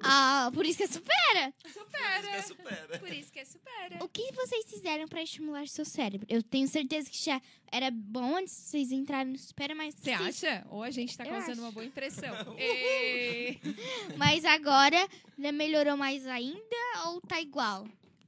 Ah, 0.00 0.50
por 0.52 0.64
isso 0.66 0.78
que 0.78 0.84
é 0.84 0.86
supera. 0.86 1.54
Supera! 1.66 2.42
supera. 2.42 2.98
Por 2.98 3.12
isso 3.12 3.32
que 3.32 3.38
é 3.38 3.44
supera. 3.44 4.02
O 4.02 4.08
que 4.08 4.32
vocês 4.32 4.64
fizeram 4.68 5.06
pra 5.06 5.22
estimular 5.22 5.66
seu 5.68 5.84
cérebro? 5.84 6.26
Eu 6.30 6.42
tenho 6.42 6.66
certeza 6.66 7.08
que 7.10 7.22
já 7.22 7.40
era 7.70 7.90
bom 7.90 8.36
antes 8.36 8.54
de 8.54 8.62
vocês 8.62 8.92
entrarem 8.92 9.32
no 9.32 9.38
supera, 9.38 9.74
mas 9.74 9.94
Você 9.94 10.10
acha? 10.10 10.66
Ou 10.70 10.82
a 10.82 10.90
gente 10.90 11.16
tá 11.16 11.24
Eu 11.24 11.30
causando 11.30 11.52
acho. 11.52 11.60
uma 11.62 11.72
boa 11.72 11.84
impressão? 11.84 12.34
Mas 14.16 14.44
agora 14.44 15.08
né, 15.38 15.52
melhorou 15.52 15.96
mais 15.96 16.26
ainda 16.26 16.76
ou 17.06 17.20
tá 17.20 17.40
igual? 17.40 17.86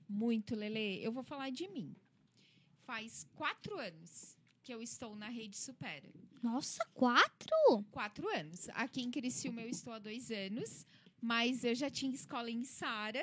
Muito, 0.08 0.54
Lele. 0.54 1.02
Eu 1.02 1.12
vou 1.12 1.22
falar 1.22 1.50
de 1.50 1.66
mim. 1.68 1.94
Faz 2.86 3.26
quatro 3.34 3.78
anos 3.78 4.35
que 4.66 4.74
eu 4.74 4.82
estou 4.82 5.14
na 5.14 5.28
rede 5.28 5.56
Supera. 5.56 6.10
Nossa, 6.42 6.84
quatro? 6.92 7.84
Quatro 7.92 8.28
anos. 8.36 8.68
Aqui 8.70 9.00
em 9.00 9.12
Criciúma 9.12 9.62
eu 9.62 9.68
estou 9.68 9.92
há 9.92 10.00
dois 10.00 10.32
anos, 10.32 10.84
mas 11.22 11.62
eu 11.62 11.72
já 11.72 11.88
tinha 11.88 12.12
escola 12.12 12.50
em 12.50 12.64
Sara, 12.64 13.22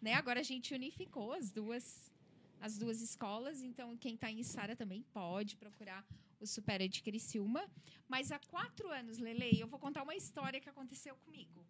né? 0.00 0.14
Agora 0.14 0.38
a 0.38 0.44
gente 0.44 0.72
unificou 0.72 1.32
as 1.32 1.50
duas, 1.50 2.12
as 2.60 2.78
duas 2.78 3.02
escolas, 3.02 3.60
então 3.60 3.96
quem 3.96 4.14
está 4.14 4.30
em 4.30 4.44
Sara 4.44 4.76
também 4.76 5.02
pode 5.12 5.56
procurar 5.56 6.06
o 6.38 6.46
Supera 6.46 6.88
de 6.88 7.02
Criciúma. 7.02 7.68
Mas 8.06 8.30
há 8.30 8.38
quatro 8.38 8.88
anos, 8.92 9.18
Lele, 9.18 9.58
eu 9.58 9.66
vou 9.66 9.80
contar 9.80 10.04
uma 10.04 10.14
história 10.14 10.60
que 10.60 10.68
aconteceu 10.68 11.16
comigo. 11.24 11.66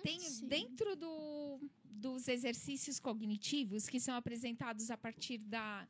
Tem 0.00 0.20
dentro 0.44 0.94
do, 0.94 1.60
dos 1.82 2.28
exercícios 2.28 3.00
cognitivos 3.00 3.88
que 3.88 3.98
são 3.98 4.14
apresentados 4.14 4.92
a 4.92 4.96
partir 4.96 5.38
da, 5.38 5.88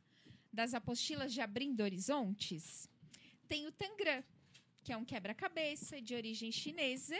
das 0.55 0.73
apostilas 0.73 1.31
de 1.33 1.41
Abrindo 1.41 1.81
Horizontes, 1.81 2.89
tem 3.47 3.67
o 3.67 3.71
Tangram, 3.71 4.23
que 4.83 4.91
é 4.93 4.97
um 4.97 5.05
quebra-cabeça 5.05 6.01
de 6.01 6.15
origem 6.15 6.51
chinesa, 6.51 7.15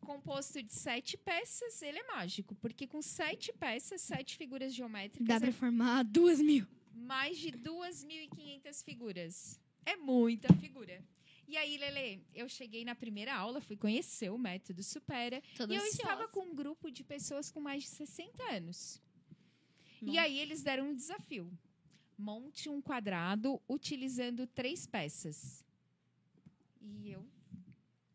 composto 0.00 0.62
de 0.62 0.72
sete 0.72 1.16
peças. 1.16 1.82
Ele 1.82 1.98
é 1.98 2.06
mágico, 2.06 2.54
porque 2.56 2.86
com 2.86 3.02
sete 3.02 3.52
peças, 3.52 4.00
sete 4.02 4.36
figuras 4.36 4.74
geométricas, 4.74 5.26
Dá 5.26 5.36
é 5.36 5.40
pra 5.40 5.52
formar 5.52 6.02
duas 6.04 6.40
mil. 6.40 6.66
mais 6.94 7.38
de 7.38 7.50
2.500 7.52 8.84
figuras. 8.84 9.60
É 9.86 9.96
muita 9.96 10.52
figura. 10.54 11.02
E 11.46 11.56
aí, 11.56 11.78
Lele, 11.78 12.22
eu 12.34 12.46
cheguei 12.48 12.84
na 12.84 12.94
primeira 12.94 13.34
aula, 13.34 13.58
fui 13.60 13.76
conhecer 13.76 14.30
o 14.30 14.36
método 14.36 14.82
Supera. 14.82 15.42
Toda 15.56 15.72
E 15.72 15.76
eu 15.76 15.82
ansiosa. 15.82 16.02
estava 16.02 16.28
com 16.28 16.40
um 16.40 16.54
grupo 16.54 16.90
de 16.90 17.02
pessoas 17.02 17.50
com 17.50 17.58
mais 17.60 17.84
de 17.84 17.88
60 17.88 18.42
anos. 18.52 19.00
E 20.02 20.06
Nossa. 20.06 20.20
aí 20.20 20.38
eles 20.38 20.62
deram 20.62 20.90
um 20.90 20.94
desafio. 20.94 21.50
Monte 22.18 22.68
um 22.68 22.82
quadrado 22.82 23.62
utilizando 23.68 24.44
três 24.46 24.86
peças. 24.86 25.64
E 26.80 27.12
eu 27.12 27.24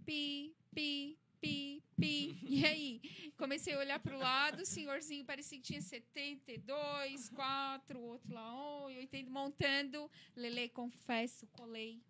pi, 0.05 0.53
pi, 0.75 1.17
pi, 1.39 1.81
pi. 1.97 2.37
E 2.43 2.65
aí, 2.65 3.31
comecei 3.37 3.73
a 3.73 3.79
olhar 3.79 3.99
para 3.99 4.15
o 4.15 4.19
lado, 4.19 4.61
o 4.61 4.65
senhorzinho 4.65 5.25
parecia 5.25 5.57
que 5.57 5.63
tinha 5.63 5.81
72, 5.81 7.29
4, 7.29 7.97
o 7.97 8.03
outro 8.03 8.33
lá, 8.33 8.53
oh, 8.53 8.85
80, 8.87 9.29
montando. 9.29 10.11
Lele, 10.35 10.67
confesso, 10.69 11.47
colei. 11.47 12.01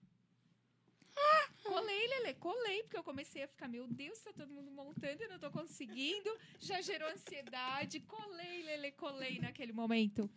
Colei, 1.64 2.08
Lele, 2.08 2.34
colei, 2.34 2.84
porque 2.84 2.98
eu 2.98 3.04
comecei 3.04 3.44
a 3.44 3.48
ficar, 3.48 3.68
meu 3.68 3.88
Deus, 3.88 4.20
tá 4.20 4.34
todo 4.34 4.52
mundo 4.52 4.72
montando, 4.72 5.24
eu 5.24 5.30
não 5.30 5.40
tô 5.40 5.50
conseguindo. 5.50 6.30
Já 6.60 6.82
gerou 6.82 7.08
ansiedade. 7.10 8.00
Colei, 8.02 8.64
Lele, 8.64 8.92
colei 8.92 9.40
naquele 9.40 9.72
momento. 9.72 10.30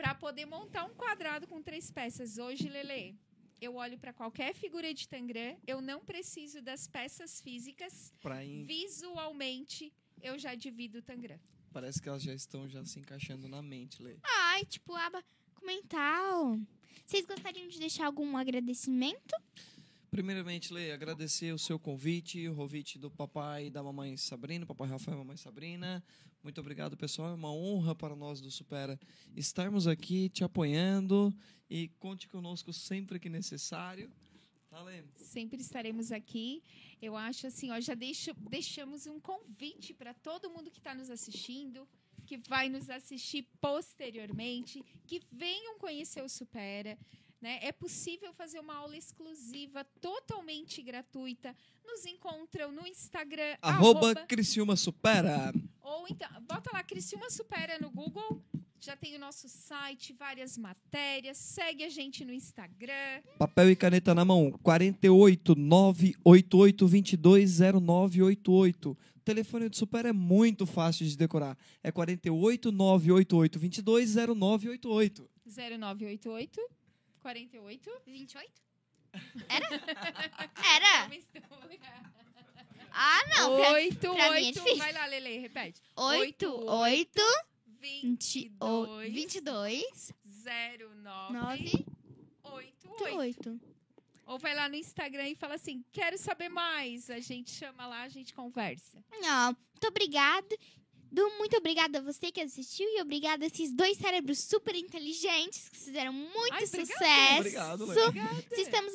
Para 0.00 0.14
poder 0.14 0.46
montar 0.46 0.84
um 0.86 0.94
quadrado 0.94 1.46
com 1.46 1.60
três 1.62 1.90
peças. 1.90 2.38
Hoje, 2.38 2.70
Lele, 2.70 3.14
eu 3.60 3.74
olho 3.74 3.98
para 3.98 4.14
qualquer 4.14 4.54
figura 4.54 4.94
de 4.94 5.06
Tangram, 5.06 5.58
eu 5.66 5.82
não 5.82 6.00
preciso 6.02 6.62
das 6.62 6.88
peças 6.88 7.38
físicas. 7.42 8.10
Pra 8.22 8.42
in- 8.42 8.64
Visualmente, 8.64 9.92
eu 10.22 10.38
já 10.38 10.54
divido 10.54 11.00
o 11.00 11.02
Tangram. 11.02 11.38
Parece 11.70 12.00
que 12.00 12.08
elas 12.08 12.22
já 12.22 12.32
estão 12.32 12.66
já 12.66 12.82
se 12.86 12.98
encaixando 12.98 13.46
na 13.46 13.60
mente, 13.60 14.02
Lê. 14.02 14.16
Ai, 14.22 14.64
tipo, 14.64 14.94
aba 14.94 15.22
comentar. 15.54 16.32
Vocês 17.04 17.26
gostariam 17.26 17.68
de 17.68 17.78
deixar 17.78 18.06
algum 18.06 18.38
agradecimento? 18.38 19.36
Primeiramente, 20.10 20.72
Lê, 20.72 20.92
agradecer 20.92 21.52
o 21.52 21.58
seu 21.58 21.78
convite, 21.78 22.48
o 22.48 22.54
convite 22.56 22.98
do 22.98 23.10
papai 23.10 23.66
e 23.66 23.70
da 23.70 23.82
mamãe 23.82 24.16
Sabrina, 24.16 24.64
papai 24.64 24.88
Rafael 24.88 25.16
e 25.16 25.18
mamãe 25.18 25.36
Sabrina. 25.36 26.02
Muito 26.42 26.60
obrigado, 26.60 26.96
pessoal. 26.96 27.30
É 27.30 27.34
uma 27.34 27.52
honra 27.52 27.94
para 27.94 28.16
nós 28.16 28.40
do 28.40 28.50
Supera 28.50 28.98
estarmos 29.36 29.86
aqui 29.86 30.28
te 30.30 30.42
apoiando 30.42 31.34
e 31.68 31.88
conte 31.98 32.28
conosco 32.28 32.72
sempre 32.72 33.18
que 33.18 33.28
necessário. 33.28 34.10
Sempre 35.16 35.60
estaremos 35.60 36.10
aqui. 36.12 36.62
Eu 37.02 37.16
acho 37.16 37.46
assim, 37.46 37.70
ó, 37.70 37.80
já 37.80 37.94
deixo, 37.94 38.32
deixamos 38.48 39.06
um 39.06 39.20
convite 39.20 39.92
para 39.92 40.14
todo 40.14 40.48
mundo 40.48 40.70
que 40.70 40.78
está 40.78 40.94
nos 40.94 41.10
assistindo, 41.10 41.86
que 42.24 42.38
vai 42.48 42.68
nos 42.68 42.88
assistir 42.88 43.46
posteriormente, 43.60 44.82
que 45.06 45.20
venham 45.30 45.78
conhecer 45.78 46.22
o 46.22 46.28
Supera. 46.28 46.96
Né? 47.40 47.58
É 47.62 47.72
possível 47.72 48.32
fazer 48.32 48.60
uma 48.60 48.74
aula 48.74 48.96
exclusiva, 48.96 49.82
totalmente 50.00 50.82
gratuita. 50.82 51.54
Nos 51.84 52.06
encontram 52.06 52.70
no 52.70 52.86
Instagram, 52.86 53.56
Arroba 53.60 53.98
arroba- 54.08 54.26
Criciúma 54.26 54.76
Supera. 54.76 55.52
Ou 55.90 56.06
então, 56.08 56.28
bota 56.42 56.70
lá 56.72 56.82
Criciúma 56.82 57.28
Supera 57.30 57.78
no 57.78 57.90
Google. 57.90 58.42
Já 58.80 58.96
tem 58.96 59.14
o 59.16 59.18
nosso 59.18 59.48
site, 59.48 60.14
várias 60.14 60.56
matérias. 60.56 61.36
Segue 61.36 61.84
a 61.84 61.88
gente 61.90 62.24
no 62.24 62.32
Instagram. 62.32 63.20
Papel 63.38 63.70
e 63.70 63.76
caneta 63.76 64.14
na 64.14 64.24
mão, 64.24 64.52
48 64.62 65.54
988 65.54 66.86
22 66.86 67.58
0988. 67.58 68.90
O 68.90 68.96
telefone 69.22 69.68
do 69.68 69.76
Super 69.76 70.06
é 70.06 70.12
muito 70.12 70.64
fácil 70.64 71.06
de 71.06 71.16
decorar. 71.16 71.58
É 71.82 71.92
48 71.92 72.72
988 72.72 73.58
22 73.58 74.14
0988. 74.14 75.30
0988 75.44 76.60
48 77.20 77.90
28? 78.06 78.62
Era? 79.48 79.66
Era? 80.76 81.08
Ah, 82.92 83.20
não. 83.36 83.56
Pra... 83.56 83.72
8, 83.72 83.98
pra 83.98 84.12
mim 84.12 84.18
é 84.20 84.30
8. 84.30 84.52
difícil. 84.52 84.78
Vai 84.78 84.92
lá, 84.92 85.06
Lele, 85.06 85.38
repete. 85.38 85.80
8, 85.96 86.64
8, 86.70 87.22
22 87.80 89.12
22, 89.12 90.12
09 90.24 91.30
9, 91.32 91.84
88. 92.44 93.16
8. 93.16 93.60
Ou 94.26 94.38
vai 94.38 94.54
lá 94.54 94.68
no 94.68 94.76
Instagram 94.76 95.28
e 95.28 95.34
fala 95.34 95.54
assim: 95.54 95.84
quero 95.90 96.16
saber 96.16 96.48
mais. 96.48 97.10
A 97.10 97.18
gente 97.18 97.50
chama 97.50 97.86
lá, 97.86 98.02
a 98.02 98.08
gente 98.08 98.32
conversa. 98.32 99.02
Não, 99.20 99.46
muito 99.46 99.88
obrigada. 99.88 100.56
Du, 101.10 101.28
muito 101.38 101.56
obrigada 101.56 101.98
a 101.98 102.02
você 102.02 102.30
que 102.30 102.40
assistiu 102.40 102.86
e 102.88 103.00
obrigada 103.00 103.44
a 103.44 103.48
esses 103.48 103.72
dois 103.72 103.98
cérebros 103.98 104.38
super 104.38 104.76
inteligentes 104.76 105.68
que 105.68 105.76
fizeram 105.76 106.12
muito 106.12 106.52
Ai, 106.52 106.66
sucesso. 106.66 107.38
Obrigado. 107.38 107.86
Se 108.54 108.60
estamos 108.60 108.94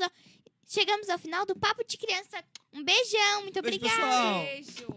chegamos 0.66 1.10
ao 1.10 1.18
final 1.18 1.46
do 1.46 1.56
Papo 1.56 1.84
de 1.88 1.98
Criança. 1.98 2.44
Um 2.74 2.84
beijão, 2.84 3.42
muito 3.44 3.62
Beijo, 3.62 3.78
obrigada. 3.78 4.02
pessoal. 4.02 4.44
Beijo. 4.44 4.88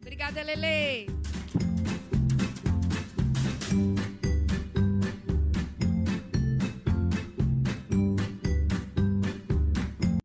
Obrigada, 0.00 0.42
Lele. 0.42 1.21